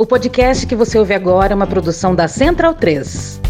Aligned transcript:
O 0.00 0.06
podcast 0.06 0.64
que 0.64 0.76
você 0.76 0.96
ouve 0.96 1.12
agora 1.12 1.52
é 1.52 1.56
uma 1.56 1.66
produção 1.66 2.14
da 2.14 2.28
Central 2.28 2.72
3. 2.72 3.40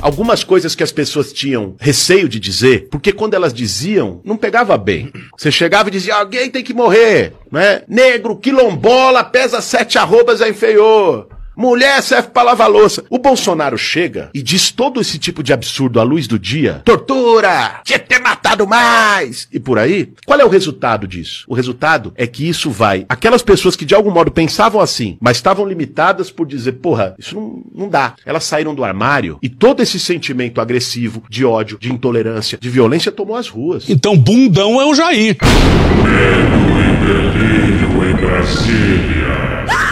Algumas 0.00 0.42
coisas 0.42 0.74
que 0.74 0.82
as 0.82 0.90
pessoas 0.90 1.32
tinham 1.32 1.76
receio 1.78 2.28
de 2.28 2.40
dizer, 2.40 2.88
porque 2.90 3.12
quando 3.12 3.34
elas 3.34 3.54
diziam, 3.54 4.20
não 4.24 4.36
pegava 4.36 4.76
bem. 4.76 5.12
Você 5.38 5.52
chegava 5.52 5.88
e 5.88 5.92
dizia, 5.92 6.16
alguém 6.16 6.50
tem 6.50 6.64
que 6.64 6.74
morrer, 6.74 7.34
né? 7.52 7.82
Negro, 7.86 8.36
quilombola, 8.36 9.22
pesa 9.22 9.60
sete 9.60 9.96
arrobas, 9.96 10.40
é 10.40 10.48
inferior. 10.48 11.28
Mulher 11.56 12.02
serve 12.02 12.28
para 12.28 12.44
lavar 12.44 12.70
louça. 12.70 13.04
O 13.10 13.18
Bolsonaro 13.18 13.76
chega 13.76 14.30
e 14.32 14.42
diz 14.42 14.70
todo 14.70 15.00
esse 15.00 15.18
tipo 15.18 15.42
de 15.42 15.52
absurdo 15.52 16.00
à 16.00 16.02
luz 16.02 16.26
do 16.26 16.38
dia. 16.38 16.80
Tortura! 16.84 17.80
Tinha 17.84 17.98
que 17.98 18.08
ter 18.08 18.18
matado 18.18 18.66
mais! 18.66 19.48
E 19.52 19.60
por 19.60 19.78
aí. 19.78 20.12
Qual 20.24 20.40
é 20.40 20.44
o 20.44 20.48
resultado 20.48 21.06
disso? 21.06 21.44
O 21.46 21.54
resultado 21.54 22.12
é 22.16 22.26
que 22.26 22.48
isso 22.48 22.70
vai. 22.70 23.04
Aquelas 23.08 23.42
pessoas 23.42 23.76
que 23.76 23.84
de 23.84 23.94
algum 23.94 24.10
modo 24.10 24.30
pensavam 24.30 24.80
assim, 24.80 25.18
mas 25.20 25.36
estavam 25.36 25.66
limitadas 25.66 26.30
por 26.30 26.46
dizer, 26.46 26.72
porra, 26.72 27.14
isso 27.18 27.34
não, 27.34 27.62
não 27.74 27.88
dá. 27.88 28.14
Elas 28.24 28.44
saíram 28.44 28.74
do 28.74 28.84
armário 28.84 29.38
e 29.42 29.48
todo 29.48 29.82
esse 29.82 30.00
sentimento 30.00 30.60
agressivo, 30.60 31.22
de 31.28 31.44
ódio, 31.44 31.78
de 31.78 31.92
intolerância, 31.92 32.58
de 32.60 32.70
violência 32.70 33.12
tomou 33.12 33.36
as 33.36 33.48
ruas. 33.48 33.88
Então, 33.88 34.16
bundão 34.16 34.80
é 34.80 34.86
o 34.86 34.94
Jair. 34.94 35.36
Medo 36.02 36.62
e 36.80 36.92
delírio 37.06 38.10
em 38.10 38.14
Brasília. 38.14 39.91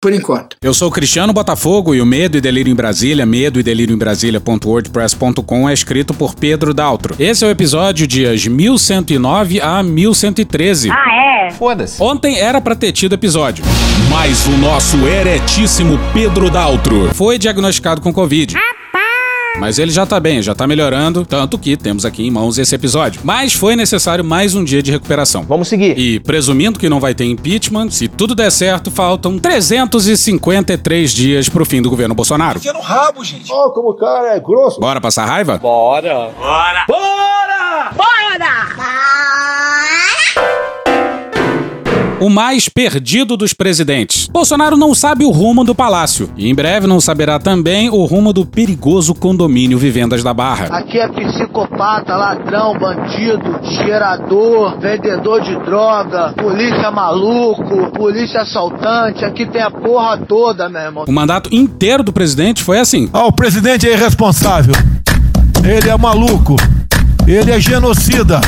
Por 0.00 0.12
enquanto. 0.12 0.56
Eu 0.62 0.72
sou 0.72 0.88
o 0.88 0.92
Cristiano 0.92 1.32
Botafogo 1.32 1.92
e 1.92 2.00
o 2.00 2.06
Medo 2.06 2.38
e 2.38 2.40
Delírio 2.40 2.70
em 2.70 2.74
Brasília, 2.74 3.26
medo 3.26 3.58
e 3.58 3.64
delírio 3.64 3.92
em 3.92 3.98
Brasília.wordpress.com 3.98 5.68
é 5.68 5.74
escrito 5.74 6.14
por 6.14 6.36
Pedro 6.36 6.72
Daltro. 6.72 7.16
Esse 7.18 7.44
é 7.44 7.48
o 7.48 7.50
episódio 7.50 8.06
dias 8.06 8.46
1109 8.46 9.60
a 9.60 9.82
1113. 9.82 10.88
Ah, 10.92 11.46
é? 11.48 11.50
Foda-se. 11.50 12.00
Ontem 12.00 12.38
era 12.38 12.60
pra 12.60 12.76
ter 12.76 12.92
tido 12.92 13.16
episódio, 13.16 13.64
mas 14.08 14.46
o 14.46 14.56
nosso 14.58 15.04
eretíssimo 15.04 15.98
Pedro 16.14 16.48
Daltro 16.48 17.12
foi 17.12 17.36
diagnosticado 17.36 18.00
com 18.00 18.12
Covid. 18.12 18.56
Mas 19.58 19.78
ele 19.78 19.90
já 19.90 20.06
tá 20.06 20.20
bem, 20.20 20.40
já 20.40 20.54
tá 20.54 20.68
melhorando, 20.68 21.26
tanto 21.26 21.58
que 21.58 21.76
temos 21.76 22.04
aqui 22.04 22.24
em 22.24 22.30
mãos 22.30 22.58
esse 22.58 22.74
episódio. 22.74 23.20
Mas 23.24 23.52
foi 23.52 23.74
necessário 23.74 24.24
mais 24.24 24.54
um 24.54 24.62
dia 24.62 24.80
de 24.80 24.92
recuperação. 24.92 25.42
Vamos 25.42 25.66
seguir. 25.66 25.98
E 25.98 26.20
presumindo 26.20 26.78
que 26.78 26.88
não 26.88 27.00
vai 27.00 27.12
ter 27.12 27.24
impeachment, 27.24 27.90
se 27.90 28.06
tudo 28.06 28.36
der 28.36 28.50
certo, 28.52 28.88
faltam 28.90 29.36
353 29.36 31.10
dias 31.10 31.48
pro 31.48 31.66
fim 31.66 31.82
do 31.82 31.90
governo 31.90 32.14
Bolsonaro. 32.14 32.58
Enfia 32.58 32.72
no 32.72 32.80
rabo, 32.80 33.24
gente. 33.24 33.50
Ó, 33.52 33.70
como 33.70 33.90
o 33.90 33.94
cara 33.96 34.36
é 34.36 34.40
grosso. 34.40 34.78
Bora 34.78 35.00
passar 35.00 35.24
raiva? 35.26 35.58
Bora. 35.58 36.30
O 42.20 42.28
mais 42.28 42.68
perdido 42.68 43.36
dos 43.36 43.52
presidentes. 43.52 44.26
Bolsonaro 44.26 44.76
não 44.76 44.92
sabe 44.92 45.24
o 45.24 45.30
rumo 45.30 45.62
do 45.62 45.72
palácio. 45.72 46.28
E 46.36 46.48
em 46.48 46.54
breve 46.54 46.84
não 46.84 47.00
saberá 47.00 47.38
também 47.38 47.88
o 47.90 48.04
rumo 48.06 48.32
do 48.32 48.44
perigoso 48.44 49.14
condomínio 49.14 49.78
Vivendas 49.78 50.24
da 50.24 50.34
Barra. 50.34 50.66
Aqui 50.76 50.98
é 50.98 51.06
psicopata, 51.06 52.16
ladrão, 52.16 52.76
bandido, 52.76 53.60
cheirador, 53.62 54.80
vendedor 54.80 55.42
de 55.42 55.54
droga, 55.64 56.32
polícia 56.32 56.90
maluco, 56.90 57.92
polícia 57.92 58.40
assaltante. 58.40 59.24
Aqui 59.24 59.46
tem 59.46 59.62
a 59.62 59.70
porra 59.70 60.18
toda, 60.18 60.68
meu 60.68 60.80
irmão. 60.80 61.04
O 61.06 61.12
mandato 61.12 61.54
inteiro 61.54 62.02
do 62.02 62.12
presidente 62.12 62.64
foi 62.64 62.80
assim. 62.80 63.08
Ah, 63.12 63.26
o 63.26 63.32
presidente 63.32 63.88
é 63.88 63.92
irresponsável. 63.92 64.74
Ele 65.64 65.88
é 65.88 65.96
maluco. 65.96 66.56
Ele 67.28 67.52
é 67.52 67.60
genocida. 67.60 68.40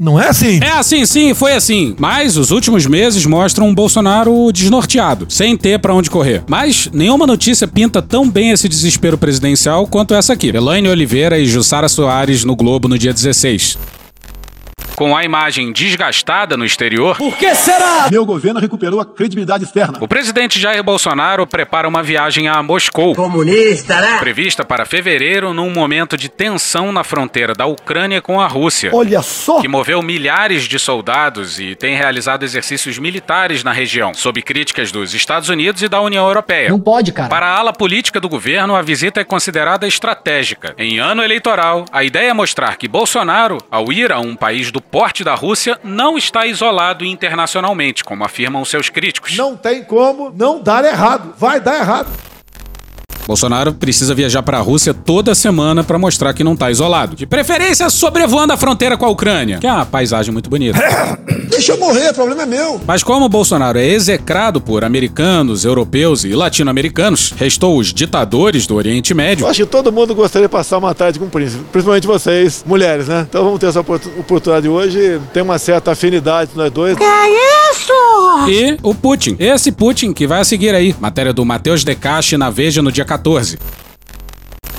Não 0.00 0.18
é 0.18 0.28
assim? 0.28 0.58
É 0.62 0.70
assim, 0.70 1.04
sim, 1.04 1.34
foi 1.34 1.52
assim. 1.52 1.94
Mas 1.98 2.38
os 2.38 2.50
últimos 2.50 2.86
meses 2.86 3.26
mostram 3.26 3.68
um 3.68 3.74
Bolsonaro 3.74 4.50
desnorteado, 4.50 5.26
sem 5.28 5.54
ter 5.58 5.78
pra 5.78 5.92
onde 5.92 6.08
correr. 6.08 6.42
Mas 6.48 6.88
nenhuma 6.90 7.26
notícia 7.26 7.68
pinta 7.68 8.00
tão 8.00 8.26
bem 8.30 8.50
esse 8.50 8.66
desespero 8.66 9.18
presidencial 9.18 9.86
quanto 9.86 10.14
essa 10.14 10.32
aqui. 10.32 10.48
Elaine 10.48 10.88
Oliveira 10.88 11.38
e 11.38 11.44
Jussara 11.44 11.86
Soares 11.86 12.44
no 12.44 12.56
Globo 12.56 12.88
no 12.88 12.96
dia 12.98 13.12
16. 13.12 13.76
Com 15.00 15.16
a 15.16 15.24
imagem 15.24 15.72
desgastada 15.72 16.58
no 16.58 16.64
exterior, 16.66 17.16
Por 17.16 17.34
que 17.38 17.54
será? 17.54 18.10
Meu 18.10 18.26
governo 18.26 18.60
recuperou 18.60 19.00
a 19.00 19.06
credibilidade 19.06 19.64
externa. 19.64 19.96
o 19.98 20.06
presidente 20.06 20.60
Jair 20.60 20.84
Bolsonaro 20.84 21.46
prepara 21.46 21.88
uma 21.88 22.02
viagem 22.02 22.48
a 22.48 22.62
Moscou. 22.62 23.14
Comunista, 23.14 23.98
né? 23.98 24.18
Prevista 24.18 24.62
para 24.62 24.84
fevereiro, 24.84 25.54
num 25.54 25.70
momento 25.70 26.18
de 26.18 26.28
tensão 26.28 26.92
na 26.92 27.02
fronteira 27.02 27.54
da 27.54 27.64
Ucrânia 27.64 28.20
com 28.20 28.42
a 28.42 28.46
Rússia. 28.46 28.90
Olha 28.92 29.22
só. 29.22 29.62
que 29.62 29.68
moveu 29.68 30.02
milhares 30.02 30.64
de 30.64 30.78
soldados 30.78 31.58
e 31.58 31.74
tem 31.74 31.96
realizado 31.96 32.42
exercícios 32.42 32.98
militares 32.98 33.64
na 33.64 33.72
região, 33.72 34.12
sob 34.12 34.42
críticas 34.42 34.92
dos 34.92 35.14
Estados 35.14 35.48
Unidos 35.48 35.80
e 35.80 35.88
da 35.88 36.02
União 36.02 36.26
Europeia. 36.26 36.68
Não 36.68 36.78
pode, 36.78 37.10
cara. 37.10 37.30
Para 37.30 37.46
a 37.46 37.58
ala 37.58 37.72
política 37.72 38.20
do 38.20 38.28
governo, 38.28 38.76
a 38.76 38.82
visita 38.82 39.18
é 39.18 39.24
considerada 39.24 39.88
estratégica. 39.88 40.74
Em 40.76 40.98
ano 40.98 41.22
eleitoral, 41.22 41.86
a 41.90 42.04
ideia 42.04 42.28
é 42.32 42.34
mostrar 42.34 42.76
que 42.76 42.86
Bolsonaro, 42.86 43.56
ao 43.70 43.90
ir 43.90 44.12
a 44.12 44.20
um 44.20 44.36
país 44.36 44.70
do 44.70 44.89
porte 44.90 45.22
da 45.22 45.34
Rússia, 45.34 45.78
não 45.84 46.18
está 46.18 46.46
isolado 46.46 47.04
internacionalmente, 47.04 48.02
como 48.04 48.24
afirmam 48.24 48.64
seus 48.64 48.88
críticos. 48.88 49.36
Não 49.36 49.56
tem 49.56 49.84
como 49.84 50.30
não 50.30 50.60
dar 50.62 50.84
errado. 50.84 51.34
Vai 51.38 51.60
dar 51.60 51.76
errado. 51.76 52.29
Bolsonaro 53.34 53.72
precisa 53.72 54.12
viajar 54.12 54.42
para 54.42 54.58
a 54.58 54.60
Rússia 54.60 54.92
toda 54.92 55.36
semana 55.36 55.84
para 55.84 55.96
mostrar 55.96 56.34
que 56.34 56.42
não 56.42 56.54
está 56.54 56.68
isolado. 56.68 57.14
De 57.14 57.26
preferência, 57.26 57.88
sobrevoando 57.88 58.52
a 58.52 58.56
fronteira 58.56 58.96
com 58.96 59.06
a 59.06 59.08
Ucrânia, 59.08 59.58
que 59.58 59.68
é 59.68 59.72
uma 59.72 59.86
paisagem 59.86 60.32
muito 60.32 60.50
bonita. 60.50 60.80
Deixa 61.48 61.72
eu 61.72 61.78
morrer, 61.78 62.10
o 62.10 62.14
problema 62.14 62.42
é 62.42 62.46
meu. 62.46 62.80
Mas 62.84 63.04
como 63.04 63.28
Bolsonaro 63.28 63.78
é 63.78 63.86
execrado 63.86 64.60
por 64.60 64.82
americanos, 64.82 65.64
europeus 65.64 66.24
e 66.24 66.34
latino-americanos, 66.34 67.32
restou 67.36 67.78
os 67.78 67.94
ditadores 67.94 68.66
do 68.66 68.74
Oriente 68.74 69.14
Médio. 69.14 69.46
Acho 69.46 69.60
que 69.64 69.66
todo 69.70 69.92
mundo 69.92 70.12
gostaria 70.12 70.48
de 70.48 70.52
passar 70.52 70.78
uma 70.78 70.92
tarde 70.92 71.20
com 71.20 71.26
o 71.26 71.30
príncipe, 71.30 71.62
principalmente 71.70 72.08
vocês, 72.08 72.64
mulheres, 72.66 73.06
né? 73.06 73.26
Então 73.28 73.44
vamos 73.44 73.60
ter 73.60 73.66
essa 73.66 73.78
oportu- 73.80 74.10
oportunidade 74.18 74.68
hoje, 74.68 75.20
tem 75.32 75.42
uma 75.42 75.58
certa 75.58 75.92
afinidade 75.92 76.50
nós 76.56 76.72
dois. 76.72 76.96
E 78.48 78.76
o 78.82 78.94
Putin. 78.94 79.36
Esse 79.38 79.70
Putin 79.70 80.12
que 80.12 80.26
vai 80.26 80.40
a 80.40 80.44
seguir 80.44 80.74
aí. 80.74 80.94
Matéria 80.98 81.32
do 81.32 81.44
Matheus 81.44 81.84
Decache 81.84 82.36
na 82.36 82.48
Veja 82.50 82.80
no 82.82 82.90
dia 82.90 83.04
14. 83.04 83.19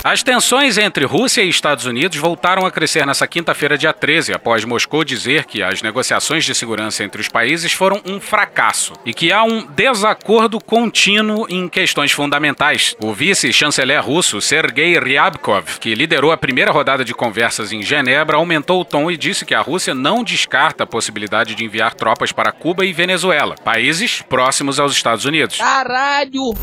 As 0.03 0.23
tensões 0.23 0.79
entre 0.79 1.05
Rússia 1.05 1.43
e 1.43 1.49
Estados 1.49 1.85
Unidos 1.85 2.17
voltaram 2.17 2.65
a 2.65 2.71
crescer 2.71 3.05
nessa 3.05 3.27
quinta-feira, 3.27 3.77
dia 3.77 3.93
13, 3.93 4.33
após 4.33 4.65
Moscou 4.65 5.03
dizer 5.03 5.45
que 5.45 5.61
as 5.61 5.83
negociações 5.83 6.43
de 6.43 6.55
segurança 6.55 7.03
entre 7.03 7.21
os 7.21 7.27
países 7.27 7.71
foram 7.71 8.01
um 8.03 8.19
fracasso 8.19 8.93
e 9.05 9.13
que 9.13 9.31
há 9.31 9.43
um 9.43 9.63
desacordo 9.67 10.59
contínuo 10.59 11.45
em 11.47 11.69
questões 11.69 12.11
fundamentais. 12.11 12.95
O 12.99 13.13
vice-chanceler 13.13 14.03
russo 14.03 14.41
Sergei 14.41 14.97
Ryabkov, 14.97 15.79
que 15.79 15.93
liderou 15.93 16.31
a 16.31 16.37
primeira 16.37 16.71
rodada 16.71 17.05
de 17.05 17.13
conversas 17.13 17.71
em 17.71 17.83
Genebra, 17.83 18.37
aumentou 18.37 18.81
o 18.81 18.85
tom 18.85 19.11
e 19.11 19.15
disse 19.15 19.45
que 19.45 19.53
a 19.53 19.61
Rússia 19.61 19.93
não 19.93 20.23
descarta 20.23 20.83
a 20.83 20.87
possibilidade 20.87 21.53
de 21.53 21.63
enviar 21.63 21.93
tropas 21.93 22.31
para 22.31 22.51
Cuba 22.51 22.83
e 22.83 22.91
Venezuela, 22.91 23.53
países 23.63 24.23
próximos 24.23 24.79
aos 24.79 24.93
Estados 24.93 25.25
Unidos. 25.25 25.57
Caralho. 25.57 26.55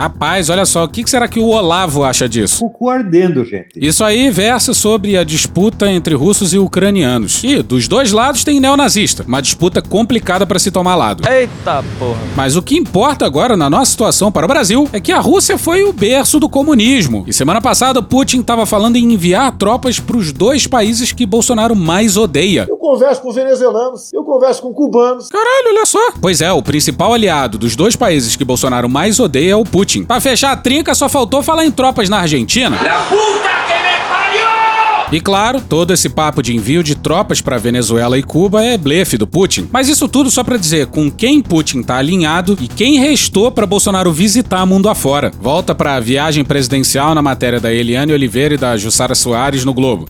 Rapaz, 0.00 0.48
olha 0.48 0.64
só, 0.64 0.84
o 0.84 0.88
que 0.88 1.06
será 1.06 1.28
que 1.28 1.38
o 1.38 1.48
Olavo 1.48 2.02
acha 2.02 2.26
disso? 2.26 2.64
O 2.64 2.70
cu 2.70 2.88
ardendo, 2.88 3.44
gente. 3.44 3.72
Isso 3.76 4.02
aí 4.02 4.30
versa 4.30 4.72
sobre 4.72 5.14
a 5.14 5.22
disputa 5.22 5.92
entre 5.92 6.14
russos 6.14 6.54
e 6.54 6.58
ucranianos. 6.58 7.44
E 7.44 7.62
dos 7.62 7.86
dois 7.86 8.10
lados 8.10 8.42
tem 8.42 8.58
neonazista, 8.58 9.26
uma 9.28 9.42
disputa 9.42 9.82
complicada 9.82 10.46
para 10.46 10.58
se 10.58 10.70
tomar 10.70 10.96
lado. 10.96 11.22
Eita 11.28 11.84
porra. 11.98 12.18
Mas 12.34 12.56
o 12.56 12.62
que 12.62 12.78
importa 12.78 13.26
agora 13.26 13.58
na 13.58 13.68
nossa 13.68 13.90
situação 13.90 14.32
para 14.32 14.46
o 14.46 14.48
Brasil 14.48 14.88
é 14.90 14.98
que 15.00 15.12
a 15.12 15.18
Rússia 15.18 15.58
foi 15.58 15.84
o 15.84 15.92
berço 15.92 16.40
do 16.40 16.48
comunismo. 16.48 17.24
E 17.26 17.32
semana 17.34 17.60
passada 17.60 18.00
Putin 18.00 18.40
estava 18.40 18.64
falando 18.64 18.96
em 18.96 19.12
enviar 19.12 19.54
tropas 19.58 20.00
para 20.00 20.16
os 20.16 20.32
dois 20.32 20.66
países 20.66 21.12
que 21.12 21.26
Bolsonaro 21.26 21.76
mais 21.76 22.16
odeia. 22.16 22.64
Eu 22.66 22.78
converso 22.78 23.20
com 23.20 23.32
venezuelanos, 23.32 24.10
eu 24.14 24.24
converso 24.24 24.62
com 24.62 24.72
cubanos. 24.72 25.28
Caralho, 25.28 25.76
olha 25.76 25.84
só. 25.84 26.12
Pois 26.22 26.40
é, 26.40 26.50
o 26.50 26.62
principal 26.62 27.12
aliado 27.12 27.58
dos 27.58 27.76
dois 27.76 27.94
países 27.94 28.34
que 28.34 28.46
Bolsonaro 28.46 28.88
mais 28.88 29.20
odeia 29.20 29.52
é 29.52 29.56
o 29.56 29.62
Putin. 29.62 29.89
Pra 29.98 30.20
fechar 30.20 30.52
a 30.52 30.56
trinca, 30.56 30.94
só 30.94 31.08
faltou 31.08 31.42
falar 31.42 31.66
em 31.66 31.70
tropas 31.70 32.08
na 32.08 32.20
Argentina. 32.20 32.78
E 35.12 35.20
claro, 35.20 35.60
todo 35.60 35.92
esse 35.92 36.08
papo 36.08 36.40
de 36.40 36.54
envio 36.54 36.84
de 36.84 36.94
tropas 36.94 37.40
pra 37.40 37.58
Venezuela 37.58 38.16
e 38.16 38.22
Cuba 38.22 38.64
é 38.64 38.78
blefe 38.78 39.18
do 39.18 39.26
Putin. 39.26 39.68
Mas 39.72 39.88
isso 39.88 40.06
tudo 40.06 40.30
só 40.30 40.44
pra 40.44 40.56
dizer 40.56 40.86
com 40.86 41.10
quem 41.10 41.42
Putin 41.42 41.82
tá 41.82 41.96
alinhado 41.96 42.56
e 42.60 42.68
quem 42.68 43.00
restou 43.00 43.50
pra 43.50 43.66
Bolsonaro 43.66 44.12
visitar 44.12 44.64
mundo 44.64 44.88
afora. 44.88 45.32
Volta 45.40 45.74
pra 45.74 45.98
viagem 45.98 46.44
presidencial 46.44 47.12
na 47.12 47.20
matéria 47.20 47.58
da 47.58 47.72
Eliane 47.72 48.12
Oliveira 48.12 48.54
e 48.54 48.58
da 48.58 48.76
Jussara 48.76 49.16
Soares 49.16 49.64
no 49.64 49.74
Globo. 49.74 50.08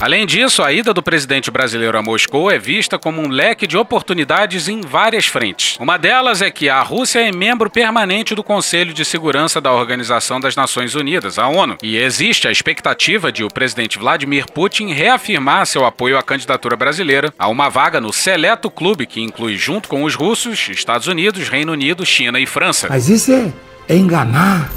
Além 0.00 0.24
disso, 0.24 0.62
a 0.62 0.72
ida 0.72 0.94
do 0.94 1.02
presidente 1.02 1.50
brasileiro 1.50 1.98
a 1.98 2.02
Moscou 2.02 2.50
é 2.50 2.58
vista 2.58 2.98
como 2.98 3.20
um 3.20 3.28
leque 3.28 3.66
de 3.66 3.76
oportunidades 3.76 4.66
em 4.66 4.80
várias 4.80 5.26
frentes. 5.26 5.76
Uma 5.78 5.98
delas 5.98 6.40
é 6.40 6.50
que 6.50 6.70
a 6.70 6.80
Rússia 6.80 7.18
é 7.18 7.30
membro 7.30 7.68
permanente 7.68 8.34
do 8.34 8.42
Conselho 8.42 8.94
de 8.94 9.04
Segurança 9.04 9.60
da 9.60 9.70
Organização 9.70 10.40
das 10.40 10.56
Nações 10.56 10.94
Unidas, 10.94 11.38
a 11.38 11.48
ONU, 11.48 11.76
e 11.82 11.98
existe 11.98 12.48
a 12.48 12.50
expectativa 12.50 13.30
de 13.30 13.44
o 13.44 13.48
presidente 13.48 13.98
Vladimir 13.98 14.46
Putin 14.50 14.90
reafirmar 14.94 15.66
seu 15.66 15.84
apoio 15.84 16.16
à 16.16 16.22
candidatura 16.22 16.76
brasileira 16.76 17.30
a 17.38 17.48
uma 17.48 17.68
vaga 17.68 18.00
no 18.00 18.10
seleto 18.10 18.70
clube 18.70 19.04
que 19.06 19.20
inclui, 19.20 19.58
junto 19.58 19.86
com 19.86 20.04
os 20.04 20.14
russos, 20.14 20.70
Estados 20.70 21.08
Unidos, 21.08 21.50
Reino 21.50 21.72
Unido, 21.72 22.06
China 22.06 22.40
e 22.40 22.46
França. 22.46 22.86
Mas 22.88 23.10
isso 23.10 23.32
é, 23.32 23.52
é 23.86 23.96
enganar. 23.98 24.70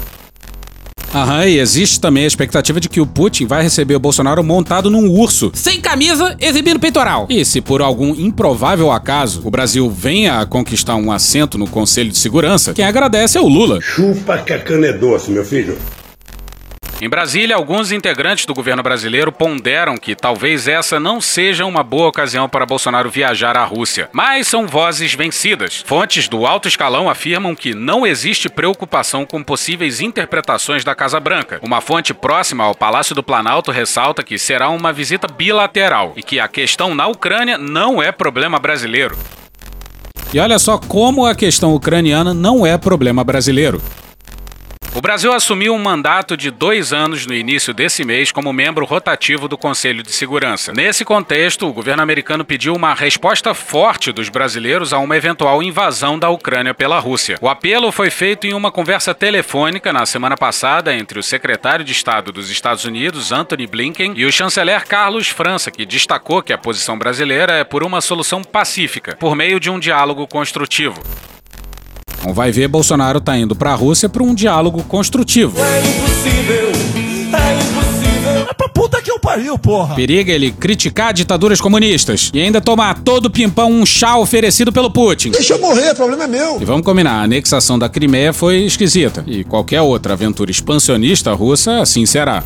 Aham, 1.14 1.46
e 1.46 1.60
existe 1.60 2.00
também 2.00 2.24
a 2.24 2.26
expectativa 2.26 2.80
de 2.80 2.88
que 2.88 3.00
o 3.00 3.06
Putin 3.06 3.46
vai 3.46 3.62
receber 3.62 3.94
o 3.94 4.00
Bolsonaro 4.00 4.42
montado 4.42 4.90
num 4.90 5.08
urso. 5.08 5.52
Sem 5.54 5.80
camisa, 5.80 6.36
exibindo 6.40 6.80
peitoral. 6.80 7.28
E 7.30 7.44
se 7.44 7.60
por 7.60 7.80
algum 7.80 8.16
improvável 8.16 8.90
acaso 8.90 9.40
o 9.44 9.50
Brasil 9.50 9.88
venha 9.88 10.40
a 10.40 10.46
conquistar 10.46 10.96
um 10.96 11.12
assento 11.12 11.56
no 11.56 11.68
Conselho 11.68 12.10
de 12.10 12.18
Segurança, 12.18 12.74
quem 12.74 12.84
agradece 12.84 13.38
é 13.38 13.40
o 13.40 13.46
Lula. 13.46 13.80
Chupa 13.80 14.38
que 14.38 14.52
a 14.52 14.58
cana 14.58 14.88
é 14.88 14.92
doce, 14.92 15.30
meu 15.30 15.44
filho. 15.44 15.78
Em 17.00 17.08
Brasília, 17.08 17.56
alguns 17.56 17.90
integrantes 17.90 18.46
do 18.46 18.54
governo 18.54 18.82
brasileiro 18.82 19.32
ponderam 19.32 19.96
que 19.96 20.14
talvez 20.14 20.68
essa 20.68 21.00
não 21.00 21.20
seja 21.20 21.66
uma 21.66 21.82
boa 21.82 22.08
ocasião 22.08 22.48
para 22.48 22.64
Bolsonaro 22.64 23.10
viajar 23.10 23.56
à 23.56 23.64
Rússia. 23.64 24.08
Mas 24.12 24.46
são 24.46 24.66
vozes 24.66 25.12
vencidas. 25.12 25.82
Fontes 25.84 26.28
do 26.28 26.46
alto 26.46 26.68
escalão 26.68 27.10
afirmam 27.10 27.54
que 27.54 27.74
não 27.74 28.06
existe 28.06 28.48
preocupação 28.48 29.26
com 29.26 29.42
possíveis 29.42 30.00
interpretações 30.00 30.84
da 30.84 30.94
Casa 30.94 31.18
Branca. 31.18 31.58
Uma 31.62 31.80
fonte 31.80 32.14
próxima 32.14 32.64
ao 32.64 32.74
Palácio 32.74 33.14
do 33.14 33.22
Planalto 33.22 33.72
ressalta 33.72 34.22
que 34.22 34.38
será 34.38 34.68
uma 34.70 34.92
visita 34.92 35.26
bilateral 35.26 36.12
e 36.16 36.22
que 36.22 36.38
a 36.38 36.46
questão 36.46 36.94
na 36.94 37.08
Ucrânia 37.08 37.58
não 37.58 38.00
é 38.00 38.12
problema 38.12 38.58
brasileiro. 38.58 39.18
E 40.32 40.38
olha 40.38 40.58
só 40.58 40.78
como 40.78 41.26
a 41.26 41.34
questão 41.34 41.74
ucraniana 41.74 42.32
não 42.32 42.64
é 42.64 42.78
problema 42.78 43.22
brasileiro. 43.22 43.82
O 44.96 45.00
Brasil 45.00 45.32
assumiu 45.32 45.74
um 45.74 45.78
mandato 45.78 46.36
de 46.36 46.52
dois 46.52 46.92
anos 46.92 47.26
no 47.26 47.34
início 47.34 47.74
desse 47.74 48.04
mês 48.04 48.30
como 48.30 48.52
membro 48.52 48.84
rotativo 48.84 49.48
do 49.48 49.58
Conselho 49.58 50.04
de 50.04 50.12
Segurança. 50.12 50.72
Nesse 50.72 51.04
contexto, 51.04 51.66
o 51.66 51.72
governo 51.72 52.00
americano 52.00 52.44
pediu 52.44 52.72
uma 52.76 52.94
resposta 52.94 53.52
forte 53.54 54.12
dos 54.12 54.28
brasileiros 54.28 54.92
a 54.92 54.98
uma 54.98 55.16
eventual 55.16 55.60
invasão 55.64 56.16
da 56.16 56.30
Ucrânia 56.30 56.72
pela 56.72 57.00
Rússia. 57.00 57.36
O 57.40 57.48
apelo 57.48 57.90
foi 57.90 58.08
feito 58.08 58.46
em 58.46 58.54
uma 58.54 58.70
conversa 58.70 59.12
telefônica 59.12 59.92
na 59.92 60.06
semana 60.06 60.36
passada 60.36 60.94
entre 60.94 61.18
o 61.18 61.24
secretário 61.24 61.84
de 61.84 61.90
Estado 61.90 62.30
dos 62.30 62.48
Estados 62.48 62.84
Unidos, 62.84 63.32
Anthony 63.32 63.66
Blinken, 63.66 64.12
e 64.14 64.24
o 64.24 64.32
chanceler 64.32 64.86
Carlos 64.86 65.28
França, 65.28 65.72
que 65.72 65.84
destacou 65.84 66.40
que 66.40 66.52
a 66.52 66.58
posição 66.58 66.96
brasileira 66.96 67.54
é 67.54 67.64
por 67.64 67.82
uma 67.82 68.00
solução 68.00 68.44
pacífica, 68.44 69.16
por 69.16 69.34
meio 69.34 69.58
de 69.58 69.68
um 69.68 69.80
diálogo 69.80 70.24
construtivo. 70.28 71.02
Então 72.24 72.32
vai 72.32 72.50
ver, 72.50 72.68
Bolsonaro 72.68 73.20
tá 73.20 73.36
indo 73.36 73.54
pra 73.54 73.74
Rússia 73.74 74.08
para 74.08 74.22
um 74.22 74.34
diálogo 74.34 74.82
construtivo. 74.84 75.58
É 75.62 75.80
impossível, 75.80 76.68
é 77.34 77.54
impossível. 77.54 78.46
É 78.48 78.54
pra 78.54 78.66
puta 78.66 79.02
que 79.02 79.10
eu 79.10 79.18
pariu, 79.18 79.58
porra. 79.58 79.94
Periga 79.94 80.32
ele 80.32 80.50
criticar 80.50 81.12
ditaduras 81.12 81.60
comunistas 81.60 82.30
e 82.32 82.40
ainda 82.40 82.62
tomar 82.62 83.02
todo 83.02 83.30
pimpão 83.30 83.70
um 83.70 83.84
chá 83.84 84.16
oferecido 84.16 84.72
pelo 84.72 84.90
Putin. 84.90 85.32
Deixa 85.32 85.52
eu 85.52 85.60
morrer, 85.60 85.90
o 85.90 85.94
problema 85.94 86.24
é 86.24 86.26
meu. 86.26 86.62
E 86.62 86.64
vamos 86.64 86.82
combinar, 86.82 87.20
a 87.20 87.24
anexação 87.24 87.78
da 87.78 87.90
Crimeia 87.90 88.32
foi 88.32 88.62
esquisita. 88.62 89.22
E 89.26 89.44
qualquer 89.44 89.82
outra 89.82 90.14
aventura 90.14 90.50
expansionista 90.50 91.34
russa 91.34 91.82
assim 91.82 92.06
será. 92.06 92.42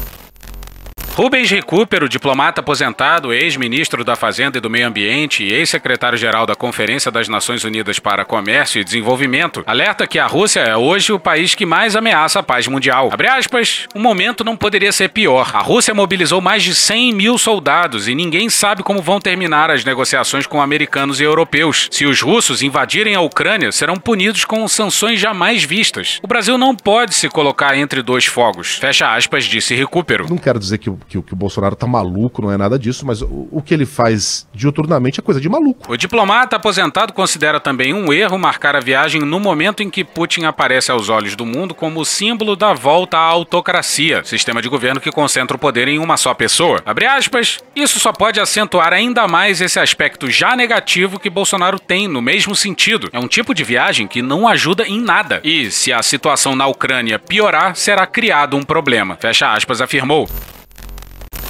Rubens 1.19 1.51
Recupero, 1.51 2.09
diplomata 2.09 2.61
aposentado, 2.61 3.33
ex-ministro 3.33 4.05
da 4.05 4.15
Fazenda 4.15 4.59
e 4.59 4.61
do 4.61 4.71
Meio 4.71 4.87
Ambiente 4.87 5.43
e 5.43 5.53
ex-secretário-geral 5.53 6.47
da 6.47 6.55
Conferência 6.55 7.11
das 7.11 7.29
Nações 7.29 7.65
Unidas 7.65 7.99
para 7.99 8.25
Comércio 8.25 8.81
e 8.81 8.85
Desenvolvimento, 8.85 9.65
alerta 9.67 10.07
que 10.07 10.21
a 10.21 10.29
Rússia 10.29 10.61
é 10.61 10.77
hoje 10.77 11.13
o 11.13 11.19
país 11.19 11.57
que 11.57 11.67
mais 11.67 11.97
ameaça 11.97 12.39
a 12.39 12.43
paz 12.45 12.69
mundial. 12.69 13.11
Abre 13.13 13.27
aspas, 13.27 13.89
o 13.97 13.99
momento 13.99 14.45
não 14.45 14.57
poderia 14.57 14.93
ser 14.93 15.09
pior. 15.09 15.51
A 15.55 15.59
Rússia 15.59 15.93
mobilizou 15.93 16.41
mais 16.41 16.63
de 16.63 16.73
100 16.73 17.13
mil 17.13 17.37
soldados 17.37 18.07
e 18.07 18.15
ninguém 18.15 18.49
sabe 18.49 18.85
como 18.85 19.03
vão 19.03 19.21
terminar 19.21 19.73
as 19.73 19.85
negociações 19.85 20.47
com 20.47 20.63
americanos 20.63 21.21
e 21.21 21.25
europeus. 21.25 21.89
Se 21.91 22.07
os 22.07 22.23
russos 22.23 22.63
invadirem 22.63 23.17
a 23.17 23.21
Ucrânia, 23.21 23.73
serão 23.73 23.97
punidos 23.97 24.45
com 24.45 24.69
sanções 24.69 25.19
jamais 25.19 25.65
vistas. 25.65 26.21
O 26.23 26.29
Brasil 26.29 26.57
não 26.57 26.77
pode 26.77 27.17
se 27.17 27.29
colocar 27.29 27.77
entre 27.77 28.03
dois 28.03 28.25
fogos. 28.25 28.77
Fecha 28.77 29.13
aspas, 29.13 29.47
disse 29.47 29.75
Recupero. 29.75 30.29
Não 30.31 30.39
quero 30.39 30.61
dizer 30.61 30.79
que 30.79 31.08
que, 31.09 31.21
que 31.23 31.33
o 31.33 31.37
Bolsonaro 31.37 31.75
tá 31.75 31.87
maluco, 31.87 32.43
não 32.43 32.53
é 32.53 32.57
nada 32.57 32.79
disso, 32.79 33.07
mas 33.07 33.23
o, 33.23 33.49
o 33.51 33.63
que 33.63 33.73
ele 33.73 33.87
faz 33.87 34.47
diuturnamente 34.53 35.19
é 35.19 35.23
coisa 35.23 35.41
de 35.41 35.49
maluco. 35.49 35.91
O 35.93 35.97
diplomata 35.97 36.57
aposentado 36.57 37.13
considera 37.13 37.59
também 37.59 37.95
um 37.95 38.13
erro 38.13 38.39
marcar 38.39 38.77
a 38.77 38.81
viagem 38.81 39.23
no 39.23 39.41
momento 39.41 39.83
em 39.83 39.89
que 39.89 40.05
Putin 40.05 40.45
aparece 40.45 40.91
aos 40.91 41.09
olhos 41.09 41.35
do 41.35 41.47
mundo 41.47 41.75
como 41.75 42.05
símbolo 42.05 42.55
da 42.55 42.75
volta 42.75 43.17
à 43.17 43.23
autocracia, 43.23 44.23
sistema 44.25 44.61
de 44.61 44.69
governo 44.69 45.01
que 45.01 45.11
concentra 45.11 45.57
o 45.57 45.61
poder 45.61 45.89
em 45.89 45.99
uma 45.99 46.17
só 46.17 46.35
pessoa. 46.35 46.83
Abre 46.85 47.07
aspas, 47.07 47.59
isso 47.75 47.99
só 47.99 48.13
pode 48.13 48.39
acentuar 48.39 48.93
ainda 48.93 49.27
mais 49.27 49.61
esse 49.61 49.81
aspecto 49.81 50.31
já 50.31 50.55
negativo 50.55 51.19
que 51.19 51.31
Bolsonaro 51.31 51.79
tem 51.79 52.07
no 52.07 52.21
mesmo 52.21 52.55
sentido. 52.55 53.09
É 53.13 53.19
um 53.19 53.29
tipo 53.29 53.55
de 53.55 53.65
viagem 53.65 54.07
que 54.07 54.21
não 54.21 54.47
ajuda 54.47 54.87
em 54.87 55.01
nada. 55.01 55.41
E 55.43 55.71
se 55.71 55.93
a 55.93 56.03
situação 56.03 56.55
na 56.55 56.67
Ucrânia 56.67 57.19
piorar, 57.19 57.75
será 57.77 58.07
criado 58.07 58.57
um 58.57 58.63
problema. 58.63 59.17
Fecha 59.21 59.53
aspas, 59.53 59.81
afirmou. 59.81 60.29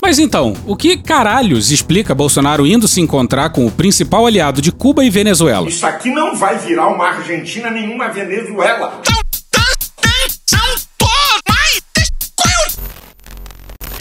Mas 0.02 0.18
então, 0.18 0.54
o 0.66 0.76
que 0.76 0.96
caralhos 0.96 1.70
explica 1.70 2.14
Bolsonaro 2.14 2.66
indo 2.66 2.88
se 2.88 3.00
encontrar 3.00 3.50
com 3.50 3.66
o 3.66 3.70
principal 3.70 4.26
aliado 4.26 4.62
de 4.62 4.72
Cuba 4.72 5.04
e 5.04 5.10
Venezuela? 5.10 5.68
Isso 5.68 5.86
aqui 5.86 6.10
não 6.10 6.34
vai 6.34 6.58
virar 6.58 6.88
uma 6.88 7.08
Argentina 7.08 7.70
nenhuma 7.70 8.08
Venezuela. 8.08 9.02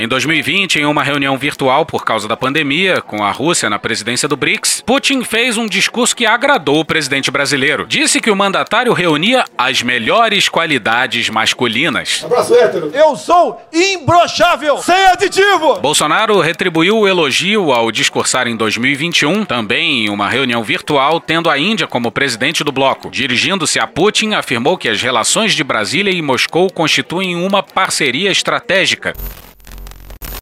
Em 0.08 0.10
2020, 0.10 0.80
em 0.80 0.86
uma 0.86 1.04
reunião 1.04 1.38
virtual 1.38 1.86
por 1.86 2.06
causa 2.06 2.30
da 2.30 2.38
pandemia, 2.38 3.02
com 3.02 3.26
a 3.26 3.30
Rússia 3.30 3.70
na 3.70 3.78
presidência 3.78 4.26
do 4.26 4.38
BRICS, 4.38 4.82
Putin 4.86 5.22
fez 5.22 5.58
um 5.58 5.68
discurso 5.68 6.16
que 6.16 6.26
agradou 6.26 6.80
o 6.80 6.86
presidente 6.86 7.30
brasileiro. 7.30 7.86
Disse 7.86 8.22
que 8.22 8.32
o 8.32 8.36
mandatário 8.36 8.94
reunia 8.94 9.44
as 9.58 9.82
melhores 9.82 10.48
qualidades 10.48 11.30
masculinas. 11.30 12.22
Abraço 12.24 12.56
hétero. 12.56 12.90
Eu 12.94 13.18
sou 13.18 13.62
imbrochável, 13.74 14.78
sem 14.78 15.08
aditivo. 15.08 15.82
Bolsonaro 15.82 16.40
retribuiu 16.40 17.00
o 17.00 17.06
elogio 17.06 17.74
ao 17.74 17.92
discursar 17.92 18.48
em 18.48 18.56
2021, 18.56 19.44
também 19.44 20.06
em 20.06 20.10
uma 20.10 20.30
reunião 20.30 20.64
virtual, 20.64 21.20
tendo 21.20 21.50
a 21.50 21.60
Índia 21.60 21.86
como 21.86 22.14
presidente 22.14 22.64
do 22.64 22.72
bloco. 22.72 23.12
Dirigindo-se 23.12 23.78
a 23.78 23.86
Putin, 23.86 24.36
afirmou 24.36 24.78
que 24.78 24.88
as 24.88 25.02
relações 25.02 25.54
de 25.54 25.66
Brasília 25.66 26.14
e 26.14 26.22
Moscou 26.22 26.72
constituem 26.72 27.36
uma 27.36 27.62
parceria 27.62 28.32
estratégica. 28.32 29.14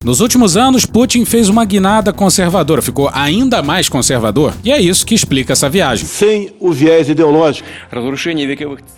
Nos 0.06 0.20
últimos 0.20 0.56
anos, 0.56 0.86
Putin 0.86 1.26
fez 1.26 1.50
uma 1.50 1.66
guinada 1.66 2.14
conservadora, 2.14 2.80
ficou 2.80 3.10
ainda 3.12 3.64
mais 3.64 3.90
conservador, 3.90 4.54
e 4.64 4.72
é 4.72 4.80
isso 4.80 5.04
que 5.04 5.16
explica 5.16 5.54
essa 5.54 5.68
viagem. 5.68 6.06
Sem 6.06 6.54
o 6.60 6.72
viés 6.72 7.10
ideológico. 7.10 7.68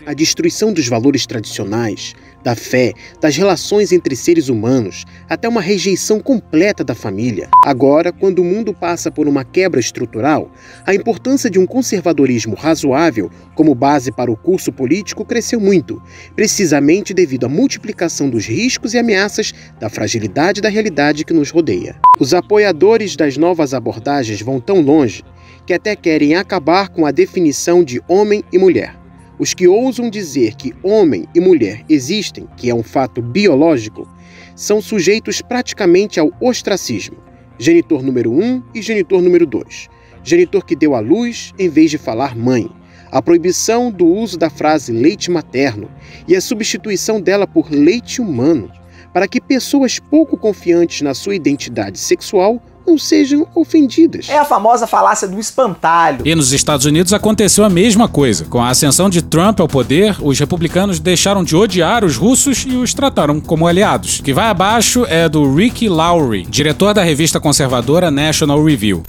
A 0.06 0.14
destruição 0.14 0.74
dos 0.74 0.90
valores 0.90 1.26
tradicionais, 1.26 2.14
da 2.44 2.56
fé, 2.56 2.94
das 3.20 3.36
relações 3.36 3.91
entre 3.91 4.15
seres 4.15 4.50
humanos, 4.50 5.06
até 5.29 5.48
uma 5.48 5.62
rejeição 5.62 6.20
completa 6.20 6.84
da 6.84 6.96
família. 6.96 7.50
Agora, 7.65 8.12
quando 8.12 8.39
o 8.39 8.46
mundo 8.46 8.74
passa 8.74 9.12
por 9.12 9.27
uma 9.27 9.44
quebra 9.44 9.79
estrutural, 9.79 10.51
a 10.86 10.94
importância 10.94 11.50
de 11.50 11.60
um 11.60 11.65
conservadorismo 11.65 12.56
razoável 12.56 13.29
como 13.56 13.75
base 13.75 14.12
para 14.12 14.32
o 14.32 14.38
curso 14.38 14.72
político 14.72 15.25
cresceu 15.25 15.60
muito, 15.60 16.01
precisamente 16.36 17.13
devido 17.13 17.46
à 17.46 17.50
multiplicação 17.50 18.29
dos 18.29 18.46
riscos 18.46 18.94
e 18.94 18.98
ameaças 18.98 19.53
da 19.79 19.89
fragilidade 19.89 20.62
da 20.62 20.70
realidade 20.70 21.25
que 21.25 21.34
nos 21.34 21.51
rodeia. 21.51 22.00
Os 22.20 22.34
apoiadores 22.34 23.15
das 23.15 23.38
novas 23.38 23.74
abordagens 23.74 24.41
vão 24.41 24.60
tão 24.60 24.82
longe 24.82 25.24
que 25.65 25.74
até 25.74 25.96
querem 25.96 26.36
acabar 26.36 26.88
com 26.89 27.06
a 27.06 27.12
definição 27.12 27.84
de 27.84 28.01
homem 28.08 28.44
e 28.51 28.58
mulher. 28.58 29.07
Os 29.39 29.53
que 29.53 29.67
ousam 29.67 30.10
dizer 30.10 30.56
que 30.56 30.74
homem 30.82 31.27
e 31.36 31.39
mulher 31.39 31.84
existem, 31.88 32.48
que 32.58 32.72
é 32.72 32.74
um 32.74 32.82
fato 32.82 33.22
biológico, 33.22 34.08
são 34.56 34.82
sujeitos 34.82 35.41
praticamente 35.41 36.20
ao 36.20 36.32
ostracismo. 36.41 37.17
Genitor 37.60 38.01
número 38.01 38.32
1 38.32 38.44
um 38.44 38.63
e 38.74 38.82
genitor 38.82 39.22
número 39.22 39.46
2. 39.46 39.89
Genitor 40.24 40.65
que 40.65 40.75
deu 40.75 40.96
à 40.96 41.00
luz 41.00 41.53
em 41.60 41.70
vez 41.70 41.91
de 41.91 42.00
falar 42.00 42.36
mãe. 42.36 42.67
A 43.12 43.22
proibição 43.22 43.91
do 43.91 44.08
uso 44.08 44.39
da 44.39 44.50
frase 44.50 44.91
leite 44.91 45.29
materno 45.29 45.89
e 46.27 46.36
a 46.36 46.41
substituição 46.41 47.22
dela 47.22 47.46
por 47.46 47.72
leite 47.72 48.20
humano, 48.20 48.72
para 49.13 49.27
que 49.27 49.39
pessoas 49.39 50.00
pouco 50.00 50.36
confiantes 50.36 51.01
na 51.01 51.13
sua 51.13 51.36
identidade 51.36 52.00
sexual 52.00 52.62
não 52.88 52.98
sejam 52.98 53.46
ofendidas. 53.53 54.29
É 54.29 54.38
a 54.38 54.46
famosa 54.46 54.88
falácia 54.88 55.27
do 55.27 55.38
espantalho. 55.39 56.25
E 56.25 56.34
nos 56.34 56.53
Estados 56.53 56.86
Unidos 56.86 57.12
aconteceu 57.12 57.65
a 57.65 57.70
mesma 57.70 58.08
coisa. 58.08 58.46
Com 58.46 58.62
a 58.62 58.70
ascensão 58.70 59.10
de 59.10 59.22
Trump 59.22 59.60
ao 59.60 59.67
poder, 59.67 60.15
os 60.22 60.39
republicanos 60.39 61.00
deixaram 61.00 61.44
de 61.44 61.56
odiar 61.56 62.06
os 62.06 62.15
russos 62.15 62.65
e 62.67 62.75
os 62.75 62.94
trataram 62.94 63.41
como 63.41 63.67
aliados. 63.67 64.20
O 64.20 64.24
que 64.24 64.34
vai 64.34 64.48
abaixo 64.48 65.06
é 65.08 65.27
do 65.27 65.53
Ricky 65.53 65.89
Lowry, 65.89 66.46
diretor 66.50 66.94
da 66.94 67.03
revista 67.03 67.39
conservadora 67.39 68.10
National 68.10 68.63
Review. 68.63 69.03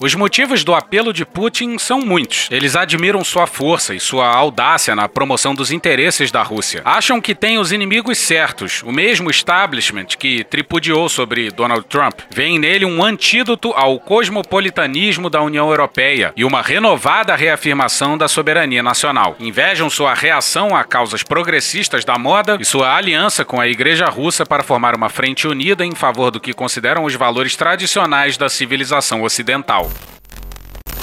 Os 0.00 0.14
motivos 0.14 0.62
do 0.62 0.76
apelo 0.76 1.12
de 1.12 1.24
Putin 1.24 1.76
são 1.76 1.98
muitos. 1.98 2.46
Eles 2.52 2.76
admiram 2.76 3.24
sua 3.24 3.48
força 3.48 3.92
e 3.96 3.98
sua 3.98 4.28
audácia 4.28 4.94
na 4.94 5.08
promoção 5.08 5.56
dos 5.56 5.72
interesses 5.72 6.30
da 6.30 6.40
Rússia. 6.40 6.82
Acham 6.84 7.20
que 7.20 7.34
tem 7.34 7.58
os 7.58 7.72
inimigos 7.72 8.16
certos, 8.16 8.80
o 8.84 8.92
mesmo 8.92 9.28
establishment 9.28 10.06
que 10.16 10.44
tripudiou 10.44 11.08
sobre 11.08 11.50
Donald 11.50 11.84
Trump. 11.86 12.20
Veem 12.30 12.60
nele 12.60 12.84
um 12.84 13.02
antídoto 13.02 13.72
ao 13.72 13.98
cosmopolitanismo 13.98 15.28
da 15.28 15.42
União 15.42 15.68
Europeia 15.68 16.32
e 16.36 16.44
uma 16.44 16.62
renovada 16.62 17.34
reafirmação 17.34 18.16
da 18.16 18.28
soberania 18.28 18.84
nacional. 18.84 19.34
Invejam 19.40 19.90
sua 19.90 20.14
reação 20.14 20.76
a 20.76 20.84
causas 20.84 21.24
progressistas 21.24 22.04
da 22.04 22.16
moda 22.16 22.56
e 22.60 22.64
sua 22.64 22.94
aliança 22.94 23.44
com 23.44 23.60
a 23.60 23.66
Igreja 23.66 24.06
Russa 24.06 24.46
para 24.46 24.62
formar 24.62 24.94
uma 24.94 25.08
frente 25.08 25.48
unida 25.48 25.84
em 25.84 25.96
favor 25.96 26.30
do 26.30 26.38
que 26.38 26.52
consideram 26.52 27.02
os 27.02 27.16
valores 27.16 27.56
tradicionais 27.56 28.36
da 28.36 28.48
civilização 28.48 29.22
ocidental. 29.22 29.87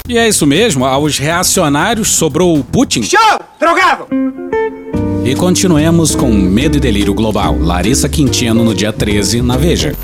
E 0.08 0.16
é 0.16 0.28
isso 0.28 0.46
mesmo, 0.46 0.84
aos 0.84 1.18
reacionários 1.18 2.10
sobrou 2.10 2.56
o 2.56 2.62
Putin. 2.62 3.02
Show! 3.02 3.40
Drogado! 3.58 4.06
E 5.24 5.34
continuemos 5.34 6.14
com 6.14 6.30
Medo 6.30 6.76
e 6.76 6.80
Delírio 6.80 7.12
Global. 7.12 7.58
Larissa 7.58 8.08
Quintino 8.08 8.62
no 8.62 8.72
dia 8.72 8.92
13, 8.92 9.42
na 9.42 9.56
Veja. 9.56 9.96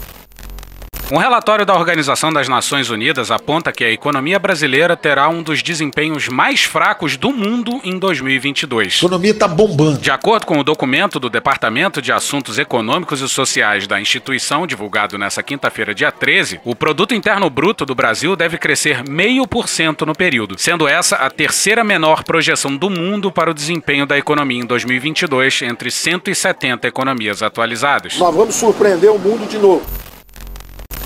Um 1.13 1.19
relatório 1.19 1.67
da 1.67 1.75
Organização 1.75 2.33
das 2.33 2.49
Nações 2.49 2.89
Unidas 2.89 3.31
aponta 3.31 3.71
que 3.71 3.85
a 3.85 3.91
economia 3.93 4.39
brasileira 4.39 4.97
terá 4.97 5.29
um 5.29 5.43
dos 5.43 5.63
desempenhos 5.63 6.27
mais 6.27 6.63
fracos 6.63 7.19
do 7.19 7.31
mundo 7.31 7.79
em 7.85 7.99
2022. 7.99 8.95
A 8.95 8.97
economia 8.97 9.33
está 9.33 9.47
bombando. 9.47 9.99
De 9.99 10.11
acordo 10.11 10.47
com 10.47 10.59
o 10.59 10.65
documento 10.65 11.21
do 11.21 11.29
Departamento 11.29 12.01
de 12.01 12.11
Assuntos 12.11 12.59
Econômicos 12.59 13.21
e 13.21 13.29
Sociais 13.29 13.87
da 13.87 14.01
instituição, 14.01 14.67
divulgado 14.67 15.19
nessa 15.19 15.43
quinta-feira, 15.43 15.95
dia 15.95 16.11
13, 16.11 16.63
o 16.65 16.75
produto 16.75 17.15
interno 17.15 17.51
bruto 17.51 17.85
do 17.85 17.95
Brasil 17.95 18.35
deve 18.35 18.57
crescer 18.57 19.03
0,5% 19.03 20.07
no 20.07 20.15
período, 20.15 20.55
sendo 20.59 20.89
essa 20.89 21.17
a 21.17 21.29
terceira 21.29 21.85
menor 21.85 22.25
projeção 22.25 22.75
do 22.75 22.89
mundo 22.89 23.31
para 23.31 23.51
o 23.51 23.55
desempenho 23.55 24.07
da 24.07 24.17
economia 24.17 24.63
em 24.63 24.67
2022 24.67 25.61
entre 25.61 25.91
170 25.91 26.89
economias 26.89 27.43
atualizadas. 27.43 28.17
Nós 28.17 28.35
vamos 28.35 28.55
surpreender 28.55 29.11
o 29.11 29.19
mundo 29.19 29.47
de 29.47 29.59
novo. 29.59 29.85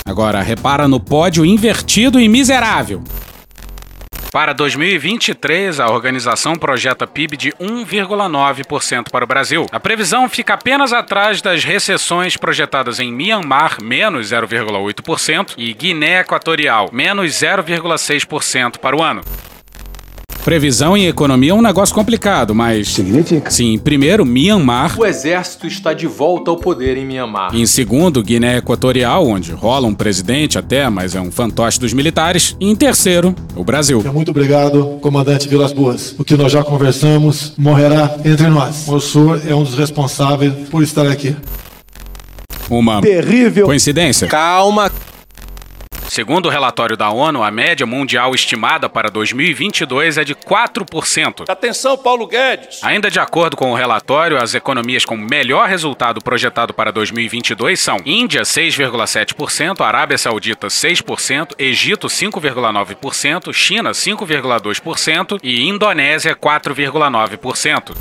Agora, 0.06 0.40
repara 0.40 0.86
no 0.86 1.00
pódio 1.00 1.44
invertido 1.44 2.20
e 2.20 2.28
miserável. 2.28 3.02
Para 4.30 4.52
2023, 4.52 5.80
a 5.80 5.88
organização 5.88 6.56
projeta 6.56 7.06
PIB 7.06 7.36
de 7.36 7.50
1,9% 7.52 9.10
para 9.10 9.24
o 9.24 9.26
Brasil. 9.26 9.66
A 9.72 9.80
previsão 9.80 10.28
fica 10.28 10.54
apenas 10.54 10.92
atrás 10.92 11.40
das 11.40 11.64
recessões 11.64 12.36
projetadas 12.36 13.00
em 13.00 13.10
Myanmar, 13.10 13.78
menos 13.82 14.30
0,8%, 14.30 15.54
e 15.56 15.72
Guiné 15.72 16.20
Equatorial, 16.20 16.90
menos 16.92 17.32
0,6% 17.32 18.78
para 18.78 18.96
o 18.96 19.02
ano. 19.02 19.22
Previsão 20.46 20.96
em 20.96 21.08
economia 21.08 21.50
é 21.50 21.54
um 21.54 21.60
negócio 21.60 21.92
complicado, 21.92 22.54
mas. 22.54 22.90
Significa? 22.90 23.50
Sim, 23.50 23.76
primeiro, 23.78 24.24
Myanmar. 24.24 24.96
O 24.96 25.04
exército 25.04 25.66
está 25.66 25.92
de 25.92 26.06
volta 26.06 26.52
ao 26.52 26.56
poder 26.56 26.96
em 26.96 27.04
Myanmar. 27.04 27.52
Em 27.52 27.66
segundo, 27.66 28.22
Guiné 28.22 28.58
Equatorial, 28.58 29.26
onde 29.26 29.50
rola 29.50 29.88
um 29.88 29.92
presidente 29.92 30.56
até, 30.56 30.88
mas 30.88 31.16
é 31.16 31.20
um 31.20 31.32
fantoche 31.32 31.80
dos 31.80 31.92
militares. 31.92 32.56
E 32.60 32.70
em 32.70 32.76
terceiro, 32.76 33.34
o 33.56 33.64
Brasil. 33.64 34.04
Muito 34.14 34.30
obrigado, 34.30 35.00
comandante 35.02 35.48
Vilas 35.48 35.72
Boas. 35.72 36.14
O 36.16 36.22
que 36.22 36.36
nós 36.36 36.52
já 36.52 36.62
conversamos 36.62 37.52
morrerá 37.58 38.16
entre 38.24 38.46
nós. 38.46 38.86
O 38.86 39.00
senhor 39.00 39.42
é 39.44 39.52
um 39.52 39.64
dos 39.64 39.74
responsáveis 39.74 40.52
por 40.70 40.80
estar 40.80 41.08
aqui. 41.08 41.34
Uma 42.70 43.00
terrível 43.00 43.66
coincidência. 43.66 44.28
Calma. 44.28 44.92
Segundo 46.16 46.46
o 46.46 46.48
relatório 46.48 46.96
da 46.96 47.10
ONU, 47.10 47.42
a 47.42 47.50
média 47.50 47.84
mundial 47.84 48.34
estimada 48.34 48.88
para 48.88 49.10
2022 49.10 50.16
é 50.16 50.24
de 50.24 50.34
4%. 50.34 51.44
Atenção, 51.46 51.98
Paulo 51.98 52.26
Guedes. 52.26 52.82
Ainda 52.82 53.10
de 53.10 53.20
acordo 53.20 53.54
com 53.54 53.70
o 53.70 53.74
relatório, 53.74 54.42
as 54.42 54.54
economias 54.54 55.04
com 55.04 55.14
melhor 55.14 55.68
resultado 55.68 56.18
projetado 56.22 56.72
para 56.72 56.90
2022 56.90 57.78
são 57.78 57.98
Índia 58.06 58.44
6,7%, 58.44 59.82
Arábia 59.82 60.16
Saudita 60.16 60.68
6%, 60.68 61.50
Egito 61.58 62.06
5,9%, 62.06 63.52
China 63.52 63.90
5,2% 63.90 65.38
e 65.42 65.68
Indonésia 65.68 66.34
4,9%. 66.34 67.94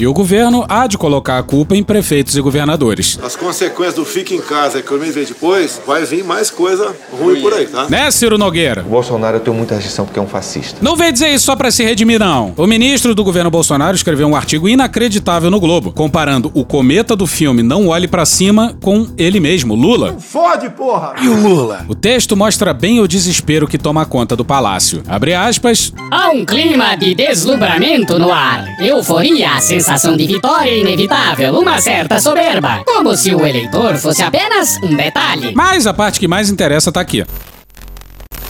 E 0.00 0.06
o 0.06 0.14
governo 0.14 0.64
há 0.66 0.86
de 0.86 0.96
colocar 0.96 1.36
a 1.36 1.42
culpa 1.42 1.76
em 1.76 1.82
prefeitos 1.82 2.34
e 2.34 2.40
governadores. 2.40 3.18
As 3.22 3.36
consequências 3.36 3.96
do 3.96 4.04
fique 4.06 4.34
em 4.34 4.40
casa, 4.40 4.78
a 4.78 4.80
economia 4.80 5.12
vem 5.12 5.26
depois, 5.26 5.78
vai 5.86 6.06
vir 6.06 6.24
mais 6.24 6.50
coisa 6.50 6.96
ruim 7.12 7.38
por 7.42 7.52
aí, 7.52 7.66
tá? 7.66 7.86
Né, 7.86 8.10
Ciro 8.10 8.38
Nogueira? 8.38 8.80
O 8.80 8.88
Bolsonaro 8.88 9.36
eu 9.36 9.40
tenho 9.40 9.54
muita 9.54 9.74
restrição 9.74 10.06
porque 10.06 10.18
é 10.18 10.22
um 10.22 10.26
fascista. 10.26 10.78
Não 10.80 10.96
veio 10.96 11.12
dizer 11.12 11.28
isso 11.28 11.44
só 11.44 11.54
pra 11.54 11.70
se 11.70 11.84
redimir, 11.84 12.18
não. 12.18 12.54
O 12.56 12.66
ministro 12.66 13.14
do 13.14 13.22
governo 13.22 13.50
Bolsonaro 13.50 13.94
escreveu 13.94 14.26
um 14.26 14.34
artigo 14.34 14.66
inacreditável 14.66 15.50
no 15.50 15.60
Globo, 15.60 15.92
comparando 15.92 16.50
o 16.54 16.64
cometa 16.64 17.14
do 17.14 17.26
filme 17.26 17.62
Não 17.62 17.88
Olhe 17.88 18.08
para 18.08 18.24
Cima 18.24 18.74
com 18.80 19.06
ele 19.18 19.38
mesmo, 19.38 19.74
Lula. 19.74 20.16
Fode, 20.18 20.70
porra! 20.70 21.12
E 21.20 21.28
o 21.28 21.38
Lula? 21.38 21.84
O 21.86 21.94
texto 21.94 22.34
mostra 22.34 22.72
bem 22.72 23.00
o 23.00 23.06
desespero 23.06 23.68
que 23.68 23.76
toma 23.76 24.06
conta 24.06 24.34
do 24.34 24.46
palácio. 24.46 25.02
Abre 25.06 25.34
aspas. 25.34 25.92
Há 26.10 26.30
um 26.30 26.46
clima 26.46 26.96
de 26.96 27.14
deslumbramento 27.14 28.18
no 28.18 28.32
ar. 28.32 28.64
Euforia, 28.80 29.60
sensação 29.60 29.89
de 30.16 30.26
vitória 30.26 30.70
inevitável, 30.70 31.58
uma 31.58 31.80
certa 31.80 32.18
soberba. 32.18 32.82
Como 32.84 33.16
se 33.16 33.34
o 33.34 33.46
eleitor 33.46 33.96
fosse 33.96 34.22
apenas 34.22 34.78
um 34.82 34.94
detalhe. 34.94 35.52
Mas 35.54 35.86
a 35.86 35.94
parte 35.94 36.20
que 36.20 36.28
mais 36.28 36.50
interessa 36.50 36.92
tá 36.92 37.00
aqui. 37.00 37.24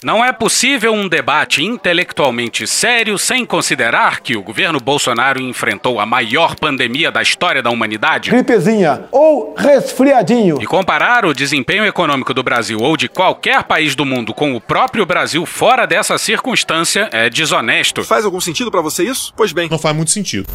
Não 0.03 0.25
é 0.25 0.31
possível 0.31 0.91
um 0.93 1.07
debate 1.07 1.63
intelectualmente 1.63 2.65
sério 2.65 3.19
sem 3.19 3.45
considerar 3.45 4.21
que 4.21 4.35
o 4.35 4.41
governo 4.41 4.79
Bolsonaro 4.79 5.39
enfrentou 5.39 5.99
a 5.99 6.07
maior 6.07 6.55
pandemia 6.55 7.11
da 7.11 7.21
história 7.21 7.61
da 7.61 7.69
humanidade? 7.69 8.31
Gripezinha 8.31 9.03
ou 9.11 9.53
resfriadinho. 9.55 10.57
E 10.59 10.65
comparar 10.65 11.23
o 11.23 11.35
desempenho 11.35 11.85
econômico 11.85 12.33
do 12.33 12.41
Brasil 12.41 12.79
ou 12.81 12.97
de 12.97 13.07
qualquer 13.07 13.61
país 13.63 13.93
do 13.93 14.03
mundo 14.03 14.33
com 14.33 14.55
o 14.55 14.59
próprio 14.59 15.05
Brasil 15.05 15.45
fora 15.45 15.85
dessa 15.85 16.17
circunstância 16.17 17.07
é 17.11 17.29
desonesto. 17.29 18.03
Faz 18.03 18.25
algum 18.25 18.41
sentido 18.41 18.71
para 18.71 18.81
você 18.81 19.03
isso? 19.03 19.31
Pois 19.37 19.51
bem. 19.51 19.69
Não 19.69 19.77
faz 19.77 19.95
muito 19.95 20.09
sentido. 20.09 20.47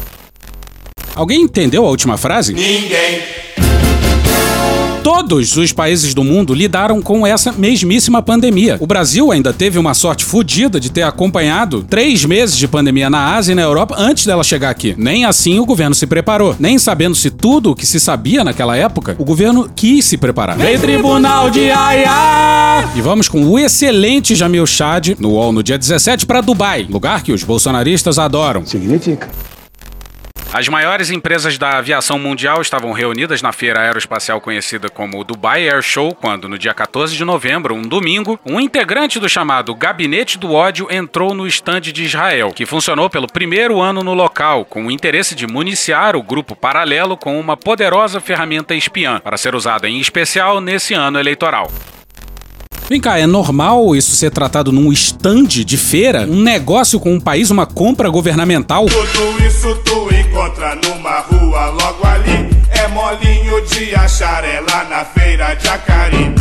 Alguém 1.17 1.41
entendeu 1.41 1.83
a 1.83 1.89
última 1.89 2.15
frase? 2.15 2.53
Ninguém. 2.53 3.23
Todos 5.03 5.57
os 5.57 5.71
países 5.73 6.13
do 6.13 6.23
mundo 6.23 6.53
lidaram 6.53 7.01
com 7.01 7.25
essa 7.25 7.51
mesmíssima 7.51 8.21
pandemia. 8.21 8.77
O 8.79 8.85
Brasil 8.85 9.31
ainda 9.31 9.51
teve 9.51 9.79
uma 9.79 9.95
sorte 9.95 10.23
fodida 10.23 10.79
de 10.79 10.91
ter 10.91 11.01
acompanhado 11.01 11.81
três 11.81 12.23
meses 12.23 12.55
de 12.55 12.67
pandemia 12.67 13.09
na 13.09 13.33
Ásia 13.33 13.53
e 13.53 13.55
na 13.55 13.63
Europa 13.63 13.95
antes 13.97 14.27
dela 14.27 14.43
chegar 14.43 14.69
aqui. 14.69 14.93
Nem 14.95 15.25
assim 15.25 15.57
o 15.59 15.65
governo 15.65 15.95
se 15.95 16.05
preparou. 16.05 16.55
Nem 16.59 16.77
sabendo-se 16.77 17.31
tudo 17.31 17.71
o 17.71 17.75
que 17.75 17.87
se 17.87 17.99
sabia 17.99 18.43
naquela 18.43 18.77
época, 18.77 19.15
o 19.17 19.25
governo 19.25 19.67
quis 19.75 20.05
se 20.05 20.17
preparar. 20.17 20.55
Vem 20.55 20.77
Tribunal 20.77 21.49
de 21.49 21.71
Haia! 21.71 22.91
E 22.95 23.01
vamos 23.01 23.27
com 23.27 23.43
o 23.43 23.57
excelente 23.57 24.35
Jamil 24.35 24.67
Chad 24.67 25.15
no 25.17 25.31
UOL 25.31 25.51
no 25.51 25.63
dia 25.63 25.79
17 25.79 26.27
para 26.27 26.41
Dubai, 26.41 26.85
lugar 26.87 27.23
que 27.23 27.31
os 27.31 27.43
bolsonaristas 27.43 28.19
adoram. 28.19 28.63
Significa? 28.67 29.27
As 30.53 30.69
maiores 30.69 31.11
empresas 31.11 31.57
da 31.57 31.77
aviação 31.77 32.17
mundial 32.17 32.61
estavam 32.61 32.93
reunidas 32.93 33.41
na 33.41 33.51
feira 33.51 33.81
aeroespacial 33.81 34.39
conhecida 34.39 34.89
como 34.89 35.23
Dubai 35.23 35.67
Air 35.67 35.81
Show, 35.81 36.15
quando, 36.15 36.47
no 36.47 36.57
dia 36.57 36.73
14 36.73 37.15
de 37.15 37.25
novembro, 37.25 37.75
um 37.75 37.81
domingo, 37.81 38.39
um 38.45 38.59
integrante 38.59 39.19
do 39.19 39.27
chamado 39.27 39.75
Gabinete 39.75 40.37
do 40.37 40.53
Ódio 40.53 40.87
entrou 40.89 41.33
no 41.33 41.45
estande 41.45 41.91
de 41.91 42.05
Israel, 42.05 42.53
que 42.53 42.65
funcionou 42.65 43.09
pelo 43.09 43.27
primeiro 43.27 43.81
ano 43.81 44.03
no 44.03 44.13
local, 44.13 44.63
com 44.63 44.85
o 44.85 44.91
interesse 44.91 45.35
de 45.35 45.45
municiar 45.45 46.15
o 46.15 46.23
grupo 46.23 46.55
paralelo 46.55 47.17
com 47.17 47.37
uma 47.37 47.57
poderosa 47.57 48.21
ferramenta 48.21 48.73
espiã, 48.73 49.19
para 49.19 49.37
ser 49.37 49.53
usada 49.53 49.87
em 49.87 49.99
especial 49.99 50.61
nesse 50.61 50.93
ano 50.93 51.19
eleitoral. 51.19 51.69
Vem 52.89 53.01
cá, 53.01 53.19
é 53.19 53.27
normal 53.27 53.93
isso 53.97 54.15
ser 54.15 54.31
tratado 54.31 54.71
num 54.71 54.93
stand 54.93 55.47
de 55.47 55.75
feira? 55.75 56.21
Um 56.21 56.41
negócio 56.41 57.01
com 57.01 57.13
um 57.13 57.19
país, 57.19 57.51
uma 57.51 57.65
compra 57.65 58.09
governamental? 58.09 58.85
Tudo 58.85 59.45
isso 59.45 59.75
tu 59.83 60.07
encontra 60.15 60.73
numa 60.75 61.19
rua 61.19 61.65
logo 61.65 62.07
ali. 62.07 62.49
É 62.69 62.87
molinho 62.87 63.61
de 63.65 63.93
achar 63.93 64.41
lá 64.71 64.85
na 64.89 65.03
feira 65.03 65.53
de 65.55 65.67
Acari. 65.67 66.33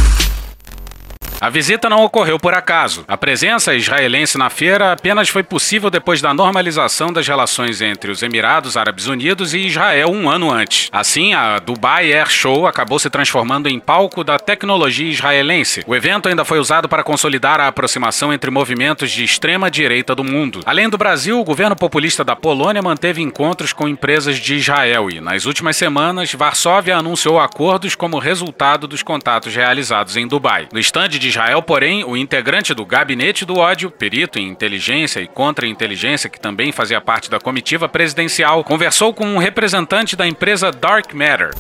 A 1.39 1.51
visita 1.51 1.91
não 1.91 2.03
ocorreu 2.03 2.39
por 2.39 2.55
acaso. 2.55 3.05
A 3.07 3.17
presença 3.17 3.75
israelense 3.75 4.39
na 4.39 4.49
feira 4.49 4.93
apenas 4.93 5.29
foi 5.29 5.43
possível 5.43 5.91
depois 5.91 6.23
da 6.23 6.33
normalização 6.33 7.13
das 7.13 7.29
relações 7.29 7.83
entre 7.83 8.11
os 8.11 8.23
Emirados 8.23 8.75
Árabes 8.75 9.07
Unidos 9.07 9.53
e 9.53 9.67
Israel 9.67 10.09
um 10.11 10.31
ano 10.31 10.51
antes. 10.51 10.89
Assim, 10.91 11.35
a 11.35 11.59
Dubai 11.59 12.11
Air 12.11 12.31
Show 12.31 12.67
acabou 12.67 12.99
se 12.99 13.11
transformando 13.11 13.69
em 13.69 13.79
palco 13.79 14.25
da 14.25 14.39
tecnologia 14.39 15.11
israelense. 15.11 15.85
O 15.87 15.95
evento 15.95 16.27
ainda 16.27 16.45
foi 16.45 16.59
usado 16.59 16.89
para 16.89 17.05
consolidar 17.05 17.61
a 17.61 17.69
aproximação 17.69 18.33
entre 18.33 18.51
movimentos 18.51 19.11
de 19.11 19.23
extrema 19.23 19.71
direita 19.71 20.15
do 20.15 20.25
mundo. 20.25 20.61
Além 20.65 20.89
do 20.89 20.97
Brasil, 20.97 21.39
o 21.39 21.45
governo 21.45 21.77
populista 21.77 22.25
da 22.25 22.35
Polônia 22.35 22.81
manteve 22.81 23.21
encontros 23.21 23.75
com 23.75 23.87
empresas 23.87 24.39
de 24.39 24.55
Israel 24.55 25.11
e, 25.11 25.21
nas 25.21 25.45
últimas 25.45 25.77
semanas, 25.77 26.33
Varsóvia 26.33 26.97
anunciou 26.97 27.39
acordos 27.39 27.95
como 27.95 28.19
resultado 28.19 28.89
dos 28.89 29.03
contatos 29.03 29.55
realizados 29.55 30.17
em 30.17 30.27
Dubai. 30.27 30.67
No 30.73 30.81
estande 30.81 31.19
de 31.19 31.26
Israel, 31.29 31.63
porém, 31.63 32.05
o 32.05 32.17
integrante 32.17 32.75
do 32.75 32.85
Gabinete 32.85 33.45
do 33.45 33.57
Ódio, 33.57 33.91
perito 33.91 34.39
em 34.39 34.49
inteligência 34.49 35.21
e 35.21 35.27
contra-inteligência, 35.27 36.31
que 36.31 36.41
também 36.41 36.73
fazia 36.73 37.01
parte 37.01 37.31
da 37.31 37.39
comitiva 37.39 37.89
presidencial, 37.89 38.63
conversou 38.65 39.13
com 39.13 39.27
um 39.27 39.39
representante 39.39 40.17
da 40.17 40.27
empresa 40.27 40.71
Dark 40.71 41.13
Matter. 41.15 41.51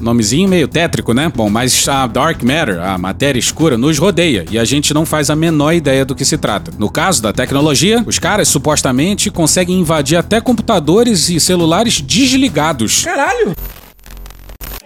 Nomezinho 0.00 0.48
meio 0.48 0.68
tétrico, 0.68 1.14
né? 1.14 1.32
Bom, 1.34 1.48
mas 1.48 1.88
a 1.88 2.06
Dark 2.06 2.42
Matter, 2.42 2.80
a 2.80 2.98
matéria 2.98 3.38
escura, 3.38 3.78
nos 3.78 3.98
rodeia 3.98 4.44
e 4.50 4.58
a 4.58 4.64
gente 4.64 4.92
não 4.92 5.06
faz 5.06 5.30
a 5.30 5.36
menor 5.36 5.72
ideia 5.72 6.04
do 6.04 6.14
que 6.14 6.24
se 6.24 6.36
trata. 6.36 6.70
No 6.78 6.90
caso 6.90 7.22
da 7.22 7.32
tecnologia, 7.32 8.02
os 8.06 8.18
caras 8.18 8.48
supostamente 8.48 9.30
conseguem 9.30 9.80
invadir 9.80 10.16
até 10.16 10.40
computadores 10.40 11.28
e 11.30 11.40
celulares 11.40 12.00
desligados. 12.00 13.04
Caralho! 13.04 13.54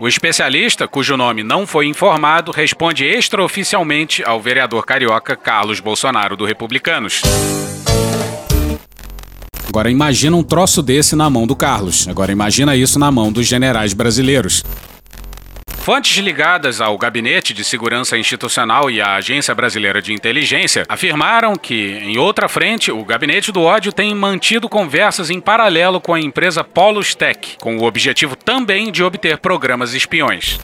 O 0.00 0.08
especialista, 0.08 0.88
cujo 0.88 1.14
nome 1.14 1.42
não 1.42 1.66
foi 1.66 1.86
informado, 1.86 2.52
responde 2.52 3.04
extraoficialmente 3.04 4.24
ao 4.24 4.40
vereador 4.40 4.86
carioca 4.86 5.36
Carlos 5.36 5.78
Bolsonaro 5.78 6.38
do 6.38 6.46
Republicanos. 6.46 7.20
Agora 9.68 9.90
imagina 9.90 10.34
um 10.34 10.42
troço 10.42 10.82
desse 10.82 11.14
na 11.14 11.28
mão 11.28 11.46
do 11.46 11.54
Carlos. 11.54 12.08
Agora 12.08 12.32
imagina 12.32 12.74
isso 12.74 12.98
na 12.98 13.12
mão 13.12 13.30
dos 13.30 13.46
generais 13.46 13.92
brasileiros. 13.92 14.64
Fontes 15.80 16.18
ligadas 16.18 16.78
ao 16.78 16.96
Gabinete 16.98 17.54
de 17.54 17.64
Segurança 17.64 18.16
Institucional 18.16 18.90
e 18.90 19.00
à 19.00 19.14
Agência 19.14 19.54
Brasileira 19.54 20.02
de 20.02 20.12
Inteligência 20.12 20.84
afirmaram 20.86 21.56
que, 21.56 21.98
em 22.02 22.18
outra 22.18 22.50
frente, 22.50 22.92
o 22.92 23.02
Gabinete 23.02 23.50
do 23.50 23.62
Ódio 23.62 23.90
tem 23.90 24.14
mantido 24.14 24.68
conversas 24.68 25.30
em 25.30 25.40
paralelo 25.40 25.98
com 25.98 26.12
a 26.12 26.20
empresa 26.20 26.62
Polus 26.62 27.14
Tech, 27.14 27.56
com 27.58 27.78
o 27.78 27.84
objetivo 27.84 28.36
também 28.36 28.92
de 28.92 29.02
obter 29.02 29.38
programas 29.38 29.94
espiões. 29.94 30.60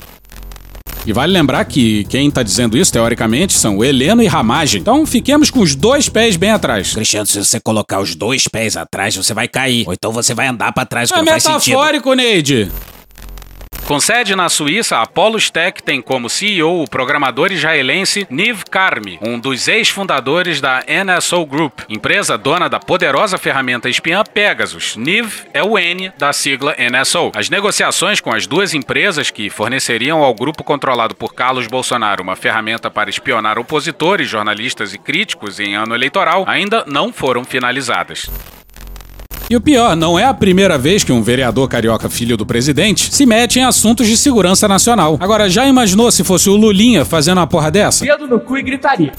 E 1.07 1.13
vale 1.13 1.33
lembrar 1.33 1.65
que 1.65 2.05
quem 2.05 2.31
tá 2.31 2.43
dizendo 2.43 2.77
isso, 2.77 2.93
teoricamente, 2.93 3.55
são 3.55 3.79
o 3.79 3.85
Heleno 3.85 4.23
e 4.23 4.27
Ramagem. 4.27 4.81
Então 4.81 5.07
fiquemos 5.07 5.51
com 5.51 5.61
os 5.61 5.75
dois 5.75 6.11
pés 6.11 6.37
bem 6.37 6.51
atrás. 6.51 6.93
Cristiano, 6.93 7.27
se 7.27 7.43
você 7.43 7.59
colocar 7.59 8.01
os 8.01 8.15
dois 8.15 8.47
pés 8.49 8.77
atrás, 8.77 9.17
você 9.17 9.33
vai 9.33 9.49
cair. 9.49 9.87
Ou 9.87 9.95
então 9.95 10.13
você 10.13 10.35
vai 10.35 10.49
andar 10.49 10.73
para 10.73 10.85
trás, 10.85 11.11
que 11.11 11.17
é 11.17 11.23
não 11.23 11.27
faz 11.27 11.43
sentido. 11.43 11.77
metafórico, 11.77 12.13
Neide. 12.13 12.71
Com 13.87 14.01
sede 14.01 14.35
na 14.35 14.49
Suíça, 14.49 14.97
a 14.97 15.03
Apollos 15.03 15.49
Tech 15.49 15.81
tem 15.81 16.03
como 16.03 16.29
CEO 16.29 16.83
o 16.83 16.91
programador 16.91 17.53
israelense 17.53 18.27
Niv 18.29 18.65
Karmi, 18.69 19.17
um 19.23 19.39
dos 19.39 19.69
ex-fundadores 19.69 20.61
da 20.61 20.83
NSO 20.89 21.47
Group, 21.47 21.83
empresa 21.89 22.37
dona 22.37 22.69
da 22.69 22.81
poderosa 22.81 23.39
ferramenta 23.39 23.89
espiã 23.89 24.25
Pegasus. 24.25 24.97
Niv 24.97 25.45
é 25.55 25.63
o 25.63 25.79
N 25.79 26.13
da 26.19 26.33
sigla 26.33 26.75
NSO. 26.77 27.31
As 27.33 27.49
negociações 27.49 28.21
com 28.21 28.35
as 28.35 28.45
duas 28.45 28.75
empresas 28.75 29.31
que 29.31 29.49
forneceriam 29.49 30.21
ao 30.21 30.35
grupo 30.35 30.65
controlado 30.65 31.15
por 31.15 31.33
Carlos 31.33 31.69
Bolsonaro 31.69 32.25
uma 32.25 32.35
ferramenta 32.35 32.91
para 32.91 33.09
espionar 33.09 33.57
opositores, 33.57 34.29
jornalistas 34.29 34.95
e 34.95 34.99
críticos 34.99 35.61
em 35.61 35.77
ano 35.77 35.95
eleitoral 35.95 36.43
ainda 36.49 36.83
não 36.89 37.13
foram 37.13 37.45
finalizadas. 37.45 38.29
E 39.49 39.55
o 39.55 39.61
pior, 39.61 39.95
não 39.95 40.19
é 40.19 40.25
a 40.25 40.35
primeira 40.35 40.77
vez 40.77 41.05
que 41.05 41.13
um 41.13 41.23
vereador 41.23 41.69
carioca 41.69 42.11
filho 42.11 42.37
do 42.37 42.45
presidente 42.45 43.15
se 43.15 43.25
mete 43.25 43.61
em 43.61 43.63
assuntos 43.63 44.09
de 44.09 44.17
segurança 44.17 44.67
nacional. 44.67 45.17
Agora, 45.21 45.49
já 45.49 45.65
imaginou 45.69 46.11
se 46.11 46.25
fosse 46.25 46.51
o 46.51 46.57
Lulinha 46.57 47.05
fazendo 47.05 47.39
uma 47.39 47.47
porra 47.47 47.71
dessa? 47.71 48.05
Dedo 48.05 48.27
no 48.27 48.41
cu 48.41 48.59
e 48.59 48.63
gritaria. 48.63 49.13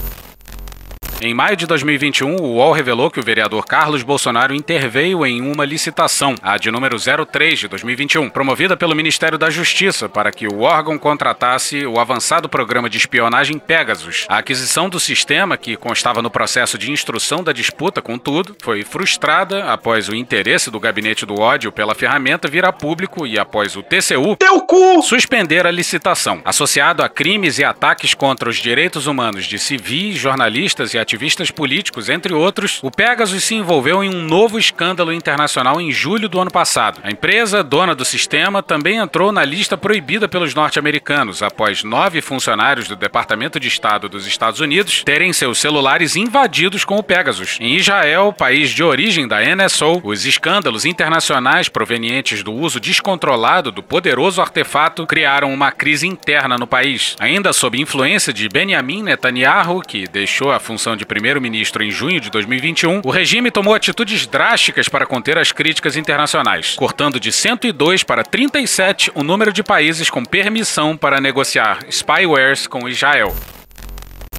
Em 1.20 1.34
maio 1.34 1.56
de 1.56 1.66
2021, 1.66 2.36
o 2.36 2.54
UOL 2.54 2.70
revelou 2.70 3.10
que 3.10 3.18
o 3.18 3.22
vereador 3.24 3.66
Carlos 3.66 4.04
Bolsonaro 4.04 4.54
interveio 4.54 5.26
em 5.26 5.40
uma 5.40 5.64
licitação, 5.64 6.36
a 6.40 6.56
de 6.56 6.70
número 6.70 6.96
03 6.96 7.58
de 7.58 7.66
2021, 7.66 8.30
promovida 8.30 8.76
pelo 8.76 8.94
Ministério 8.94 9.36
da 9.36 9.50
Justiça 9.50 10.08
para 10.08 10.30
que 10.30 10.46
o 10.46 10.60
órgão 10.60 10.96
contratasse 10.96 11.84
o 11.84 11.98
avançado 11.98 12.48
programa 12.48 12.88
de 12.88 12.98
espionagem 12.98 13.58
Pegasus. 13.58 14.26
A 14.28 14.38
aquisição 14.38 14.88
do 14.88 15.00
sistema, 15.00 15.56
que 15.56 15.76
constava 15.76 16.22
no 16.22 16.30
processo 16.30 16.78
de 16.78 16.92
instrução 16.92 17.42
da 17.42 17.52
disputa, 17.52 18.00
contudo, 18.00 18.56
foi 18.62 18.84
frustrada 18.84 19.64
após 19.72 20.08
o 20.08 20.14
interesse 20.14 20.70
do 20.70 20.78
gabinete 20.78 21.26
do 21.26 21.40
ódio 21.40 21.72
pela 21.72 21.96
ferramenta 21.96 22.46
vir 22.46 22.64
a 22.64 22.72
público 22.72 23.26
e 23.26 23.36
após 23.40 23.74
o 23.74 23.82
TCU 23.82 24.36
Teu 24.36 24.60
cu! 24.60 25.02
suspender 25.02 25.66
a 25.66 25.72
licitação. 25.72 26.40
Associado 26.44 27.02
a 27.02 27.08
crimes 27.08 27.58
e 27.58 27.64
ataques 27.64 28.14
contra 28.14 28.48
os 28.48 28.58
direitos 28.58 29.08
humanos 29.08 29.46
de 29.46 29.58
civis, 29.58 30.16
jornalistas 30.16 30.94
e 30.94 31.07
ativistas 31.08 31.50
políticos, 31.50 32.10
entre 32.10 32.34
outros, 32.34 32.80
o 32.82 32.90
Pegasus 32.90 33.42
se 33.42 33.54
envolveu 33.54 34.04
em 34.04 34.10
um 34.10 34.20
novo 34.24 34.58
escândalo 34.58 35.10
internacional 35.10 35.80
em 35.80 35.90
julho 35.90 36.28
do 36.28 36.38
ano 36.38 36.50
passado. 36.50 37.00
A 37.02 37.10
empresa, 37.10 37.64
dona 37.64 37.94
do 37.94 38.04
sistema, 38.04 38.62
também 38.62 38.98
entrou 38.98 39.32
na 39.32 39.42
lista 39.42 39.74
proibida 39.78 40.28
pelos 40.28 40.54
norte-americanos, 40.54 41.42
após 41.42 41.82
nove 41.82 42.20
funcionários 42.20 42.88
do 42.88 42.94
Departamento 42.94 43.58
de 43.58 43.68
Estado 43.68 44.06
dos 44.06 44.26
Estados 44.26 44.60
Unidos 44.60 45.02
terem 45.02 45.32
seus 45.32 45.56
celulares 45.58 46.14
invadidos 46.14 46.84
com 46.84 46.96
o 46.96 47.02
Pegasus. 47.02 47.56
Em 47.58 47.76
Israel, 47.76 48.30
país 48.30 48.68
de 48.68 48.84
origem 48.84 49.26
da 49.26 49.40
NSO, 49.40 50.02
os 50.04 50.26
escândalos 50.26 50.84
internacionais 50.84 51.70
provenientes 51.70 52.42
do 52.42 52.52
uso 52.52 52.78
descontrolado 52.78 53.72
do 53.72 53.82
poderoso 53.82 54.42
artefato 54.42 55.06
criaram 55.06 55.54
uma 55.54 55.72
crise 55.72 56.06
interna 56.06 56.58
no 56.58 56.66
país. 56.66 57.16
Ainda 57.18 57.54
sob 57.54 57.80
influência 57.80 58.30
de 58.30 58.46
Benjamin 58.46 59.04
Netanyahu, 59.04 59.80
que 59.80 60.06
deixou 60.06 60.52
a 60.52 60.60
função 60.60 60.97
de 60.98 61.06
primeiro-ministro 61.06 61.82
em 61.82 61.90
junho 61.90 62.20
de 62.20 62.28
2021, 62.30 63.00
o 63.04 63.10
regime 63.10 63.50
tomou 63.50 63.72
atitudes 63.72 64.26
drásticas 64.26 64.88
para 64.88 65.06
conter 65.06 65.38
as 65.38 65.52
críticas 65.52 65.96
internacionais, 65.96 66.74
cortando 66.76 67.18
de 67.18 67.32
102 67.32 68.02
para 68.02 68.22
37 68.22 69.10
o 69.14 69.22
número 69.22 69.52
de 69.52 69.62
países 69.62 70.10
com 70.10 70.24
permissão 70.24 70.96
para 70.96 71.20
negociar 71.20 71.78
spywares 71.90 72.66
com 72.66 72.88
Israel. 72.88 73.34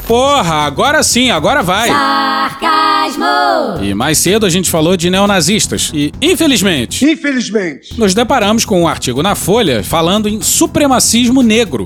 Porra, 0.05 0.65
agora 0.65 1.03
sim, 1.03 1.29
agora 1.29 1.61
vai. 1.61 1.87
Sarcasmo! 1.87 3.83
E 3.83 3.93
mais 3.93 4.17
cedo 4.17 4.45
a 4.45 4.49
gente 4.49 4.67
falou 4.69 4.97
de 4.97 5.07
neonazistas. 5.09 5.91
E, 5.93 6.11
infelizmente, 6.19 7.05
Infelizmente. 7.05 7.99
nos 7.99 8.15
deparamos 8.15 8.65
com 8.65 8.81
um 8.81 8.87
artigo 8.87 9.21
na 9.21 9.35
Folha 9.35 9.83
falando 9.83 10.27
em 10.27 10.41
supremacismo 10.41 11.43
negro. 11.43 11.85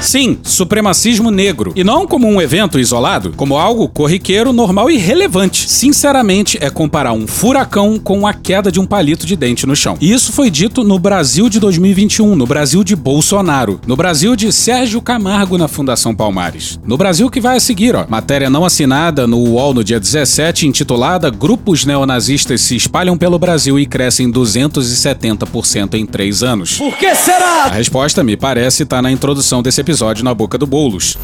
Sim, 0.00 0.38
supremacismo 0.42 1.30
negro. 1.30 1.72
E 1.74 1.82
não 1.82 2.06
como 2.06 2.26
um 2.26 2.40
evento 2.40 2.78
isolado, 2.78 3.32
como 3.36 3.58
algo 3.58 3.88
corriqueiro, 3.88 4.52
normal 4.52 4.90
e 4.90 4.96
relevante. 4.96 5.68
Sinceramente, 5.68 6.56
é 6.60 6.70
comparar 6.70 7.12
um 7.12 7.26
furacão 7.26 7.98
com 7.98 8.26
a 8.26 8.32
queda 8.32 8.70
de 8.70 8.80
um 8.80 8.86
palito 8.86 9.26
de 9.26 9.36
dente 9.36 9.66
no 9.66 9.76
chão. 9.76 9.96
E 10.00 10.12
isso 10.12 10.32
foi 10.32 10.50
dito 10.50 10.84
no 10.84 10.98
Brasil 10.98 11.48
de 11.48 11.58
2021, 11.60 12.34
no 12.36 12.46
Brasil 12.46 12.84
de 12.84 12.94
Bolsonaro, 12.94 13.80
no 13.86 13.96
Brasil 13.96 14.36
de 14.36 14.52
Sérgio 14.52 15.02
Camargo 15.02 15.58
na 15.58 15.68
Fundação 15.68 16.14
Palmares. 16.14 16.78
No 16.86 16.96
Brasil 16.96 17.28
que 17.28 17.40
vai 17.40 17.56
a 17.56 17.60
seguir, 17.60 17.94
ó. 17.94 18.06
Matéria 18.08 18.48
não 18.48 18.64
assinada 18.64 19.26
no 19.26 19.38
UOL 19.38 19.74
no 19.74 19.84
dia 19.84 20.00
17, 20.00 20.66
intitulada 20.66 21.28
Grupos 21.28 21.84
neonazistas 21.84 22.60
se 22.60 22.76
espalham 22.76 23.18
pelo 23.18 23.38
Brasil 23.38 23.78
e 23.78 23.84
crescem 23.84 24.30
270% 24.30 25.94
em 25.94 26.06
três 26.06 26.42
anos. 26.42 26.78
Por 26.78 26.96
que 26.96 27.14
será? 27.14 27.64
A 27.64 27.70
resposta, 27.70 28.22
me 28.22 28.36
parece, 28.36 28.84
está 28.84 29.02
na 29.02 29.10
introdução 29.10 29.62
desse 29.62 29.80
episódio 29.80 29.87
na 30.22 30.34
boca 30.34 30.58
do 30.58 30.66
Boulos. 30.66 31.16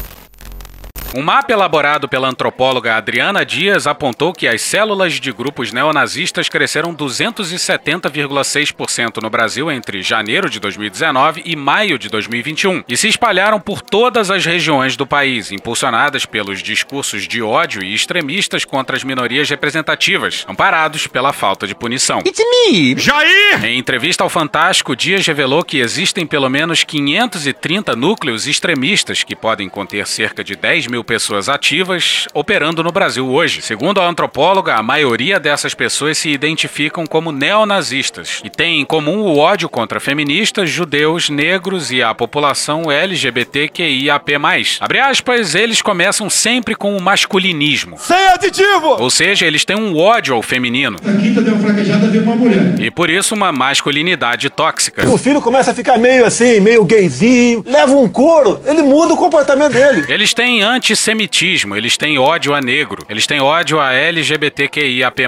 Um 1.13 1.21
mapa 1.21 1.53
elaborado 1.53 2.09
pela 2.09 2.27
antropóloga 2.27 2.95
Adriana 2.95 3.45
Dias 3.45 3.85
apontou 3.87 4.33
que 4.33 4.45
as 4.47 4.61
células 4.61 5.13
de 5.13 5.31
grupos 5.31 5.71
neonazistas 5.71 6.49
cresceram 6.49 6.93
270,6% 6.93 9.21
no 9.21 9.29
Brasil 9.29 9.71
entre 9.71 10.01
janeiro 10.01 10.49
de 10.49 10.59
2019 10.59 11.43
e 11.45 11.55
maio 11.55 11.97
de 11.97 12.09
2021 12.09 12.83
e 12.87 12.97
se 12.97 13.07
espalharam 13.07 13.61
por 13.61 13.81
todas 13.81 14.29
as 14.29 14.45
regiões 14.45 14.97
do 14.97 15.07
país, 15.07 15.53
impulsionadas 15.53 16.25
pelos 16.25 16.61
discursos 16.61 17.25
de 17.25 17.41
ódio 17.41 17.81
e 17.81 17.93
extremistas 17.93 18.65
contra 18.65 18.97
as 18.97 19.05
minorias 19.05 19.49
representativas, 19.49 20.45
amparados 20.49 21.07
pela 21.07 21.31
falta 21.31 21.65
de 21.65 21.73
punição. 21.73 22.19
It's 22.25 22.39
me! 22.39 22.93
Jair! 22.97 23.63
Em 23.63 23.77
entrevista 23.77 24.21
ao 24.23 24.29
Fantástico, 24.29 24.93
Dias 24.95 25.25
revelou 25.25 25.63
que 25.63 25.79
existem 25.79 26.27
pelo 26.27 26.49
menos 26.49 26.83
530 26.83 27.95
núcleos 27.95 28.47
extremistas 28.47 29.23
que 29.23 29.35
podem 29.35 29.69
conter 29.69 30.05
cerca 30.05 30.43
de 30.43 30.57
10 30.57 30.87
mil 30.87 31.04
pessoas 31.05 31.47
ativas 31.47 32.27
operando 32.33 32.83
no 32.83 32.91
Brasil 32.91 33.27
hoje. 33.29 33.61
Segundo 33.61 34.01
a 34.01 34.07
antropóloga, 34.07 34.75
a 34.75 34.83
maioria 34.83 35.39
dessas 35.39 35.73
pessoas 35.73 36.17
se 36.17 36.29
identificam 36.29 37.05
como 37.05 37.31
neonazistas 37.31 38.41
e 38.43 38.49
têm 38.49 38.81
em 38.81 38.85
comum 38.85 39.19
o 39.19 39.37
ódio 39.37 39.69
contra 39.69 39.99
feministas, 39.99 40.69
judeus, 40.69 41.29
negros 41.29 41.91
e 41.91 42.01
a 42.01 42.13
população 42.13 42.91
LGBTQIAP+. 42.91 44.33
Abre 44.79 44.99
aspas, 44.99 45.55
eles 45.55 45.81
começam 45.81 46.29
sempre 46.29 46.75
com 46.75 46.97
o 46.97 47.01
masculinismo. 47.01 47.97
Sem 47.99 48.27
aditivo! 48.29 48.97
Ou 48.99 49.09
seja, 49.09 49.45
eles 49.45 49.63
têm 49.63 49.75
um 49.75 49.97
ódio 49.97 50.35
ao 50.35 50.41
feminino. 50.41 50.97
A 50.97 51.21
quinta 51.21 51.41
deu 51.41 51.53
uma 51.53 51.63
fraquejada, 51.63 52.07
veio 52.07 52.23
uma 52.23 52.35
mulher. 52.35 52.79
E 52.79 52.89
por 52.89 53.09
isso 53.09 53.35
uma 53.35 53.51
masculinidade 53.51 54.49
tóxica. 54.49 55.07
O 55.07 55.17
filho 55.17 55.41
começa 55.41 55.71
a 55.71 55.73
ficar 55.73 55.97
meio 55.97 56.25
assim, 56.25 56.59
meio 56.59 56.83
gayzinho, 56.83 57.63
leva 57.65 57.91
um 57.93 58.09
couro, 58.09 58.59
ele 58.65 58.81
muda 58.81 59.13
o 59.13 59.17
comportamento 59.17 59.73
dele. 59.73 60.05
Eles 60.07 60.33
têm 60.33 60.63
antissemitismo, 60.85 61.75
eles 61.75 61.97
têm 61.97 62.19
ódio 62.19 62.53
a 62.53 62.61
negro, 62.61 63.03
eles 63.09 63.25
têm 63.25 63.41
ódio 63.41 63.79
a 63.79 63.91
LGBTQIAP+, 63.91 65.23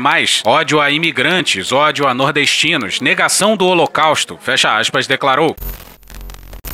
ódio 0.45 0.79
a 0.79 0.91
imigrantes, 0.91 1.71
ódio 1.71 2.07
a 2.07 2.13
nordestinos, 2.13 3.01
negação 3.01 3.57
do 3.57 3.65
holocausto, 3.65 4.37
fecha 4.39 4.77
aspas, 4.77 5.07
declarou. 5.07 5.55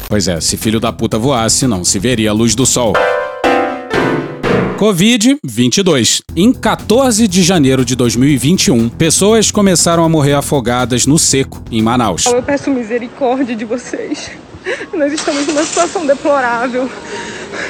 Pois 0.10 0.28
é, 0.28 0.42
se 0.42 0.58
filho 0.58 0.82
da 0.82 0.92
puta 0.92 1.18
voasse, 1.18 1.66
não 1.66 1.86
se 1.86 1.98
veria 1.98 2.32
a 2.32 2.34
luz 2.34 2.56
do 2.56 2.66
sol. 2.66 2.92
Covid-22. 4.78 6.22
Em 6.36 6.52
14 6.52 7.26
de 7.26 7.42
janeiro 7.42 7.86
de 7.86 7.96
2021, 7.96 8.90
pessoas 8.90 9.50
começaram 9.50 10.04
a 10.04 10.10
morrer 10.10 10.34
afogadas 10.34 11.06
no 11.06 11.18
seco, 11.18 11.64
em 11.72 11.82
Manaus. 11.82 12.26
Eu 12.26 12.44
peço 12.44 12.70
misericórdia 12.70 13.56
de 13.56 13.64
vocês. 13.64 14.30
Nós 14.94 15.14
estamos 15.14 15.46
numa 15.48 15.64
situação 15.64 16.06
deplorável. 16.06 16.90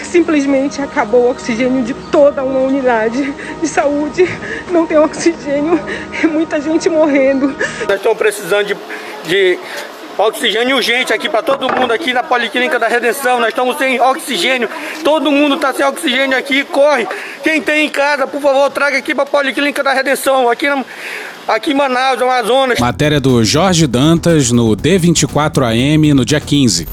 Simplesmente 0.03 0.81
acabou 0.81 1.23
o 1.23 1.31
oxigênio 1.31 1.83
de 1.83 1.93
toda 2.11 2.43
uma 2.43 2.59
unidade 2.59 3.33
de 3.61 3.67
saúde. 3.67 4.25
Não 4.71 4.85
tem 4.85 4.97
oxigênio, 4.97 5.79
é 6.23 6.27
muita 6.27 6.61
gente 6.61 6.89
morrendo. 6.89 7.55
Nós 7.87 7.97
estamos 7.97 8.17
precisando 8.17 8.67
de, 8.67 8.77
de 9.25 9.59
oxigênio 10.17 10.75
urgente 10.75 11.13
aqui 11.13 11.27
para 11.29 11.41
todo 11.41 11.71
mundo 11.73 11.91
aqui 11.91 12.13
na 12.13 12.23
Policlínica 12.23 12.77
da 12.79 12.87
Redenção. 12.87 13.39
Nós 13.39 13.49
estamos 13.49 13.77
sem 13.77 13.99
oxigênio. 13.99 14.69
Todo 15.03 15.31
mundo 15.31 15.55
está 15.55 15.73
sem 15.73 15.85
oxigênio 15.85 16.37
aqui. 16.37 16.63
Corre. 16.63 17.07
Quem 17.43 17.61
tem 17.61 17.87
em 17.87 17.89
casa, 17.89 18.27
por 18.27 18.41
favor, 18.41 18.69
traga 18.69 18.97
aqui 18.97 19.13
para 19.13 19.23
a 19.23 19.27
Policlínica 19.27 19.83
da 19.83 19.93
Redenção. 19.93 20.49
Aqui, 20.49 20.67
na, 20.67 20.83
aqui 21.47 21.71
em 21.71 21.73
Manaus, 21.73 22.21
Amazonas. 22.21 22.79
Matéria 22.79 23.19
do 23.19 23.43
Jorge 23.43 23.87
Dantas 23.87 24.51
no 24.51 24.75
D24AM 24.75 26.13
no 26.13 26.25
dia 26.25 26.39
15. 26.39 26.87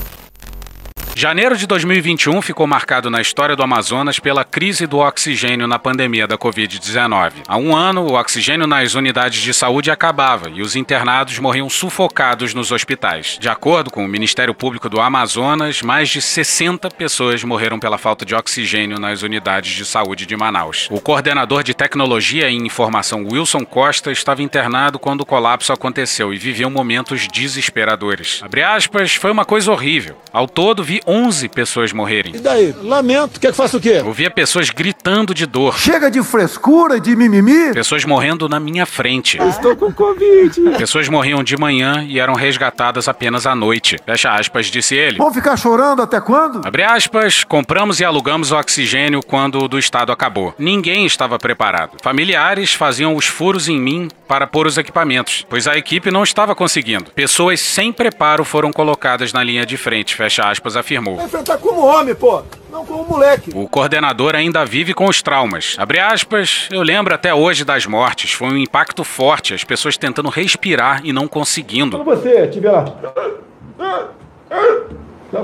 Janeiro 1.21 1.55
de 1.55 1.67
2021 1.67 2.41
ficou 2.41 2.67
marcado 2.67 3.11
na 3.11 3.21
história 3.21 3.55
do 3.55 3.63
Amazonas 3.63 4.19
pela 4.19 4.43
crise 4.43 4.87
do 4.87 5.01
oxigênio 5.01 5.67
na 5.67 5.79
pandemia 5.79 6.27
da 6.27 6.39
Covid-19. 6.39 7.33
Há 7.47 7.59
um 7.59 7.77
ano, 7.77 8.07
o 8.07 8.15
oxigênio 8.15 8.67
nas 8.67 8.95
unidades 8.95 9.43
de 9.43 9.53
saúde 9.53 9.91
acabava 9.91 10.49
e 10.49 10.63
os 10.63 10.77
internados 10.77 11.39
morriam 11.39 11.69
sufocados 11.69 12.55
nos 12.55 12.73
hospitais. 12.73 13.37
De 13.39 13.51
acordo 13.51 13.91
com 13.91 14.03
o 14.03 14.09
Ministério 14.09 14.55
Público 14.55 14.89
do 14.89 14.99
Amazonas, 14.99 15.83
mais 15.83 16.09
de 16.09 16.23
60 16.23 16.89
pessoas 16.89 17.45
morreram 17.45 17.79
pela 17.79 17.99
falta 17.99 18.25
de 18.25 18.35
oxigênio 18.35 18.99
nas 18.99 19.21
unidades 19.21 19.75
de 19.75 19.85
saúde 19.85 20.25
de 20.25 20.35
Manaus. 20.39 20.89
O 20.91 21.03
coordenador 21.03 21.63
de 21.63 21.75
tecnologia 21.75 22.49
e 22.49 22.57
informação 22.57 23.27
Wilson 23.31 23.67
Costa 23.67 24.11
estava 24.11 24.43
internado 24.43 24.99
quando 24.99 25.21
o 25.21 25.27
colapso 25.27 25.71
aconteceu 25.71 26.33
e 26.33 26.39
viveu 26.39 26.71
momentos 26.71 27.29
desesperadores. 27.29 28.43
Aspas, 28.75 29.15
foi 29.15 29.31
uma 29.31 29.45
coisa 29.45 29.71
horrível. 29.71 30.17
Ao 30.33 30.49
todo, 30.49 30.83
vi 30.83 31.03
11 31.11 31.49
pessoas 31.49 31.93
morrerem. 31.93 32.37
E 32.37 32.39
daí? 32.39 32.73
Lamento. 32.83 33.41
Quer 33.41 33.51
que 33.51 33.57
faça 33.57 33.77
o 33.77 33.81
quê? 33.81 34.01
Ouvia 34.05 34.31
pessoas 34.31 34.71
gritando 34.71 35.35
de 35.35 35.45
dor. 35.45 35.77
Chega 35.77 36.09
de 36.09 36.23
frescura, 36.23 37.01
de 37.01 37.17
mimimi. 37.17 37.73
Pessoas 37.75 38.05
morrendo 38.05 38.49
na 38.49 38.61
minha 38.61 38.87
frente. 38.87 39.37
Eu 39.37 39.49
estou 39.49 39.75
com 39.75 39.93
Covid. 39.93 40.61
Pessoas 40.79 41.09
morriam 41.09 41.43
de 41.43 41.57
manhã 41.57 42.07
e 42.07 42.21
eram 42.21 42.35
resgatadas 42.35 43.09
apenas 43.09 43.45
à 43.45 43.57
noite. 43.57 43.97
Fecha 44.07 44.31
aspas, 44.31 44.67
disse 44.67 44.95
ele. 44.95 45.19
Vão 45.19 45.35
ficar 45.35 45.57
chorando 45.57 46.01
até 46.01 46.21
quando? 46.21 46.65
Abre 46.65 46.85
aspas, 46.85 47.43
compramos 47.43 47.99
e 47.99 48.05
alugamos 48.05 48.53
o 48.53 48.57
oxigênio 48.57 49.21
quando 49.21 49.59
o 49.59 49.67
do 49.67 49.81
Estado 49.81 50.13
acabou. 50.13 50.55
Ninguém 50.57 51.07
estava 51.07 51.39
preparado. 51.39 51.97
Familiares 52.01 52.73
faziam 52.73 53.17
os 53.17 53.27
furos 53.27 53.69
em 53.69 53.81
mim 53.81 54.09
para 54.29 54.47
pôr 54.47 54.69
os 54.69 54.79
equipamentos, 54.79 55.45
pois 55.51 55.67
a 55.67 55.77
equipe 55.77 56.09
não 56.13 56.23
estava 56.23 56.55
conseguindo. 56.55 57.11
Pessoas 57.11 57.59
sem 57.59 57.93
preparo 57.93 58.45
foram 58.45 58.71
colocadas 58.73 59.33
na 59.33 59.43
linha 59.43 59.67
de 59.67 59.77
frente. 59.77 60.15
Fecha 60.15 60.49
aspas, 60.49 60.77
afirmou. 60.77 61.00
Vai 61.17 61.25
enfrentar 61.25 61.59
como 61.59 61.85
homem, 61.85 62.15
pô. 62.15 62.43
Não 62.71 62.85
como 62.85 63.05
moleque. 63.05 63.51
O 63.55 63.69
coordenador 63.69 64.35
ainda 64.35 64.65
vive 64.65 64.95
com 64.95 65.07
os 65.07 65.23
traumas. 65.23 65.75
Abre 65.79 65.99
aspas, 65.99 66.69
eu 66.71 66.83
lembro 66.83 67.15
até 67.15 67.35
hoje 67.35 67.65
das 67.65 67.87
mortes. 67.87 68.33
Foi 68.33 68.49
um 68.49 68.57
impacto 68.57 69.03
forte, 69.03 69.55
as 69.55 69.65
pessoas 69.65 69.97
tentando 69.97 70.29
respirar 70.29 71.01
e 71.05 71.13
não 71.13 71.27
conseguindo. 71.27 71.99
Quando 71.99 72.17
você 72.17 72.45
estiver 72.45 72.71
lá. 72.71 72.85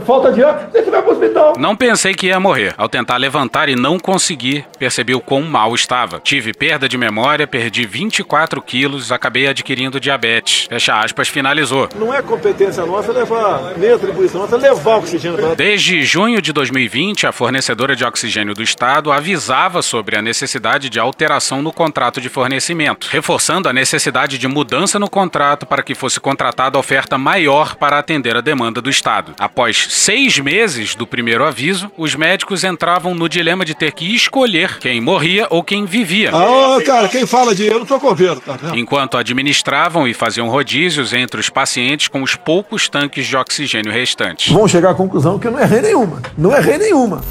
Falta 0.05 0.33
de 0.33 0.42
ar, 0.42 0.68
você 0.72 0.90
vai 0.90 1.01
pro 1.01 1.12
hospital. 1.12 1.55
Não 1.59 1.77
pensei 1.77 2.12
que 2.12 2.27
ia 2.27 2.40
morrer. 2.40 2.75
Ao 2.77 2.88
tentar 2.88 3.16
levantar 3.16 3.68
e 3.68 3.77
não 3.77 3.99
conseguir, 3.99 4.66
percebi 4.79 5.14
o 5.14 5.20
quão 5.20 5.42
mal 5.42 5.75
estava. 5.75 6.20
Tive 6.20 6.53
perda 6.53 6.88
de 6.88 6.99
memória, 6.99 7.46
perdi 7.46 7.87
24 7.87 8.61
quilos, 8.62 9.12
acabei 9.12 9.46
adquirindo 9.46 10.01
diabetes. 10.01 10.66
Fecha 10.68 10.99
aspas, 10.99 11.29
finalizou. 11.29 11.88
Não 11.94 12.12
é 12.12 12.20
competência 12.20 12.85
nossa 12.85 13.12
levar, 13.12 13.75
nem 13.77 13.92
atribuição 13.92 14.40
nossa 14.40 14.57
levar 14.57 14.96
oxigênio 14.96 15.38
para 15.38 15.55
Desde 15.55 16.03
junho 16.03 16.42
de 16.42 16.53
2020, 16.53 17.27
a 17.27 17.33
fornecedora 17.33 17.94
de 17.94 18.05
oxigênio 18.05 18.55
do 18.55 18.62
Estado 18.62 19.12
avisava 19.12 19.83
sobre 19.83 20.16
a 20.16 20.22
necessidade 20.22 20.90
de 20.90 20.99
alteração 20.99 21.62
no 21.62 21.72
contrato 21.72 22.20
de 22.20 22.29
fornecimento, 22.29 23.09
reforçando 23.11 23.68
a 23.68 23.72
necessidade 23.72 24.37
de 24.37 24.49
mudança 24.49 24.99
no 24.99 25.09
contrato 25.09 25.64
para 25.64 25.83
que 25.83 25.94
fosse 25.94 26.18
contratada 26.18 26.79
oferta 26.79 27.16
maior 27.16 27.77
para 27.77 27.99
atender 27.99 28.37
a 28.37 28.40
demanda 28.40 28.81
do 28.81 28.90
Estado. 28.90 29.35
Após 29.38 29.76
seis 29.77 30.39
meses 30.39 30.95
do 30.95 31.07
primeiro 31.07 31.45
aviso, 31.45 31.91
os 31.97 32.15
médicos 32.15 32.65
entravam 32.65 33.15
no 33.15 33.29
dilema 33.29 33.65
de 33.65 33.75
ter 33.75 33.93
que 33.93 34.15
escolher 34.15 34.79
quem 34.79 35.01
morria 35.01 35.47
ou 35.51 35.62
quem 35.62 35.85
vivia. 35.85 36.31
Ah, 36.33 36.79
cara, 36.85 37.09
quem 37.09 37.27
fala 37.27 37.55
de 37.55 37.67
eu 37.67 37.79
não 37.81 37.87
tô 37.87 37.99
governo, 37.99 38.41
tá 38.41 38.57
vendo? 38.57 38.77
Enquanto 38.79 39.17
administravam 39.17 40.07
e 40.07 40.15
faziam 40.15 40.49
rodízios 40.49 41.12
entre 41.12 41.41
os 41.41 41.49
pacientes 41.49 42.09
com 42.09 42.23
os 42.23 42.35
poucos 42.35 42.89
tanques 42.89 43.27
de 43.27 43.37
oxigênio 43.37 43.93
restantes. 43.93 44.53
Vão 44.53 44.67
chegar 44.69 44.91
à 44.91 44.95
conclusão 44.95 45.39
que 45.39 45.47
eu 45.47 45.53
não 45.53 45.61
errei 45.61 45.81
nenhuma. 45.81 46.23
Não 46.37 46.57
errei 46.57 46.79
nenhuma. 46.79 47.23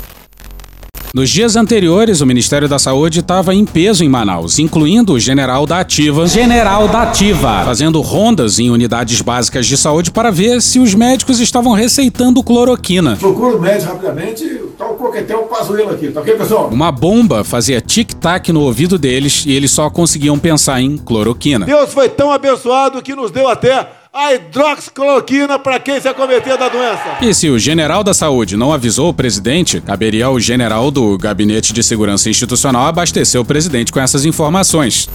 Nos 1.16 1.30
dias 1.30 1.56
anteriores, 1.56 2.20
o 2.20 2.26
Ministério 2.26 2.68
da 2.68 2.78
Saúde 2.78 3.22
estava 3.22 3.56
em 3.56 3.64
peso 3.64 4.04
em 4.04 4.10
Manaus, 4.10 4.60
incluindo 4.60 5.14
o 5.14 5.20
general 5.20 5.66
da 5.66 5.80
Ativa, 5.80 6.28
General 6.28 6.90
da 6.90 7.04
Ativa, 7.04 7.64
fazendo 7.64 8.02
rondas 8.02 8.60
em 8.60 8.70
unidades 8.70 9.22
básicas 9.22 9.66
de 9.66 9.78
saúde 9.78 10.12
para 10.12 10.30
ver 10.30 10.62
se 10.62 10.78
os 10.78 10.94
médicos 10.94 11.40
estavam 11.40 11.72
receitando 11.72 12.44
cloroquina. 12.44 13.16
Procura 13.16 13.56
o 13.56 13.62
médico 13.62 13.94
rapidamente, 13.94 14.44
tá 14.78 14.88
o 14.88 14.96
coquetel 14.96 15.44
Pazuello 15.44 15.92
aqui, 15.92 16.10
tá 16.10 16.20
ok, 16.20 16.34
pessoal? 16.36 16.68
Uma 16.68 16.92
bomba 16.92 17.46
fazia 17.46 17.80
tic-tac 17.80 18.52
no 18.52 18.60
ouvido 18.60 18.98
deles 18.98 19.46
e 19.46 19.54
eles 19.54 19.72
só 19.72 19.90
conseguiam 19.90 20.38
pensar 20.38 20.82
em 20.82 20.98
cloroquina. 20.98 21.66
Deus 21.66 21.94
foi 21.94 22.10
tão 22.10 22.30
abençoado 22.30 23.02
que 23.02 23.16
nos 23.16 23.32
deu 23.32 23.48
até 23.48 23.90
a 24.16 24.34
hidroxicloroquina 24.34 25.60
para 25.60 25.78
quem 25.78 26.00
se 26.00 26.08
acometer 26.08 26.58
da 26.58 26.70
doença. 26.70 27.18
E 27.22 27.34
se 27.34 27.50
o 27.50 27.60
general 27.60 28.02
da 28.02 28.14
saúde 28.14 28.56
não 28.56 28.72
avisou 28.72 29.10
o 29.10 29.14
presidente, 29.14 29.82
caberia 29.82 30.28
ao 30.28 30.40
general 30.40 30.90
do 30.90 31.18
Gabinete 31.18 31.74
de 31.74 31.84
Segurança 31.84 32.30
Institucional 32.30 32.86
abastecer 32.86 33.42
o 33.42 33.44
presidente 33.44 33.92
com 33.92 34.00
essas 34.00 34.24
informações. 34.24 35.10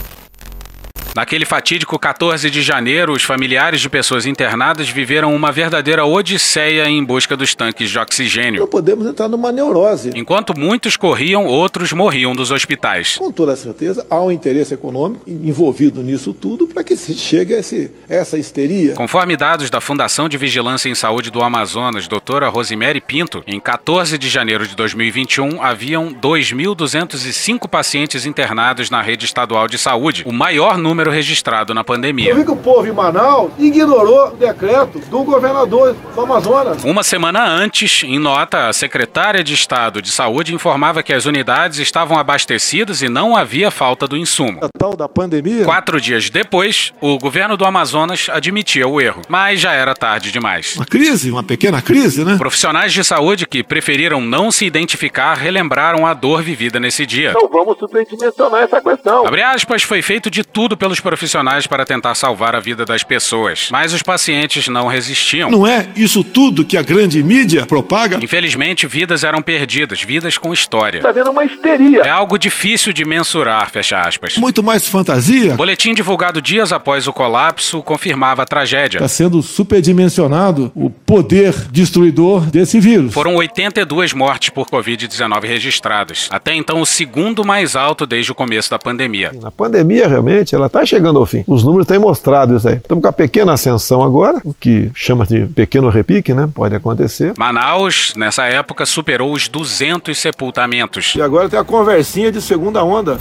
Naquele 1.15 1.45
fatídico 1.45 1.99
14 1.99 2.49
de 2.51 2.63
janeiro, 2.63 3.13
os 3.13 3.25
familiares 3.25 3.81
de 3.81 3.89
pessoas 3.89 4.27
internadas 4.27 4.89
viveram 4.89 5.35
uma 5.35 5.51
verdadeira 5.51 6.05
odisseia 6.05 6.89
em 6.89 7.05
busca 7.05 7.37
dos 7.37 7.53
tanques 7.53 7.91
de 7.91 7.99
oxigênio. 7.99 8.61
Não 8.61 8.69
podemos 8.69 9.07
entrar 9.07 9.29
numa 9.29 9.51
neurose. 9.51 10.11
Enquanto 10.15 10.57
muitos 10.57 10.97
corriam, 10.97 11.47
outros 11.47 11.93
morriam 11.93 12.33
dos 12.33 12.53
hospitais. 12.53 13.17
Com 13.19 13.33
toda 13.33 13.57
certeza, 13.57 14.07
há 14.09 14.23
um 14.23 14.31
interesse 14.31 14.73
econômico 14.73 15.29
envolvido 15.29 16.01
nisso 16.01 16.33
tudo 16.33 16.69
para 16.69 16.85
que 16.85 16.97
se 16.97 17.15
chegue 17.15 17.55
a 17.55 17.59
esse, 17.59 17.91
essa 18.09 18.39
histeria. 18.39 18.95
Conforme 18.95 19.37
dados 19.37 19.69
da 19.69 19.81
Fundação 19.81 20.29
de 20.29 20.39
Vigilância 20.39 20.89
em 20.89 20.95
Saúde 20.95 21.31
do 21.31 21.43
Amazonas, 21.43 22.07
doutora 22.07 22.49
Rosemary 22.49 23.01
Pinto, 23.01 23.43
em 23.49 23.59
14 23.59 24.17
de 24.17 24.29
janeiro 24.29 24.67
de 24.67 24.77
2021, 24.77 25.61
haviam 25.61 26.15
2.205 26.15 27.69
pacientes 27.69 28.25
internados 28.25 28.91
na 28.91 29.03
rede 29.03 29.25
estadual 29.25 29.67
de 29.67 29.77
saúde, 29.77 30.23
o 30.25 30.33
maior 30.33 30.79
número 30.79 31.00
número 31.01 31.11
registrado 31.11 31.73
na 31.73 31.81
Eu 31.81 31.85
pandemia. 31.85 32.35
vi 32.35 32.45
que 32.45 32.51
o 32.51 32.57
povo 32.57 32.87
em 32.87 32.93
Manaus 32.93 33.51
ignorou 33.59 34.29
o 34.29 34.37
decreto 34.37 34.99
do 35.11 35.25
governador 35.25 35.97
do 36.15 36.21
Amazonas. 36.21 36.85
Uma 36.85 37.03
semana 37.03 37.47
antes, 37.47 38.03
em 38.05 38.19
nota, 38.19 38.69
a 38.69 38.73
secretária 38.73 39.43
de 39.43 39.55
Estado 39.55 40.03
de 40.03 40.11
Saúde 40.11 40.55
informava 40.55 41.03
que 41.03 41.13
as 41.13 41.25
unidades 41.25 41.79
estavam 41.79 42.19
abastecidas 42.19 43.01
e 43.01 43.09
não 43.09 43.35
havia 43.35 43.71
falta 43.71 44.07
do 44.07 44.17
insumo. 44.17 44.61
A 44.63 44.69
tal 44.79 44.95
da 44.95 45.09
pandemia. 45.09 45.65
Quatro 45.65 46.01
dias 46.01 46.29
depois, 46.29 46.93
o 47.01 47.19
governo 47.19 47.57
do 47.57 47.65
Amazonas 47.65 48.27
admitia 48.31 48.87
o 48.87 49.01
erro, 49.01 49.23
mas 49.29 49.61
já 49.61 49.73
era 49.73 49.95
tarde 49.95 50.31
demais. 50.31 50.77
Uma 50.77 50.85
crise, 50.85 51.31
uma 51.31 51.43
pequena 51.43 51.81
crise, 51.81 52.25
né? 52.25 52.37
Profissionais 52.37 52.93
de 52.93 53.03
saúde 53.03 53.47
que 53.47 53.63
preferiram 53.63 54.21
não 54.21 54.51
se 54.51 54.67
identificar 54.67 55.35
relembraram 55.35 56.07
a 56.07 56.13
dor 56.13 56.43
vivida 56.43 56.79
nesse 56.79 57.07
dia. 57.07 57.31
Então 57.31 57.49
vamos 57.49 57.79
superdimensionar 57.79 58.63
essa 58.63 58.81
questão. 58.81 59.27
Abre 59.27 59.43
aspas, 59.43 59.83
foi 59.83 60.03
feito 60.03 60.31
de 60.31 60.45
tudo 60.45 60.77
pelos 60.91 60.99
profissionais 60.99 61.69
para 61.69 61.85
tentar 61.85 62.17
salvar 62.17 62.57
a 62.57 62.61
vida 62.61 62.85
das 62.85 63.05
pessoas, 63.05 63.69
mas 63.71 63.93
os 63.93 64.03
pacientes 64.03 64.67
não 64.67 64.89
resistiam. 64.89 65.49
Não 65.49 65.65
é 65.65 65.87
isso 65.95 66.25
tudo 66.25 66.65
que 66.65 66.77
a 66.77 66.83
grande 66.83 67.23
mídia 67.23 67.65
propaga? 67.65 68.19
Infelizmente, 68.21 68.89
vidas 68.89 69.23
eram 69.23 69.41
perdidas, 69.41 70.03
vidas 70.03 70.37
com 70.37 70.53
história. 70.53 70.99
Está 70.99 71.13
vendo 71.13 71.31
uma 71.31 71.45
histeria. 71.45 72.01
É 72.01 72.11
algo 72.11 72.37
difícil 72.37 72.93
de 72.93 73.05
mensurar, 73.05 73.71
fecha 73.71 74.01
aspas. 74.01 74.37
Muito 74.37 74.65
mais 74.65 74.89
fantasia. 74.89 75.55
Boletim 75.55 75.95
divulgado 75.95 76.43
dias 76.43 76.73
após 76.73 77.07
o 77.07 77.13
colapso 77.13 77.81
confirmava 77.83 78.43
a 78.43 78.47
tragédia. 78.47 78.99
Está 78.99 79.09
sendo 79.09 79.41
superdimensionado 79.43 80.73
o 80.75 80.91
poder 80.91 81.55
destruidor 81.71 82.47
desse 82.47 82.81
vírus. 82.81 83.15
Foram 83.15 83.37
82 83.37 84.13
mortes 84.13 84.49
por 84.49 84.67
Covid-19 84.67 85.45
registradas. 85.45 86.27
Até 86.33 86.53
então, 86.55 86.81
o 86.81 86.87
segundo 86.87 87.45
mais 87.45 87.77
alto 87.77 88.07
desde 88.07 88.33
o 88.33 88.35
começo 88.35 88.69
da 88.69 88.79
pandemia. 88.79 89.31
A 89.45 89.53
pandemia 89.53 90.09
realmente 90.09 90.53
ela 90.53 90.67
está 90.67 90.80
chegando 90.87 91.19
ao 91.19 91.27
fim. 91.27 91.45
Os 91.47 91.65
números 91.65 91.87
têm 91.87 91.99
mostrado 91.99 92.57
isso 92.57 92.69
aí. 92.69 92.77
Estamos 92.77 93.03
com 93.03 93.09
a 93.09 93.13
pequena 93.13 93.53
ascensão 93.53 94.03
agora, 94.03 94.41
o 94.45 94.55
que 94.55 94.91
chama 94.95 95.27
de 95.27 95.47
pequeno 95.47 95.89
repique, 95.89 96.33
né? 96.35 96.49
Pode 96.53 96.75
acontecer. 96.75 97.33
Manaus, 97.37 98.13
nessa 98.17 98.45
época, 98.45 98.87
superou 98.87 99.33
os 99.33 99.49
200 99.49 100.17
sepultamentos. 100.17 101.15
E 101.17 101.23
agora 101.23 101.49
tem 101.49 101.59
a 101.59 101.65
conversinha 101.65 102.31
de 102.31 102.41
segunda 102.41 102.83
onda. 102.85 103.19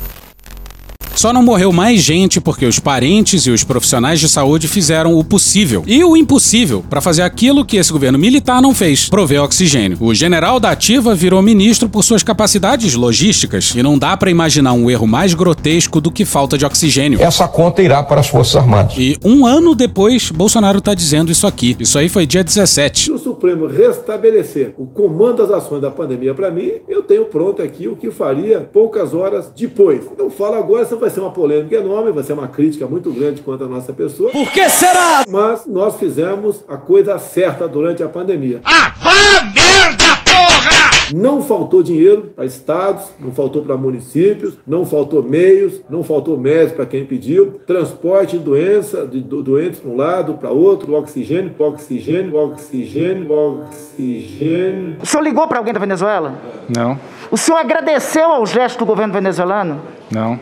Só 1.16 1.34
não 1.34 1.44
morreu 1.44 1.72
mais 1.72 2.02
gente 2.02 2.40
porque 2.40 2.66
os 2.66 2.80
parentes 2.80 3.46
e 3.46 3.52
os 3.52 3.64
profissionais 3.64 4.20
de 4.20 4.30
saúde 4.30 4.68
fizeram 4.68 5.18
o 5.18 5.24
possível 5.24 5.84
e 5.86 6.04
o 6.04 6.16
impossível 6.16 6.84
para 6.90 7.02
fazer 7.02 7.24
aquilo 7.24 7.66
que 7.66 7.78
esse 7.78 7.92
governo 7.92 8.18
militar 8.18 8.62
não 8.62 8.74
fez: 8.74 9.10
prover 9.10 9.44
oxigênio. 9.44 9.98
O 10.00 10.14
general 10.14 10.60
da 10.60 10.72
Ativa 10.72 11.14
virou 11.14 11.42
ministro 11.42 11.90
por 11.90 12.04
suas 12.04 12.24
capacidades 12.24 12.96
logísticas 12.96 13.74
e 13.76 13.84
não 13.84 13.98
dá 13.98 14.16
para 14.16 14.30
imaginar 14.30 14.74
um 14.74 14.90
erro 14.90 15.08
mais 15.08 15.34
grotesco 15.34 16.00
do 16.00 16.12
que 16.12 16.26
falta 16.26 16.58
de 16.58 16.66
oxigênio. 16.66 17.22
Essa 17.22 17.48
conta 17.48 17.82
irá 17.82 18.02
para 18.04 18.22
as 18.22 18.28
Forças 18.28 18.56
Armadas. 18.56 18.96
E 18.98 19.18
um 19.24 19.46
ano 19.46 19.76
depois, 19.76 20.32
Bolsonaro 20.32 20.82
tá 20.82 20.94
dizendo 20.94 21.32
isso 21.32 21.46
aqui. 21.48 21.76
Isso 21.80 21.98
aí 21.98 22.10
foi 22.10 22.26
dia 22.26 22.44
17. 22.44 23.06
Se 23.06 23.12
o 23.12 23.18
Supremo 23.18 23.68
restabelecer 23.68 24.74
o 24.78 24.86
comando 24.86 25.38
das 25.38 25.52
ações 25.52 25.82
da 25.82 25.92
pandemia 25.92 26.34
para 26.34 26.52
mim, 26.52 26.72
eu 26.88 27.04
tenho 27.04 27.26
pronto 27.26 27.62
aqui 27.62 27.88
o 27.88 27.96
que 27.96 28.12
faria 28.12 28.60
poucas 28.60 29.14
horas 29.14 29.52
depois. 29.56 30.02
Não 30.18 30.30
falo 30.30 30.56
agora, 30.56 30.86
vai 31.00 31.10
ser 31.10 31.20
uma 31.22 31.32
polêmica 31.32 31.76
enorme, 31.76 32.12
vai 32.12 32.24
ser 32.24 32.34
uma 32.34 32.48
crítica 32.48 32.86
muito 32.88 33.12
grande 33.12 33.42
contra 33.42 33.66
a 33.66 33.70
nossa 33.70 33.94
pessoa. 33.94 34.32
Por 34.32 34.52
que 34.52 34.70
será? 34.70 35.24
Mas 35.28 35.66
nós 35.66 35.96
fizemos 35.98 36.64
a 36.68 36.78
coisa 36.78 37.18
certa 37.20 37.68
durante 37.68 38.04
a 38.04 38.10
pandemia. 38.10 38.62
Ah, 38.64 38.94
vá 39.02 39.44
merda, 39.46 40.04
porra! 40.26 40.90
Não 41.12 41.42
faltou 41.42 41.82
dinheiro 41.82 42.32
para 42.36 42.46
estados, 42.46 43.06
não 43.20 43.32
faltou 43.32 43.64
para 43.64 43.76
municípios, 43.76 44.54
não 44.68 44.86
faltou 44.86 45.24
meios, 45.24 45.82
não 45.90 46.04
faltou 46.04 46.38
médicos 46.38 46.74
para 46.74 46.86
quem 46.86 47.04
pediu, 47.04 47.60
transporte 47.66 48.38
de 48.38 48.44
doença, 48.44 49.08
de 49.08 49.20
do, 49.20 49.42
doentes 49.42 49.80
para 49.80 49.90
um 49.90 49.96
lado, 49.98 50.36
para 50.36 50.52
outro, 50.52 50.94
oxigênio, 50.94 51.52
oxigênio, 51.58 52.36
oxigênio, 52.36 53.32
oxigênio. 53.32 54.98
O 55.02 55.06
senhor 55.06 55.24
ligou 55.24 55.48
para 55.48 55.58
alguém 55.58 55.74
da 55.74 55.80
Venezuela? 55.80 56.34
Não, 56.76 57.00
O 57.32 57.38
senhor 57.38 57.58
agradeceu 57.58 58.26
ao 58.32 58.46
gesto 58.46 58.80
do 58.80 58.86
governo 58.86 59.14
venezuelano? 59.14 59.82
não. 60.12 60.40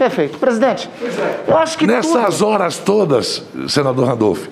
Perfeito. 0.00 0.38
Presidente, 0.38 0.88
eu 1.46 1.58
acho 1.58 1.76
que 1.76 1.86
Nessas 1.86 2.38
tudo... 2.38 2.46
horas 2.48 2.78
todas, 2.78 3.44
senador 3.68 4.06
Randolph, 4.08 4.46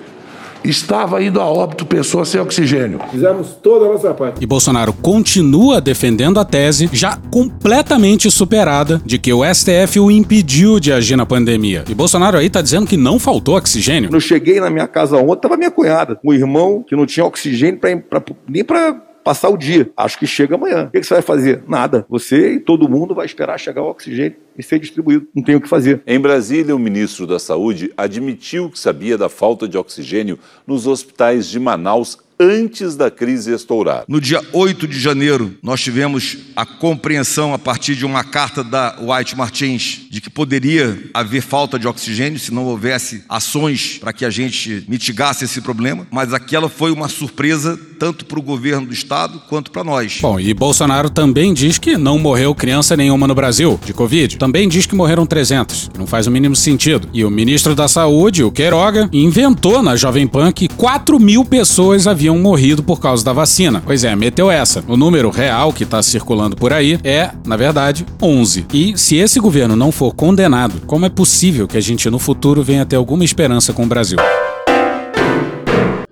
estava 0.63 1.23
indo 1.23 1.41
a 1.41 1.45
óbito 1.45 1.85
pessoas 1.87 2.27
sem 2.29 2.39
oxigênio. 2.39 2.99
Fizemos 3.09 3.53
toda 3.63 3.85
a 3.85 3.87
nossa 3.93 4.13
parte. 4.13 4.43
E 4.43 4.45
Bolsonaro 4.45 4.93
continua 4.93 5.81
defendendo 5.81 6.39
a 6.39 6.45
tese, 6.45 6.87
já 6.93 7.17
completamente 7.31 8.29
superada, 8.29 9.01
de 9.03 9.17
que 9.17 9.33
o 9.33 9.41
STF 9.43 9.99
o 9.99 10.11
impediu 10.11 10.79
de 10.79 10.91
agir 10.93 11.15
na 11.15 11.25
pandemia. 11.25 11.83
E 11.89 11.95
Bolsonaro 11.95 12.37
aí 12.37 12.47
tá 12.49 12.61
dizendo 12.61 12.85
que 12.85 12.95
não 12.97 13.17
faltou 13.17 13.55
oxigênio. 13.57 14.09
Quando 14.09 14.15
eu 14.15 14.19
cheguei 14.21 14.59
na 14.59 14.69
minha 14.69 14.87
casa 14.87 15.17
ontem, 15.17 15.41
tava 15.41 15.57
minha 15.57 15.71
cunhada, 15.71 16.19
um 16.23 16.31
irmão 16.33 16.83
que 16.87 16.95
não 16.95 17.05
tinha 17.07 17.25
oxigênio 17.25 17.79
pra, 17.79 17.95
pra- 17.97 18.35
nem 18.47 18.63
pra 18.63 19.01
passar 19.29 19.49
o 19.49 19.57
dia. 19.57 19.91
Acho 19.95 20.17
que 20.17 20.25
chega 20.25 20.55
amanhã. 20.55 20.85
O 20.87 20.89
que, 20.89 21.03
você 21.03 21.13
vai 21.13 21.21
fazer? 21.21 21.63
Nada. 21.67 22.03
Você 22.09 22.53
e 22.53 22.59
todo 22.59 22.89
mundo 22.89 23.13
vai 23.13 23.27
esperar 23.27 23.59
chegar 23.59 23.83
o 23.83 23.87
oxigênio 23.87 24.35
e 24.57 24.63
ser 24.63 24.79
distribuído. 24.79 25.27
Não 25.35 25.43
tem 25.43 25.55
o 25.55 25.61
que 25.61 25.69
fazer. 25.69 26.01
Em 26.07 26.19
Brasília, 26.19 26.75
o 26.75 26.79
ministro 26.79 27.27
da 27.27 27.37
Saúde 27.37 27.93
admitiu 27.95 28.71
que 28.71 28.79
sabia 28.79 29.19
da 29.19 29.29
falta 29.29 29.67
de 29.67 29.77
oxigênio 29.77 30.39
nos 30.65 30.87
hospitais 30.87 31.47
de 31.47 31.59
Manaus 31.59 32.17
antes 32.39 32.95
da 32.95 33.11
crise 33.11 33.53
estourar. 33.53 34.05
No 34.07 34.21
dia 34.21 34.41
8 34.53 34.87
de 34.87 34.97
janeiro, 34.97 35.55
nós 35.61 35.81
tivemos 35.81 36.37
a 36.55 36.65
compreensão, 36.65 37.53
a 37.53 37.59
partir 37.59 37.95
de 37.95 38.05
uma 38.05 38.23
carta 38.23 38.63
da 38.63 38.95
White 39.01 39.35
Martins, 39.35 40.07
de 40.09 40.21
que 40.21 40.29
poderia 40.29 40.97
haver 41.13 41.41
falta 41.41 41.77
de 41.77 41.85
oxigênio 41.85 42.39
se 42.39 42.53
não 42.53 42.65
houvesse 42.65 43.23
ações 43.27 43.97
para 43.97 44.13
que 44.13 44.23
a 44.23 44.29
gente 44.29 44.85
mitigasse 44.87 45.43
esse 45.43 45.59
problema. 45.59 46.07
Mas 46.09 46.33
aquela 46.33 46.69
foi 46.69 46.91
uma 46.91 47.09
surpresa 47.09 47.77
tanto 47.99 48.25
para 48.25 48.39
o 48.39 48.41
governo 48.41 48.87
do 48.87 48.93
estado 48.93 49.41
quanto 49.49 49.71
para 49.71 49.83
nós. 49.83 50.19
Bom, 50.21 50.39
e 50.39 50.53
Bolsonaro 50.53 51.09
também 51.09 51.53
diz 51.53 51.77
que 51.77 51.97
não 51.97 52.17
morreu 52.17 52.55
criança 52.55 52.95
nenhuma 52.95 53.27
no 53.27 53.35
Brasil 53.35 53.77
de 53.83 53.93
Covid. 53.93 54.37
Também 54.37 54.69
diz 54.69 54.85
que 54.85 54.95
morreram 54.95 55.25
300, 55.25 55.89
que 55.91 55.99
não 55.99 56.07
faz 56.07 56.25
o 56.25 56.31
mínimo 56.31 56.55
sentido. 56.55 57.09
E 57.13 57.25
o 57.25 57.29
ministro 57.29 57.75
da 57.75 57.89
Saúde, 57.89 58.43
o 58.43 58.51
Queiroga, 58.51 59.09
inventou 59.11 59.83
na 59.83 59.97
Jovem 59.97 60.25
Pan 60.25 60.51
que 60.53 60.69
4 60.69 61.19
mil 61.19 61.43
pessoas 61.43 62.07
haviam 62.07 62.28
morrido 62.37 62.83
por 62.83 62.99
causa 62.99 63.23
da 63.23 63.33
vacina. 63.33 63.81
Pois 63.85 64.03
é, 64.03 64.15
meteu 64.15 64.51
essa. 64.51 64.83
O 64.87 64.95
número 64.95 65.29
real 65.29 65.73
que 65.73 65.83
está 65.83 66.03
circulando 66.03 66.55
por 66.55 66.73
aí 66.73 66.99
é, 67.03 67.31
na 67.45 67.55
verdade, 67.55 68.05
11. 68.21 68.65
E 68.73 68.97
se 68.97 69.15
esse 69.15 69.39
governo 69.39 69.75
não 69.75 69.91
for 69.91 70.13
condenado, 70.13 70.81
como 70.85 71.05
é 71.05 71.09
possível 71.09 71.67
que 71.67 71.77
a 71.77 71.81
gente 71.81 72.09
no 72.09 72.19
futuro 72.19 72.63
venha 72.63 72.85
ter 72.85 72.95
alguma 72.95 73.23
esperança 73.23 73.73
com 73.73 73.83
o 73.83 73.87
Brasil? 73.87 74.17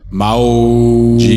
Malditos. 0.10 1.28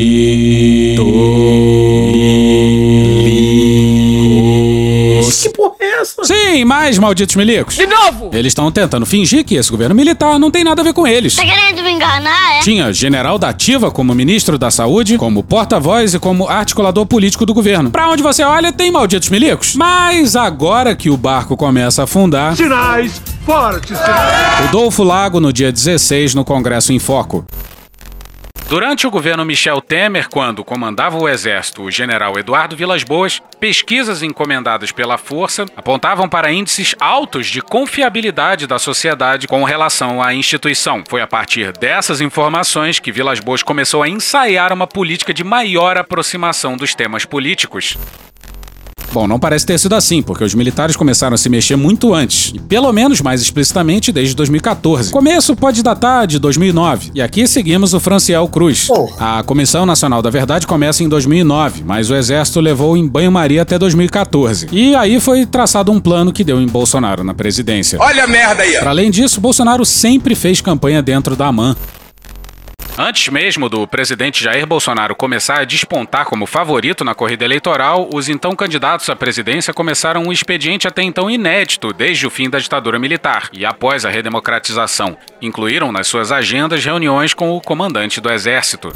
Essa? 6.19 6.33
Sim, 6.33 6.65
mais 6.65 6.97
malditos 6.97 7.35
milicos. 7.35 7.75
De 7.75 7.85
novo! 7.85 8.29
Eles 8.33 8.51
estão 8.51 8.71
tentando 8.71 9.05
fingir 9.05 9.43
que 9.43 9.55
esse 9.55 9.69
governo 9.71 9.95
militar 9.95 10.39
não 10.39 10.51
tem 10.51 10.63
nada 10.63 10.81
a 10.81 10.83
ver 10.83 10.93
com 10.93 11.07
eles. 11.07 11.35
Tá 11.35 11.43
querendo 11.43 11.83
me 11.83 11.91
enganar, 11.91 12.57
é? 12.57 12.59
Tinha 12.59 12.91
general 12.93 13.37
da 13.37 13.49
ativa 13.49 13.91
como 13.91 14.13
ministro 14.13 14.57
da 14.57 14.69
saúde, 14.71 15.17
como 15.17 15.43
porta-voz 15.43 16.13
e 16.13 16.19
como 16.19 16.47
articulador 16.47 17.05
político 17.05 17.45
do 17.45 17.53
governo. 17.53 17.91
Pra 17.91 18.09
onde 18.09 18.23
você 18.23 18.43
olha, 18.43 18.71
tem 18.71 18.91
malditos 18.91 19.29
milicos. 19.29 19.75
Mas 19.75 20.35
agora 20.35 20.95
que 20.95 21.09
o 21.09 21.17
barco 21.17 21.55
começa 21.57 22.01
a 22.01 22.03
afundar. 22.05 22.55
Sinais 22.55 23.21
fortes, 23.45 23.97
sinais. 23.97 24.65
Rodolfo 24.65 25.03
Lago 25.03 25.39
no 25.39 25.51
dia 25.51 25.71
16 25.71 26.35
no 26.35 26.45
Congresso 26.45 26.93
em 26.93 26.99
Foco. 26.99 27.45
Durante 28.71 29.05
o 29.05 29.11
governo 29.11 29.43
Michel 29.43 29.81
Temer, 29.81 30.29
quando 30.29 30.63
comandava 30.63 31.17
o 31.17 31.27
exército 31.27 31.83
o 31.83 31.91
general 31.91 32.39
Eduardo 32.39 32.73
Vilas 32.73 33.03
Boas, 33.03 33.41
pesquisas 33.59 34.23
encomendadas 34.23 34.93
pela 34.93 35.17
Força 35.17 35.65
apontavam 35.75 36.29
para 36.29 36.53
índices 36.53 36.95
altos 36.97 37.47
de 37.47 37.61
confiabilidade 37.61 38.65
da 38.65 38.79
sociedade 38.79 39.45
com 39.45 39.65
relação 39.65 40.23
à 40.23 40.33
instituição. 40.33 41.03
Foi 41.05 41.21
a 41.21 41.27
partir 41.27 41.73
dessas 41.73 42.21
informações 42.21 42.97
que 42.97 43.11
Vilas 43.11 43.41
Boas 43.41 43.61
começou 43.61 44.03
a 44.03 44.07
ensaiar 44.07 44.71
uma 44.71 44.87
política 44.87 45.33
de 45.33 45.43
maior 45.43 45.97
aproximação 45.97 46.77
dos 46.77 46.95
temas 46.95 47.25
políticos. 47.25 47.97
Bom, 49.13 49.27
não 49.27 49.37
parece 49.37 49.65
ter 49.65 49.77
sido 49.77 49.93
assim, 49.93 50.21
porque 50.21 50.43
os 50.43 50.55
militares 50.55 50.95
começaram 50.95 51.35
a 51.35 51.37
se 51.37 51.49
mexer 51.49 51.75
muito 51.75 52.13
antes, 52.13 52.53
e 52.55 52.59
pelo 52.59 52.91
menos 52.93 53.19
mais 53.19 53.41
explicitamente 53.41 54.09
desde 54.11 54.33
2014. 54.35 55.11
Começo 55.11 55.53
pode 55.55 55.83
datar 55.83 56.25
de 56.25 56.39
2009, 56.39 57.11
e 57.13 57.21
aqui 57.21 57.45
seguimos 57.45 57.93
o 57.93 57.99
Franciel 57.99 58.47
Cruz. 58.47 58.87
A 59.19 59.43
Comissão 59.43 59.85
Nacional 59.85 60.21
da 60.21 60.29
Verdade 60.29 60.65
começa 60.65 61.03
em 61.03 61.09
2009, 61.09 61.83
mas 61.85 62.09
o 62.09 62.15
Exército 62.15 62.61
levou 62.61 62.95
em 62.95 63.05
banho-maria 63.05 63.63
até 63.63 63.77
2014. 63.77 64.67
E 64.71 64.95
aí 64.95 65.19
foi 65.19 65.45
traçado 65.45 65.91
um 65.91 65.99
plano 65.99 66.31
que 66.31 66.43
deu 66.43 66.61
em 66.61 66.67
Bolsonaro 66.67 67.23
na 67.23 67.33
presidência. 67.33 67.99
Olha 67.99 68.23
a 68.23 68.27
merda 68.27 68.63
aí, 68.63 68.77
além 68.77 69.11
disso, 69.11 69.41
Bolsonaro 69.41 69.85
sempre 69.85 70.35
fez 70.35 70.61
campanha 70.61 71.01
dentro 71.01 71.35
da 71.35 71.47
AMAN. 71.47 71.75
Antes 73.03 73.29
mesmo 73.29 73.67
do 73.67 73.87
presidente 73.87 74.43
Jair 74.43 74.67
Bolsonaro 74.67 75.15
começar 75.15 75.59
a 75.59 75.65
despontar 75.65 76.23
como 76.25 76.45
favorito 76.45 77.03
na 77.03 77.15
corrida 77.15 77.43
eleitoral, 77.43 78.07
os 78.13 78.29
então 78.29 78.55
candidatos 78.55 79.09
à 79.09 79.15
presidência 79.15 79.73
começaram 79.73 80.21
um 80.21 80.31
expediente 80.31 80.87
até 80.87 81.01
então 81.01 81.27
inédito 81.27 81.91
desde 81.93 82.27
o 82.27 82.29
fim 82.29 82.47
da 82.47 82.59
ditadura 82.59 82.99
militar 82.99 83.49
e 83.51 83.65
após 83.65 84.05
a 84.05 84.09
redemocratização. 84.11 85.17
Incluíram 85.41 85.91
nas 85.91 86.05
suas 86.05 86.31
agendas 86.31 86.85
reuniões 86.85 87.33
com 87.33 87.49
o 87.49 87.59
comandante 87.59 88.21
do 88.21 88.31
Exército. 88.31 88.93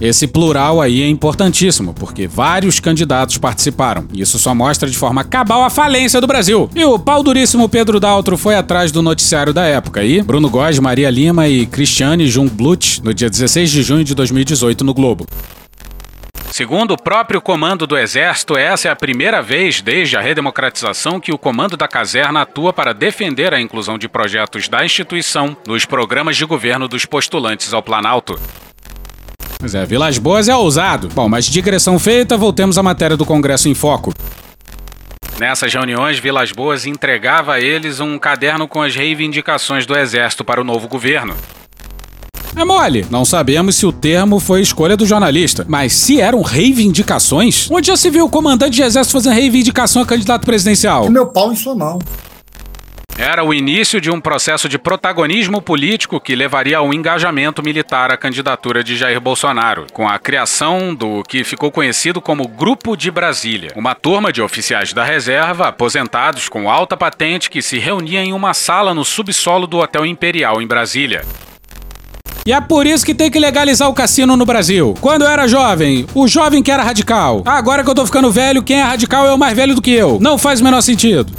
Esse 0.00 0.26
plural 0.26 0.80
aí 0.80 1.02
é 1.02 1.08
importantíssimo, 1.08 1.92
porque 1.92 2.26
vários 2.26 2.80
candidatos 2.80 3.36
participaram. 3.36 4.08
Isso 4.14 4.38
só 4.38 4.54
mostra 4.54 4.88
de 4.88 4.96
forma 4.96 5.22
cabal 5.22 5.62
a 5.62 5.68
falência 5.68 6.20
do 6.20 6.26
Brasil. 6.26 6.70
E 6.74 6.84
o 6.84 6.98
pau 6.98 7.22
duríssimo 7.22 7.68
Pedro 7.68 8.00
Daltro 8.00 8.38
foi 8.38 8.54
atrás 8.54 8.90
do 8.90 9.02
noticiário 9.02 9.52
da 9.52 9.66
época. 9.66 10.02
E 10.02 10.22
Bruno 10.22 10.48
Góes, 10.48 10.78
Maria 10.78 11.10
Lima 11.10 11.48
e 11.48 11.66
Cristiane 11.66 12.28
Jungblut, 12.28 13.02
no 13.04 13.12
dia 13.12 13.28
16 13.28 13.70
de 13.70 13.82
junho 13.82 14.02
de 14.02 14.14
2018 14.14 14.82
no 14.82 14.94
Globo. 14.94 15.26
Segundo 16.50 16.94
o 16.94 17.00
próprio 17.00 17.40
comando 17.40 17.86
do 17.86 17.96
Exército, 17.96 18.56
essa 18.56 18.88
é 18.88 18.90
a 18.90 18.96
primeira 18.96 19.40
vez 19.40 19.80
desde 19.80 20.16
a 20.16 20.20
redemocratização 20.20 21.20
que 21.20 21.32
o 21.32 21.38
comando 21.38 21.76
da 21.76 21.86
caserna 21.86 22.42
atua 22.42 22.72
para 22.72 22.92
defender 22.92 23.54
a 23.54 23.60
inclusão 23.60 23.96
de 23.96 24.08
projetos 24.08 24.68
da 24.68 24.84
instituição 24.84 25.56
nos 25.66 25.84
programas 25.84 26.36
de 26.36 26.44
governo 26.44 26.88
dos 26.88 27.04
postulantes 27.04 27.72
ao 27.72 27.82
Planalto. 27.82 28.38
Pois 29.60 29.74
é, 29.74 29.84
Vilas 29.84 30.16
Boas 30.16 30.48
é 30.48 30.56
ousado. 30.56 31.08
Bom, 31.14 31.28
mas 31.28 31.44
digressão 31.44 31.98
feita, 31.98 32.36
voltemos 32.36 32.78
à 32.78 32.82
matéria 32.82 33.16
do 33.16 33.26
Congresso 33.26 33.68
em 33.68 33.74
Foco. 33.74 34.12
Nessas 35.38 35.72
reuniões, 35.72 36.18
Vilas 36.18 36.50
Boas 36.50 36.86
entregava 36.86 37.54
a 37.54 37.60
eles 37.60 38.00
um 38.00 38.18
caderno 38.18 38.66
com 38.66 38.80
as 38.80 38.94
reivindicações 38.96 39.84
do 39.84 39.96
Exército 39.96 40.44
para 40.44 40.60
o 40.60 40.64
novo 40.64 40.88
governo. 40.88 41.34
É 42.56 42.64
mole. 42.64 43.06
Não 43.10 43.24
sabemos 43.24 43.76
se 43.76 43.86
o 43.86 43.92
termo 43.92 44.40
foi 44.40 44.60
escolha 44.60 44.96
do 44.96 45.06
jornalista. 45.06 45.64
Mas 45.68 45.92
se 45.92 46.20
eram 46.20 46.42
reivindicações, 46.42 47.70
onde 47.70 47.86
já 47.86 47.96
se 47.96 48.10
viu 48.10 48.24
o 48.24 48.30
comandante 48.30 48.76
de 48.76 48.82
exército 48.82 49.12
fazendo 49.12 49.34
reivindicação 49.34 50.02
a 50.02 50.06
candidato 50.06 50.44
presidencial? 50.44 51.08
Meu 51.08 51.26
pau 51.26 51.52
em 51.52 51.56
sua 51.56 51.74
mão. 51.74 51.98
Era 53.22 53.44
o 53.44 53.52
início 53.52 54.00
de 54.00 54.10
um 54.10 54.18
processo 54.18 54.66
de 54.66 54.78
protagonismo 54.78 55.60
político 55.60 56.18
que 56.18 56.34
levaria 56.34 56.78
ao 56.78 56.90
engajamento 56.94 57.62
militar 57.62 58.10
à 58.10 58.16
candidatura 58.16 58.82
de 58.82 58.96
Jair 58.96 59.20
Bolsonaro, 59.20 59.84
com 59.92 60.08
a 60.08 60.18
criação 60.18 60.94
do 60.94 61.22
que 61.22 61.44
ficou 61.44 61.70
conhecido 61.70 62.18
como 62.22 62.48
Grupo 62.48 62.96
de 62.96 63.10
Brasília, 63.10 63.72
uma 63.76 63.94
turma 63.94 64.32
de 64.32 64.40
oficiais 64.40 64.94
da 64.94 65.04
reserva, 65.04 65.68
aposentados 65.68 66.48
com 66.48 66.70
alta 66.70 66.96
patente, 66.96 67.50
que 67.50 67.60
se 67.60 67.78
reunia 67.78 68.24
em 68.24 68.32
uma 68.32 68.54
sala 68.54 68.94
no 68.94 69.04
subsolo 69.04 69.66
do 69.66 69.76
Hotel 69.76 70.06
Imperial 70.06 70.62
em 70.62 70.66
Brasília. 70.66 71.22
E 72.46 72.54
é 72.54 72.60
por 72.62 72.86
isso 72.86 73.04
que 73.04 73.14
tem 73.14 73.30
que 73.30 73.38
legalizar 73.38 73.90
o 73.90 73.94
cassino 73.94 74.34
no 74.34 74.46
Brasil. 74.46 74.94
Quando 74.98 75.26
eu 75.26 75.28
era 75.28 75.46
jovem, 75.46 76.06
o 76.14 76.26
jovem 76.26 76.62
que 76.62 76.70
era 76.70 76.82
radical. 76.82 77.42
Agora 77.44 77.84
que 77.84 77.90
eu 77.90 77.94
tô 77.94 78.06
ficando 78.06 78.32
velho, 78.32 78.62
quem 78.62 78.80
é 78.80 78.82
radical 78.82 79.26
é 79.26 79.34
o 79.34 79.38
mais 79.38 79.54
velho 79.54 79.74
do 79.74 79.82
que 79.82 79.90
eu. 79.92 80.16
Não 80.22 80.38
faz 80.38 80.62
o 80.62 80.64
menor 80.64 80.80
sentido. 80.80 81.30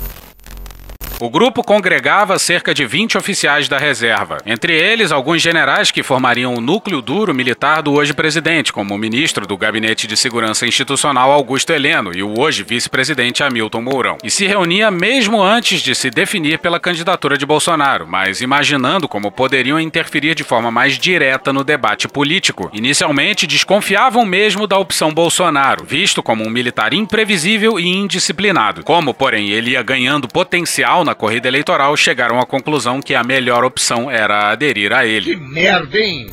O 1.22 1.30
grupo 1.30 1.64
congregava 1.64 2.40
cerca 2.40 2.74
de 2.74 2.84
20 2.84 3.16
oficiais 3.16 3.68
da 3.68 3.78
reserva, 3.78 4.40
entre 4.44 4.74
eles 4.74 5.12
alguns 5.12 5.40
generais 5.40 5.92
que 5.92 6.02
formariam 6.02 6.56
o 6.56 6.60
núcleo 6.60 7.00
duro 7.00 7.32
militar 7.32 7.84
do 7.84 7.94
hoje 7.94 8.12
presidente, 8.12 8.74
como 8.74 8.96
o 8.96 8.98
ministro 8.98 9.46
do 9.46 9.56
Gabinete 9.56 10.08
de 10.08 10.18
Segurança 10.18 10.66
Institucional 10.66 11.32
Augusto 11.32 11.72
Heleno 11.72 12.12
e 12.12 12.24
o 12.24 12.40
hoje 12.40 12.64
vice-presidente 12.64 13.44
Hamilton 13.44 13.84
Mourão. 13.84 14.18
E 14.24 14.32
se 14.32 14.48
reunia 14.48 14.90
mesmo 14.90 15.44
antes 15.44 15.84
de 15.84 15.94
se 15.94 16.10
definir 16.10 16.58
pela 16.58 16.80
candidatura 16.80 17.38
de 17.38 17.46
Bolsonaro, 17.46 18.08
mas 18.08 18.42
imaginando 18.42 19.08
como 19.08 19.32
poderiam 19.32 19.80
interferir 19.80 20.34
de 20.34 20.44
forma 20.44 20.72
mais 20.72 20.98
direta 20.98 21.54
no 21.54 21.64
debate 21.64 22.08
político. 22.08 22.72
Inicialmente 22.74 23.46
desconfiavam 23.46 24.26
mesmo 24.26 24.66
da 24.66 24.80
opção 24.80 25.14
Bolsonaro, 25.14 25.86
visto 25.86 26.24
como 26.24 26.44
um 26.44 26.50
militar 26.50 26.96
imprevisível 26.96 27.80
e 27.80 27.88
indisciplinado. 27.88 28.84
Como, 28.84 29.14
porém, 29.14 29.52
ele 29.52 29.74
ia 29.74 29.84
ganhando 29.84 30.28
potencial 30.28 31.06
na 31.06 31.11
na 31.12 31.16
corrida 31.16 31.48
eleitoral, 31.50 31.96
chegaram 31.98 32.40
à 32.40 32.46
conclusão 32.46 33.02
que 33.02 33.14
a 33.14 33.22
melhor 33.22 33.66
opção 33.66 34.10
era 34.10 34.50
aderir 34.50 34.94
a 34.94 35.06
ele. 35.06 35.36
Que 35.36 35.36
merda, 35.36 35.98
hein? 35.98 36.30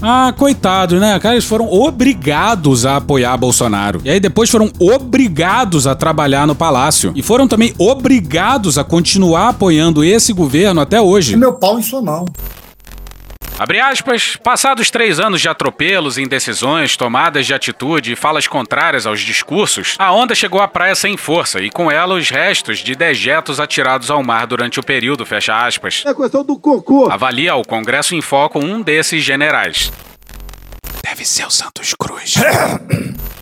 Ah, 0.00 0.32
coitado, 0.36 1.00
né? 1.00 1.18
Cara, 1.18 1.34
eles 1.34 1.44
foram 1.44 1.66
obrigados 1.68 2.86
a 2.86 2.98
apoiar 2.98 3.36
Bolsonaro. 3.36 4.00
E 4.04 4.10
aí 4.10 4.20
depois 4.20 4.48
foram 4.48 4.70
obrigados 4.78 5.88
a 5.88 5.94
trabalhar 5.96 6.46
no 6.46 6.54
palácio. 6.54 7.12
E 7.16 7.22
foram 7.22 7.48
também 7.48 7.74
obrigados 7.76 8.78
a 8.78 8.84
continuar 8.84 9.48
apoiando 9.48 10.04
esse 10.04 10.32
governo 10.32 10.80
até 10.80 11.00
hoje. 11.00 11.36
Meu 11.36 11.54
pau 11.54 11.80
em 11.80 11.82
sua 11.82 12.00
mão. 12.00 12.26
Abre 13.58 13.80
aspas, 13.80 14.36
passados 14.36 14.88
três 14.88 15.18
anos 15.18 15.40
de 15.40 15.48
atropelos, 15.48 16.16
indecisões, 16.16 16.96
tomadas 16.96 17.44
de 17.44 17.52
atitude 17.52 18.12
e 18.12 18.16
falas 18.16 18.46
contrárias 18.46 19.04
aos 19.04 19.20
discursos, 19.20 19.96
a 19.98 20.12
onda 20.12 20.32
chegou 20.32 20.60
à 20.60 20.68
praia 20.68 20.94
sem 20.94 21.16
força 21.16 21.60
e 21.60 21.68
com 21.68 21.90
ela 21.90 22.14
os 22.14 22.30
restos 22.30 22.78
de 22.78 22.94
dejetos 22.94 23.58
atirados 23.58 24.12
ao 24.12 24.22
mar 24.22 24.46
durante 24.46 24.78
o 24.78 24.82
período, 24.82 25.26
fecha 25.26 25.66
aspas. 25.66 26.04
É 26.06 26.14
questão 26.14 26.44
do 26.44 26.56
cocô. 26.56 27.10
Avalia 27.10 27.56
o 27.56 27.64
Congresso 27.64 28.14
em 28.14 28.22
Foco 28.22 28.60
um 28.60 28.80
desses 28.80 29.24
generais. 29.24 29.92
Deve 31.02 31.24
ser 31.24 31.44
o 31.44 31.50
Santos 31.50 31.94
Cruz. 31.98 32.34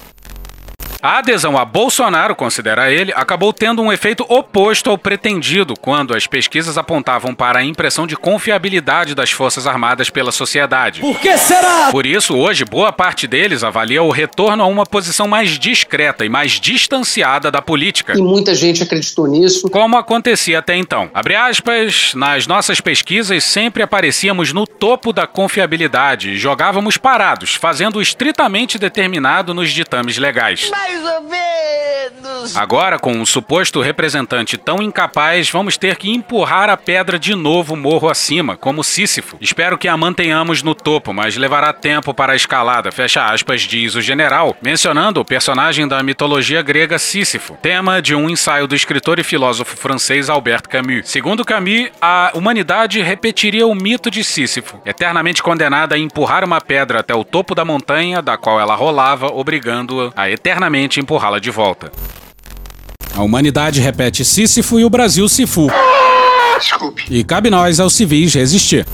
A 1.06 1.18
adesão 1.18 1.56
a 1.56 1.64
Bolsonaro, 1.64 2.34
considera 2.34 2.90
ele, 2.90 3.12
acabou 3.14 3.52
tendo 3.52 3.80
um 3.80 3.92
efeito 3.92 4.26
oposto 4.28 4.90
ao 4.90 4.98
pretendido 4.98 5.74
quando 5.80 6.12
as 6.12 6.26
pesquisas 6.26 6.76
apontavam 6.76 7.32
para 7.32 7.60
a 7.60 7.64
impressão 7.64 8.08
de 8.08 8.16
confiabilidade 8.16 9.14
das 9.14 9.30
Forças 9.30 9.68
Armadas 9.68 10.10
pela 10.10 10.32
sociedade. 10.32 11.00
Por 11.00 11.16
que 11.20 11.38
será? 11.38 11.92
Por 11.92 12.04
isso, 12.04 12.34
hoje, 12.34 12.64
boa 12.64 12.90
parte 12.90 13.28
deles 13.28 13.62
avalia 13.62 14.02
o 14.02 14.10
retorno 14.10 14.64
a 14.64 14.66
uma 14.66 14.84
posição 14.84 15.28
mais 15.28 15.50
discreta 15.60 16.24
e 16.24 16.28
mais 16.28 16.58
distanciada 16.58 17.52
da 17.52 17.62
política. 17.62 18.14
E 18.18 18.20
muita 18.20 18.52
gente 18.52 18.82
acreditou 18.82 19.28
nisso. 19.28 19.70
Como 19.70 19.96
acontecia 19.96 20.58
até 20.58 20.74
então. 20.74 21.08
Abre 21.14 21.36
aspas, 21.36 22.14
nas 22.16 22.48
nossas 22.48 22.80
pesquisas 22.80 23.44
sempre 23.44 23.80
aparecíamos 23.80 24.52
no 24.52 24.66
topo 24.66 25.12
da 25.12 25.24
confiabilidade 25.24 26.30
e 26.30 26.36
jogávamos 26.36 26.96
parados, 26.96 27.54
fazendo 27.54 28.00
o 28.00 28.02
estritamente 28.02 28.76
determinado 28.76 29.54
nos 29.54 29.70
ditames 29.70 30.18
legais. 30.18 30.68
Mais 30.96 31.04
ou 31.04 31.20
menos. 31.22 32.56
Agora, 32.56 32.98
com 32.98 33.12
um 33.12 33.26
suposto 33.26 33.80
representante 33.80 34.56
tão 34.56 34.80
incapaz, 34.80 35.50
vamos 35.50 35.76
ter 35.76 35.96
que 35.96 36.10
empurrar 36.10 36.70
a 36.70 36.76
pedra 36.76 37.18
de 37.18 37.34
novo 37.34 37.76
morro 37.76 38.08
acima, 38.08 38.56
como 38.56 38.84
Sísifo. 38.84 39.36
Espero 39.40 39.76
que 39.76 39.88
a 39.88 39.96
mantenhamos 39.96 40.62
no 40.62 40.74
topo, 40.74 41.12
mas 41.12 41.36
levará 41.36 41.72
tempo 41.72 42.14
para 42.14 42.32
a 42.32 42.36
escalada, 42.36 42.92
fecha 42.92 43.26
aspas, 43.26 43.62
diz 43.62 43.94
o 43.94 44.00
general, 44.00 44.56
mencionando 44.62 45.20
o 45.20 45.24
personagem 45.24 45.88
da 45.88 46.02
mitologia 46.02 46.62
grega 46.62 46.98
Sísifo, 46.98 47.58
tema 47.60 48.00
de 48.00 48.14
um 48.14 48.30
ensaio 48.30 48.66
do 48.66 48.74
escritor 48.74 49.18
e 49.18 49.24
filósofo 49.24 49.76
francês 49.76 50.30
Albert 50.30 50.68
Camus. 50.68 51.08
Segundo 51.08 51.44
Camus, 51.44 51.90
a 52.00 52.30
humanidade 52.34 53.02
repetiria 53.02 53.66
o 53.66 53.74
mito 53.74 54.10
de 54.10 54.22
Sísifo, 54.22 54.80
eternamente 54.86 55.42
condenada 55.42 55.94
a 55.94 55.98
empurrar 55.98 56.44
uma 56.44 56.60
pedra 56.60 57.00
até 57.00 57.14
o 57.14 57.24
topo 57.24 57.54
da 57.54 57.64
montanha 57.64 58.22
da 58.22 58.36
qual 58.36 58.60
ela 58.60 58.74
rolava, 58.74 59.26
obrigando-a 59.26 60.12
a 60.14 60.30
eternamente 60.30 60.75
empurrá-la 61.00 61.38
de 61.38 61.50
volta. 61.50 61.90
A 63.14 63.22
humanidade 63.22 63.80
repete 63.80 64.24
Sísifo 64.24 64.78
e 64.78 64.84
o 64.84 64.90
Brasil 64.90 65.28
Sifu. 65.28 65.68
Desculpe. 66.58 67.04
E 67.10 67.24
cabe 67.24 67.50
nós, 67.50 67.80
aos 67.80 67.94
civis, 67.94 68.34
resistir. 68.34 68.86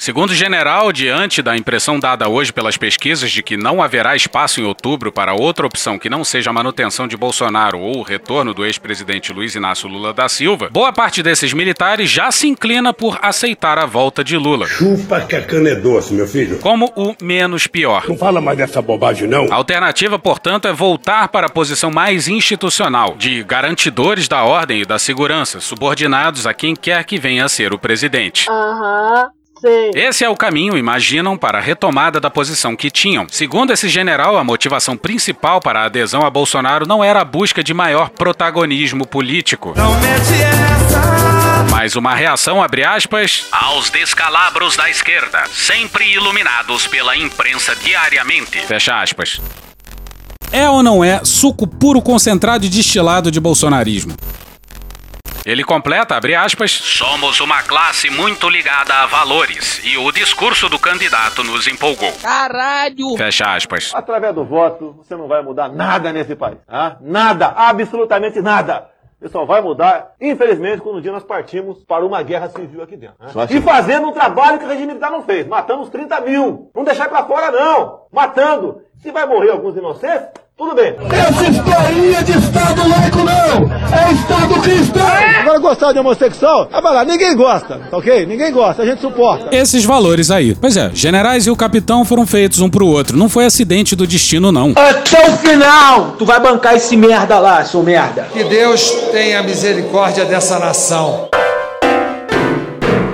Segundo 0.00 0.30
o 0.30 0.34
general, 0.34 0.92
diante 0.92 1.42
da 1.42 1.56
impressão 1.56 1.98
dada 1.98 2.28
hoje 2.28 2.52
pelas 2.52 2.76
pesquisas 2.76 3.30
de 3.30 3.42
que 3.42 3.56
não 3.56 3.82
haverá 3.82 4.14
espaço 4.16 4.60
em 4.60 4.64
outubro 4.64 5.12
para 5.12 5.34
outra 5.34 5.66
opção 5.66 5.98
que 5.98 6.08
não 6.08 6.24
seja 6.24 6.50
a 6.50 6.52
manutenção 6.52 7.06
de 7.06 7.16
Bolsonaro 7.16 7.78
ou 7.78 7.98
o 7.98 8.02
retorno 8.02 8.54
do 8.54 8.64
ex-presidente 8.64 9.32
Luiz 9.32 9.54
Inácio 9.54 9.88
Lula 9.88 10.14
da 10.14 10.28
Silva, 10.28 10.68
boa 10.70 10.92
parte 10.92 11.22
desses 11.22 11.52
militares 11.52 12.08
já 12.08 12.30
se 12.30 12.46
inclina 12.46 12.94
por 12.94 13.18
aceitar 13.20 13.78
a 13.78 13.86
volta 13.86 14.22
de 14.22 14.36
Lula. 14.36 14.66
Chupa 14.66 15.20
que 15.20 15.36
a 15.36 15.42
cana 15.42 15.70
é 15.70 15.74
doce, 15.74 16.14
meu 16.14 16.26
filho. 16.26 16.58
Como 16.58 16.92
o 16.96 17.14
menos 17.20 17.66
pior. 17.66 18.08
Não 18.08 18.16
fala 18.16 18.40
mais 18.40 18.56
dessa 18.56 18.80
bobagem, 18.80 19.28
não. 19.28 19.52
A 19.52 19.56
alternativa, 19.56 20.18
portanto, 20.18 20.68
é 20.68 20.72
voltar 20.72 21.28
para 21.28 21.48
a 21.48 21.50
posição 21.50 21.90
mais 21.90 22.28
institucional, 22.28 23.14
de 23.16 23.42
garantidores 23.42 24.28
da 24.28 24.44
ordem 24.44 24.82
e 24.82 24.86
da 24.86 24.98
segurança, 24.98 25.60
subordinados 25.60 26.46
a 26.46 26.54
quem 26.54 26.74
quer 26.74 27.04
que 27.04 27.18
venha 27.18 27.44
a 27.44 27.48
ser 27.48 27.74
o 27.74 27.78
presidente. 27.78 28.48
Aham. 28.48 29.37
Sim. 29.60 29.90
Esse 29.94 30.24
é 30.24 30.28
o 30.28 30.36
caminho, 30.36 30.76
imaginam, 30.76 31.36
para 31.36 31.58
a 31.58 31.60
retomada 31.60 32.20
da 32.20 32.30
posição 32.30 32.76
que 32.76 32.90
tinham. 32.90 33.26
Segundo 33.30 33.72
esse 33.72 33.88
general, 33.88 34.36
a 34.36 34.44
motivação 34.44 34.96
principal 34.96 35.60
para 35.60 35.80
a 35.80 35.84
adesão 35.84 36.24
a 36.24 36.30
Bolsonaro 36.30 36.86
não 36.86 37.02
era 37.02 37.20
a 37.20 37.24
busca 37.24 37.62
de 37.62 37.74
maior 37.74 38.10
protagonismo 38.10 39.06
político. 39.06 39.74
Mas 41.70 41.96
uma 41.96 42.14
reação, 42.14 42.62
abre 42.62 42.84
aspas, 42.84 43.46
aos 43.52 43.90
descalabros 43.90 44.76
da 44.76 44.88
esquerda, 44.88 45.44
sempre 45.52 46.12
iluminados 46.12 46.86
pela 46.86 47.16
imprensa 47.16 47.74
diariamente. 47.76 48.58
Fecha 48.66 49.00
aspas. 49.00 49.40
É 50.50 50.68
ou 50.68 50.82
não 50.82 51.04
é 51.04 51.20
suco 51.24 51.66
puro 51.66 52.00
concentrado 52.00 52.64
e 52.64 52.68
destilado 52.68 53.30
de 53.30 53.38
bolsonarismo? 53.38 54.14
Ele 55.48 55.64
completa, 55.64 56.14
abre 56.14 56.34
aspas, 56.34 56.70
somos 56.70 57.40
uma 57.40 57.62
classe 57.62 58.10
muito 58.10 58.50
ligada 58.50 58.92
a 58.92 59.06
valores 59.06 59.80
e 59.82 59.96
o 59.96 60.12
discurso 60.12 60.68
do 60.68 60.78
candidato 60.78 61.42
nos 61.42 61.66
empolgou. 61.66 62.12
Caralho! 62.20 63.16
Fecha 63.16 63.54
aspas. 63.54 63.90
Através 63.94 64.34
do 64.34 64.44
voto, 64.44 64.92
você 64.98 65.16
não 65.16 65.26
vai 65.26 65.42
mudar 65.42 65.70
nada 65.70 66.12
nesse 66.12 66.36
país. 66.36 66.58
Ah? 66.68 66.98
Nada, 67.00 67.46
absolutamente 67.46 68.42
nada. 68.42 68.90
Isso 69.22 69.32
só 69.32 69.46
vai 69.46 69.62
mudar, 69.62 70.12
infelizmente, 70.20 70.82
quando 70.82 70.98
um 70.98 71.00
dia 71.00 71.12
nós 71.12 71.24
partimos 71.24 71.82
para 71.82 72.04
uma 72.04 72.22
guerra 72.22 72.50
civil 72.50 72.82
aqui 72.82 72.98
dentro. 72.98 73.16
Né? 73.18 73.46
E 73.48 73.58
fazendo 73.62 74.06
um 74.06 74.12
trabalho 74.12 74.58
que 74.58 74.66
o 74.66 74.68
regime 74.68 74.88
militar 74.88 75.10
não 75.10 75.22
fez. 75.22 75.46
Matando 75.46 75.80
os 75.80 75.88
30 75.88 76.20
mil. 76.20 76.70
Não 76.74 76.84
deixar 76.84 77.08
para 77.08 77.24
fora, 77.24 77.50
não. 77.50 78.02
Matando. 78.12 78.82
Se 78.98 79.10
vai 79.10 79.24
morrer 79.24 79.52
alguns 79.52 79.74
inocentes, 79.74 80.28
tudo 80.58 80.74
bem. 80.74 80.92
Essa 81.12 81.48
historinha 81.48 82.22
de 82.24 82.32
Estado 82.32 82.88
laico 82.88 83.18
não! 83.18 83.70
É 83.96 84.12
Estado 84.12 84.60
cristão! 84.60 85.06
Agora 85.40 85.58
gostar 85.60 85.92
de 85.92 86.00
homossexual? 86.00 86.68
Ah, 86.72 86.80
vai 86.80 86.94
lá, 86.94 87.04
ninguém 87.04 87.36
gosta, 87.36 87.80
tá 87.88 87.96
ok? 87.96 88.26
Ninguém 88.26 88.52
gosta, 88.52 88.82
a 88.82 88.86
gente 88.86 89.00
suporta. 89.00 89.54
Esses 89.54 89.84
valores 89.84 90.32
aí. 90.32 90.56
Pois 90.56 90.76
é, 90.76 90.90
generais 90.92 91.46
e 91.46 91.50
o 91.50 91.56
capitão 91.56 92.04
foram 92.04 92.26
feitos 92.26 92.60
um 92.60 92.68
pro 92.68 92.84
outro. 92.86 93.16
Não 93.16 93.28
foi 93.28 93.44
acidente 93.44 93.94
do 93.94 94.04
destino, 94.04 94.50
não. 94.50 94.72
Até 94.74 95.30
o 95.30 95.36
final! 95.36 96.16
Tu 96.18 96.26
vai 96.26 96.40
bancar 96.40 96.74
esse 96.74 96.96
merda 96.96 97.38
lá, 97.38 97.64
seu 97.64 97.82
merda. 97.84 98.26
Que 98.32 98.42
Deus 98.42 98.90
tenha 99.12 99.40
misericórdia 99.44 100.24
dessa 100.24 100.58
nação. 100.58 101.28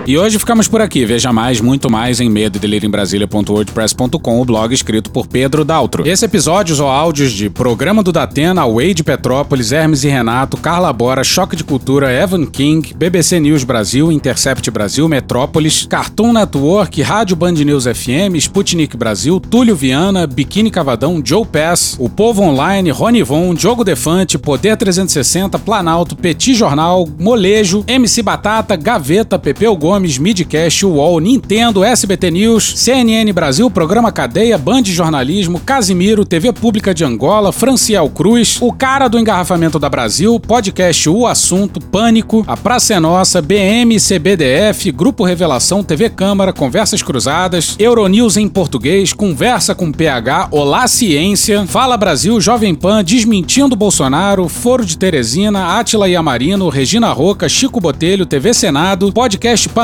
E 0.06 0.18
hoje 0.18 0.38
ficamos 0.38 0.68
por 0.68 0.82
aqui. 0.82 1.06
Veja 1.06 1.32
mais, 1.32 1.62
muito 1.62 1.90
mais 1.90 2.20
em 2.20 2.28
medo 2.28 2.60
em 2.62 2.90
Brasília.wordpress.com, 2.90 4.40
o 4.40 4.44
blog 4.44 4.74
escrito 4.74 5.10
por 5.10 5.26
Pedro 5.26 5.64
Daltro. 5.64 6.06
Esse 6.06 6.26
episódio 6.26 6.78
ou 6.82 6.90
áudios 6.90 7.32
de 7.32 7.48
Programa 7.48 8.02
do 8.02 8.12
Datena, 8.12 8.66
Wade 8.66 9.02
Petrópolis, 9.02 9.72
Hermes 9.72 10.04
e 10.04 10.08
Renato, 10.08 10.58
Carla 10.58 10.92
Bora, 10.92 11.24
Choque 11.24 11.56
de 11.56 11.64
Cultura, 11.64 12.12
Evan 12.12 12.44
King, 12.44 12.92
BBC 12.94 13.40
News 13.40 13.64
Brasil, 13.64 14.12
Intercept 14.12 14.70
Brasil, 14.70 15.08
Metrópolis, 15.08 15.86
Cartoon 15.86 16.34
Network, 16.34 17.00
Rádio 17.00 17.36
Band 17.36 17.52
News 17.52 17.84
FM, 17.84 18.36
Sputnik 18.36 18.98
Brasil, 18.98 19.40
Túlio 19.40 19.74
Viana, 19.74 20.26
Biquíni 20.26 20.70
Cavadão, 20.70 21.22
Joe 21.24 21.46
Pass, 21.46 21.96
O 21.98 22.10
Povo 22.10 22.42
Online, 22.42 22.90
Rony 22.90 23.22
Von, 23.22 23.54
Diogo 23.54 23.82
Defante, 23.82 24.36
Poder 24.36 24.76
360, 24.76 25.58
Planalto, 25.60 26.14
Petit 26.14 26.54
Jornal, 26.54 27.08
Molejo, 27.18 27.84
MC 27.86 28.22
Batata, 28.22 28.76
Gaveta, 28.76 29.38
Pepeu 29.38 29.74
Gomes, 29.74 29.93
Gomes, 29.94 30.18
Midcast, 30.18 30.84
UOL, 30.84 31.20
Nintendo, 31.20 31.84
SBT 31.84 32.28
News, 32.28 32.80
CNN 32.80 33.32
Brasil, 33.32 33.70
Programa 33.70 34.10
Cadeia, 34.10 34.58
Band 34.58 34.82
Jornalismo, 34.86 35.60
Casimiro, 35.60 36.24
TV 36.24 36.52
Pública 36.52 36.92
de 36.92 37.04
Angola, 37.04 37.52
Franciel 37.52 38.08
Cruz, 38.08 38.58
O 38.60 38.72
Cara 38.72 39.06
do 39.06 39.20
Engarrafamento 39.20 39.78
da 39.78 39.88
Brasil, 39.88 40.40
Podcast 40.40 41.08
O 41.08 41.28
Assunto, 41.28 41.80
Pânico, 41.80 42.42
A 42.48 42.56
Praça 42.56 42.94
é 42.94 42.98
Nossa, 42.98 43.40
BM, 43.40 44.00
CBDF, 44.00 44.90
Grupo 44.90 45.22
Revelação, 45.22 45.84
TV 45.84 46.10
Câmara, 46.10 46.52
Conversas 46.52 47.00
Cruzadas, 47.00 47.76
Euronews 47.78 48.36
em 48.36 48.48
Português, 48.48 49.12
Conversa 49.12 49.76
com 49.76 49.92
PH, 49.92 50.48
Olá 50.50 50.88
Ciência, 50.88 51.68
Fala 51.68 51.96
Brasil, 51.96 52.40
Jovem 52.40 52.74
Pan, 52.74 53.04
Desmentindo 53.04 53.76
Bolsonaro, 53.76 54.48
Foro 54.48 54.84
de 54.84 54.98
Teresina, 54.98 55.78
Átila 55.78 56.08
Yamarino, 56.08 56.68
Regina 56.68 57.12
Roca, 57.12 57.48
Chico 57.48 57.80
Botelho, 57.80 58.26
TV 58.26 58.52
Senado, 58.52 59.12
Podcast 59.12 59.68
Pan 59.68 59.83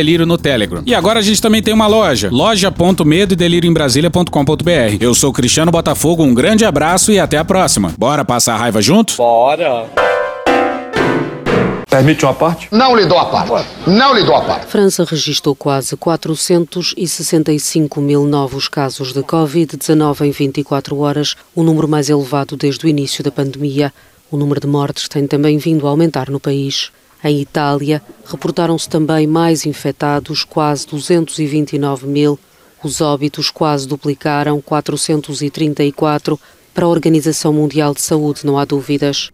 Delírio 0.00 0.24
no 0.24 0.38
Telegram. 0.38 0.82
E 0.86 0.94
agora 0.94 1.18
a 1.18 1.22
gente 1.22 1.42
também 1.42 1.62
tem 1.62 1.74
uma 1.74 1.86
loja, 1.86 2.30
loja.medo 2.32 3.34
e 3.34 3.36
Eu 4.98 5.14
sou 5.14 5.30
Cristiano 5.30 5.70
Botafogo, 5.70 6.22
um 6.22 6.32
grande 6.32 6.64
abraço 6.64 7.12
e 7.12 7.20
até 7.20 7.36
a 7.36 7.44
próxima. 7.44 7.92
Bora 7.98 8.24
passar 8.24 8.54
a 8.54 8.56
raiva 8.56 8.80
junto? 8.80 9.14
Bora! 9.18 9.90
Permite 11.90 12.24
uma 12.24 12.32
parte? 12.32 12.68
Não 12.70 12.96
lhe 12.96 13.04
dou 13.04 13.18
a 13.18 13.26
parte. 13.26 13.68
Não 13.86 14.14
lhe 14.14 14.24
dou 14.24 14.36
a 14.36 14.40
parte. 14.40 14.68
França 14.68 15.04
registrou 15.04 15.54
quase 15.54 15.94
465 15.96 18.00
mil 18.00 18.24
novos 18.24 18.68
casos 18.68 19.12
de 19.12 19.20
Covid-19 19.20 20.22
em 20.22 20.30
24 20.30 20.98
horas, 20.98 21.36
o 21.54 21.62
número 21.62 21.86
mais 21.86 22.08
elevado 22.08 22.56
desde 22.56 22.86
o 22.86 22.88
início 22.88 23.22
da 23.22 23.30
pandemia. 23.30 23.92
O 24.30 24.38
número 24.38 24.60
de 24.60 24.66
mortes 24.66 25.08
tem 25.08 25.26
também 25.26 25.58
vindo 25.58 25.86
a 25.86 25.90
aumentar 25.90 26.30
no 26.30 26.40
país. 26.40 26.90
Em 27.22 27.40
Itália, 27.40 28.02
reportaram-se 28.24 28.88
também 28.88 29.26
mais 29.26 29.66
infectados, 29.66 30.42
quase 30.42 30.86
229 30.86 32.06
mil. 32.06 32.38
Os 32.82 33.00
óbitos 33.02 33.50
quase 33.50 33.86
duplicaram, 33.86 34.60
434, 34.60 36.40
para 36.74 36.84
a 36.84 36.88
Organização 36.88 37.52
Mundial 37.52 37.94
de 37.94 38.00
Saúde, 38.00 38.44
não 38.44 38.58
há 38.58 38.64
dúvidas. 38.64 39.30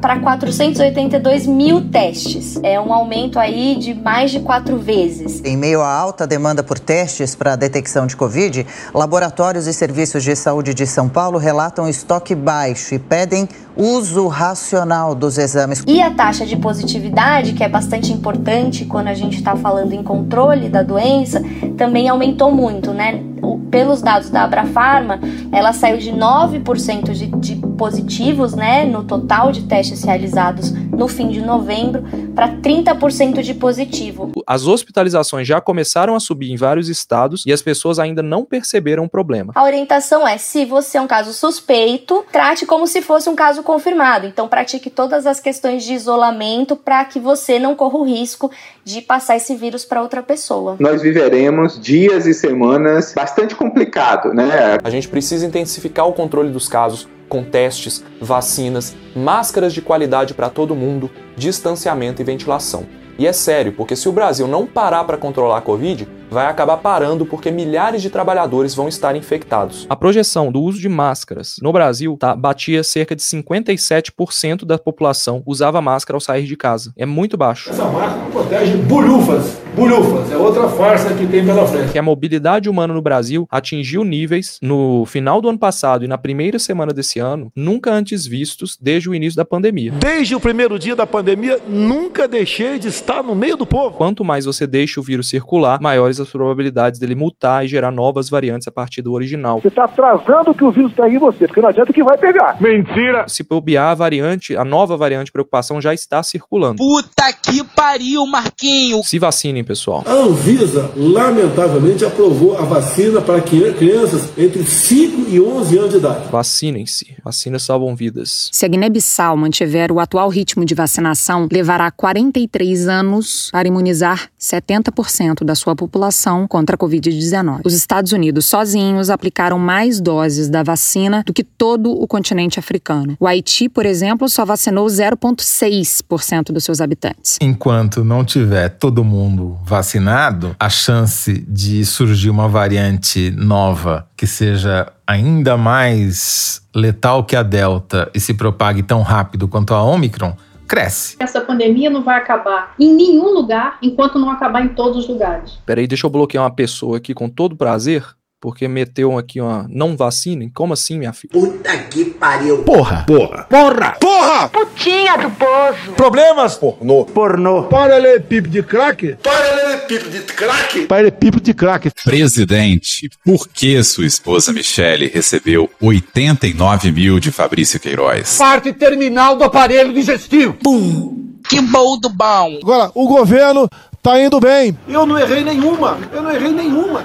para 0.00 0.18
482 0.18 1.46
mil 1.46 1.88
testes. 1.88 2.58
É 2.62 2.80
um 2.80 2.92
aumento 2.92 3.38
aí 3.38 3.76
de 3.76 3.94
mais 3.94 4.30
de 4.30 4.40
quatro 4.40 4.76
vezes. 4.76 5.40
Em 5.44 5.56
meio 5.56 5.80
à 5.80 5.92
alta 5.92 6.26
demanda 6.26 6.62
por 6.62 6.78
testes 6.78 7.34
para 7.34 7.52
a 7.52 7.56
detecção 7.56 8.06
de 8.06 8.16
Covid, 8.16 8.66
laboratórios 8.92 9.66
e 9.66 9.72
serviços 9.72 10.24
de 10.24 10.34
saúde 10.34 10.74
de 10.74 10.86
São 10.86 11.08
Paulo 11.08 11.38
relatam 11.38 11.88
estoque 11.88 12.34
baixo 12.34 12.94
e 12.94 12.98
pedem 12.98 13.48
uso 13.76 14.26
racional 14.26 15.14
dos 15.14 15.38
exames. 15.38 15.84
E 15.86 16.02
a 16.02 16.10
taxa 16.10 16.44
de 16.44 16.56
positividade, 16.56 17.52
que 17.52 17.62
é 17.62 17.68
bastante 17.68 18.12
importante 18.12 18.84
quando 18.84 19.06
a 19.06 19.14
gente 19.14 19.36
está 19.36 19.54
falando 19.54 19.92
em 19.92 20.02
controle 20.02 20.68
da 20.68 20.82
doença, 20.82 21.40
também 21.76 22.08
aumentou 22.08 22.50
muito, 22.50 22.92
né? 22.92 23.22
Pelos 23.70 24.02
dados 24.02 24.30
da 24.30 24.42
Abrafarma, 24.42 25.20
ela 25.52 25.72
saiu 25.72 25.98
de 25.98 26.12
9% 26.12 27.12
de, 27.12 27.26
de 27.26 27.56
positivos, 27.76 28.54
né, 28.54 28.84
no 28.84 29.04
total 29.04 29.52
de 29.52 29.62
testes 29.62 30.02
realizados 30.02 30.72
no 30.72 31.06
fim 31.06 31.28
de 31.28 31.40
novembro, 31.40 32.02
para 32.34 32.48
30% 32.48 33.40
de 33.40 33.54
positivo. 33.54 34.32
As 34.46 34.66
hospitalizações 34.66 35.46
já 35.46 35.60
começaram 35.60 36.16
a 36.16 36.20
subir 36.20 36.50
em 36.50 36.56
vários 36.56 36.88
estados 36.88 37.44
e 37.46 37.52
as 37.52 37.62
pessoas 37.62 37.98
ainda 37.98 38.22
não 38.22 38.44
perceberam 38.44 39.04
o 39.04 39.08
problema. 39.08 39.52
A 39.54 39.62
orientação 39.62 40.26
é: 40.26 40.36
se 40.36 40.64
você 40.64 40.98
é 40.98 41.00
um 41.00 41.06
caso 41.06 41.32
suspeito, 41.32 42.24
trate 42.32 42.66
como 42.66 42.86
se 42.86 43.00
fosse 43.00 43.28
um 43.30 43.36
caso 43.36 43.62
confirmado. 43.62 44.26
Então, 44.26 44.48
pratique 44.48 44.90
todas 44.90 45.26
as 45.26 45.38
questões 45.38 45.84
de 45.84 45.94
isolamento 45.94 46.74
para 46.74 47.04
que 47.04 47.20
você 47.20 47.58
não 47.58 47.76
corra 47.76 47.98
o 47.98 48.04
risco 48.04 48.50
de 48.88 49.02
passar 49.02 49.36
esse 49.36 49.54
vírus 49.54 49.84
para 49.84 50.00
outra 50.00 50.22
pessoa. 50.22 50.76
Nós 50.78 51.02
viveremos 51.02 51.78
dias 51.78 52.24
e 52.24 52.32
semanas 52.32 53.12
bastante 53.14 53.54
complicado, 53.54 54.32
né? 54.32 54.78
A 54.82 54.88
gente 54.88 55.06
precisa 55.06 55.44
intensificar 55.44 56.08
o 56.08 56.14
controle 56.14 56.50
dos 56.50 56.68
casos 56.68 57.06
com 57.28 57.44
testes, 57.44 58.02
vacinas, 58.18 58.96
máscaras 59.14 59.74
de 59.74 59.82
qualidade 59.82 60.32
para 60.32 60.48
todo 60.48 60.74
mundo, 60.74 61.10
distanciamento 61.36 62.22
e 62.22 62.24
ventilação. 62.24 62.86
E 63.18 63.26
é 63.26 63.32
sério, 63.32 63.72
porque 63.72 63.94
se 63.94 64.08
o 64.08 64.12
Brasil 64.12 64.48
não 64.48 64.64
parar 64.64 65.04
para 65.04 65.18
controlar 65.18 65.58
a 65.58 65.60
Covid, 65.60 66.08
vai 66.30 66.46
acabar 66.46 66.76
parando 66.78 67.26
porque 67.26 67.50
milhares 67.50 68.02
de 68.02 68.10
trabalhadores 68.10 68.74
vão 68.74 68.88
estar 68.88 69.16
infectados. 69.16 69.86
A 69.88 69.96
projeção 69.96 70.52
do 70.52 70.60
uso 70.60 70.78
de 70.80 70.88
máscaras 70.88 71.56
no 71.62 71.72
Brasil 71.72 72.16
tá, 72.18 72.34
batia 72.34 72.82
cerca 72.82 73.14
de 73.14 73.22
57% 73.22 74.64
da 74.64 74.78
população 74.78 75.42
usava 75.46 75.80
máscara 75.80 76.16
ao 76.16 76.20
sair 76.20 76.44
de 76.44 76.56
casa. 76.56 76.92
É 76.96 77.06
muito 77.06 77.36
baixo. 77.36 77.70
Essa 77.70 77.84
máscara 77.84 78.30
protege 78.30 78.76
bolhufas. 78.76 79.58
Bolhufas 79.74 80.32
é 80.32 80.36
outra 80.36 80.68
farsa 80.68 81.14
que 81.14 81.26
tem 81.26 81.44
pela 81.44 81.66
frente. 81.66 81.92
Que 81.92 81.98
a 81.98 82.02
mobilidade 82.02 82.68
humana 82.68 82.92
no 82.92 83.00
Brasil 83.00 83.46
atingiu 83.50 84.02
níveis 84.02 84.58
no 84.60 85.06
final 85.06 85.40
do 85.40 85.48
ano 85.48 85.58
passado 85.58 86.04
e 86.04 86.08
na 86.08 86.18
primeira 86.18 86.58
semana 86.58 86.92
desse 86.92 87.20
ano 87.20 87.52
nunca 87.54 87.92
antes 87.92 88.26
vistos 88.26 88.76
desde 88.80 89.08
o 89.08 89.14
início 89.14 89.36
da 89.36 89.44
pandemia. 89.44 89.92
Desde 89.92 90.34
o 90.34 90.40
primeiro 90.40 90.78
dia 90.78 90.96
da 90.96 91.06
pandemia, 91.06 91.60
nunca 91.68 92.26
deixei 92.26 92.78
de 92.78 92.88
estar 92.88 93.22
no 93.22 93.34
meio 93.34 93.56
do 93.56 93.66
povo. 93.66 93.96
Quanto 93.96 94.24
mais 94.24 94.44
você 94.44 94.66
deixa 94.66 94.98
o 94.98 95.02
vírus 95.02 95.28
circular, 95.28 95.80
maiores 95.80 96.17
as 96.20 96.28
probabilidades 96.30 96.98
dele 96.98 97.14
mutar 97.14 97.64
e 97.64 97.68
gerar 97.68 97.90
novas 97.90 98.28
variantes 98.28 98.68
a 98.68 98.70
partir 98.70 99.02
do 99.02 99.12
original. 99.12 99.60
Você 99.60 99.68
está 99.68 99.84
atrasando 99.84 100.54
que 100.54 100.64
o 100.64 100.70
vírus 100.70 100.90
está 100.90 101.08
em 101.08 101.18
você, 101.18 101.46
porque 101.46 101.60
não 101.60 101.68
adianta 101.68 101.92
que 101.92 102.02
vai 102.02 102.18
pegar. 102.18 102.60
Mentira! 102.60 103.26
Se 103.28 103.42
bobear, 103.42 103.90
a 103.90 103.94
variante, 103.94 104.56
a 104.56 104.64
nova 104.64 104.96
variante 104.96 105.26
de 105.26 105.32
preocupação 105.32 105.80
já 105.80 105.94
está 105.94 106.22
circulando. 106.22 106.76
Puta 106.76 107.32
que 107.32 107.62
pariu, 107.64 108.26
Marquinho! 108.26 109.02
Se 109.02 109.18
vacinem, 109.18 109.64
pessoal. 109.64 110.02
A 110.06 110.12
Anvisa, 110.12 110.90
lamentavelmente, 110.96 112.04
aprovou 112.04 112.58
a 112.58 112.62
vacina 112.62 113.20
para 113.20 113.40
crianças 113.40 114.36
entre 114.36 114.64
5 114.64 115.30
e 115.30 115.40
11 115.40 115.78
anos 115.78 115.90
de 115.90 115.96
idade. 115.96 116.28
Vacinem-se. 116.30 117.16
Vacinas 117.24 117.62
salvam 117.62 117.94
vidas. 117.94 118.48
Se 118.52 118.64
a 118.64 118.68
Guiné-Bissau 118.68 119.36
mantiver 119.36 119.92
o 119.92 120.00
atual 120.00 120.28
ritmo 120.28 120.64
de 120.64 120.74
vacinação, 120.74 121.48
levará 121.50 121.90
43 121.90 122.88
anos 122.88 123.50
para 123.52 123.68
imunizar 123.68 124.30
70% 124.38 125.44
da 125.44 125.54
sua 125.54 125.74
população 125.74 126.07
contra 126.48 126.76
a 126.76 126.78
Covid-19. 126.78 127.60
Os 127.64 127.74
Estados 127.74 128.12
Unidos 128.12 128.46
sozinhos 128.46 129.10
aplicaram 129.10 129.58
mais 129.58 130.00
doses 130.00 130.48
da 130.48 130.62
vacina 130.62 131.22
do 131.24 131.32
que 131.32 131.44
todo 131.44 131.90
o 131.90 132.06
continente 132.06 132.58
africano. 132.58 133.16
O 133.20 133.26
Haiti, 133.26 133.68
por 133.68 133.86
exemplo, 133.86 134.28
só 134.28 134.44
vacinou 134.44 134.86
0,6% 134.86 136.52
dos 136.52 136.64
seus 136.64 136.80
habitantes. 136.80 137.38
Enquanto 137.40 138.04
não 138.04 138.24
tiver 138.24 138.68
todo 138.70 139.04
mundo 139.04 139.58
vacinado, 139.64 140.54
a 140.58 140.68
chance 140.68 141.44
de 141.48 141.84
surgir 141.84 142.30
uma 142.30 142.48
variante 142.48 143.30
nova 143.30 144.06
que 144.16 144.26
seja 144.26 144.92
ainda 145.06 145.56
mais 145.56 146.60
letal 146.74 147.24
que 147.24 147.34
a 147.34 147.42
Delta 147.42 148.10
e 148.14 148.20
se 148.20 148.34
propague 148.34 148.82
tão 148.82 149.02
rápido 149.02 149.48
quanto 149.48 149.72
a 149.72 149.82
Omicron 149.82 150.36
cresce. 150.68 151.16
Essa 151.18 151.40
pandemia 151.40 151.88
não 151.88 152.02
vai 152.02 152.18
acabar 152.18 152.74
em 152.78 152.92
nenhum 152.92 153.32
lugar 153.32 153.78
enquanto 153.82 154.18
não 154.18 154.30
acabar 154.30 154.62
em 154.64 154.68
todos 154.68 154.98
os 154.98 155.08
lugares. 155.08 155.58
Peraí, 155.64 155.86
deixa 155.86 156.06
eu 156.06 156.10
bloquear 156.10 156.44
uma 156.44 156.54
pessoa 156.54 156.98
aqui 156.98 157.14
com 157.14 157.28
todo 157.28 157.56
prazer. 157.56 158.04
Porque 158.40 158.68
meteu 158.68 159.18
aqui 159.18 159.40
uma 159.40 159.66
não 159.68 159.96
vacina? 159.96 160.48
Como 160.54 160.72
assim, 160.72 160.96
minha 160.96 161.12
filha? 161.12 161.32
Puta 161.32 161.76
que 161.76 162.04
pariu. 162.04 162.62
Porra. 162.62 163.04
Porra. 163.04 163.46
Porra. 163.50 163.96
Porra. 164.00 164.48
Putinha 164.48 165.16
do 165.18 165.28
poço. 165.32 165.92
Problemas? 165.96 166.54
Pornô. 166.54 167.04
Pornô. 167.04 167.64
Paralelepípedo 167.64 168.48
de 168.50 168.62
crack? 168.62 169.16
Paralelepípedo 169.20 170.10
de 170.10 170.20
crack? 170.32 170.86
Paralelepípedo 170.86 171.42
de 171.42 171.52
crack. 171.52 171.90
Presidente, 172.04 173.10
por 173.24 173.48
que 173.48 173.82
sua 173.82 174.06
esposa 174.06 174.52
Michele 174.52 175.08
recebeu 175.08 175.68
89 175.82 176.92
mil 176.92 177.18
de 177.18 177.32
Fabrício 177.32 177.80
Queiroz? 177.80 178.36
Parte 178.38 178.72
terminal 178.72 179.36
do 179.36 179.42
aparelho 179.42 179.92
digestivo. 179.92 180.52
Pum. 180.62 181.26
Que 181.48 181.60
bom 181.60 181.98
do 181.98 182.08
bom. 182.08 182.58
Agora, 182.62 182.92
o 182.94 183.08
governo 183.08 183.68
tá 184.00 184.20
indo 184.20 184.38
bem. 184.38 184.78
Eu 184.86 185.04
não 185.04 185.18
errei 185.18 185.42
nenhuma. 185.42 185.98
Eu 186.12 186.22
não 186.22 186.30
errei 186.30 186.52
nenhuma. 186.52 187.04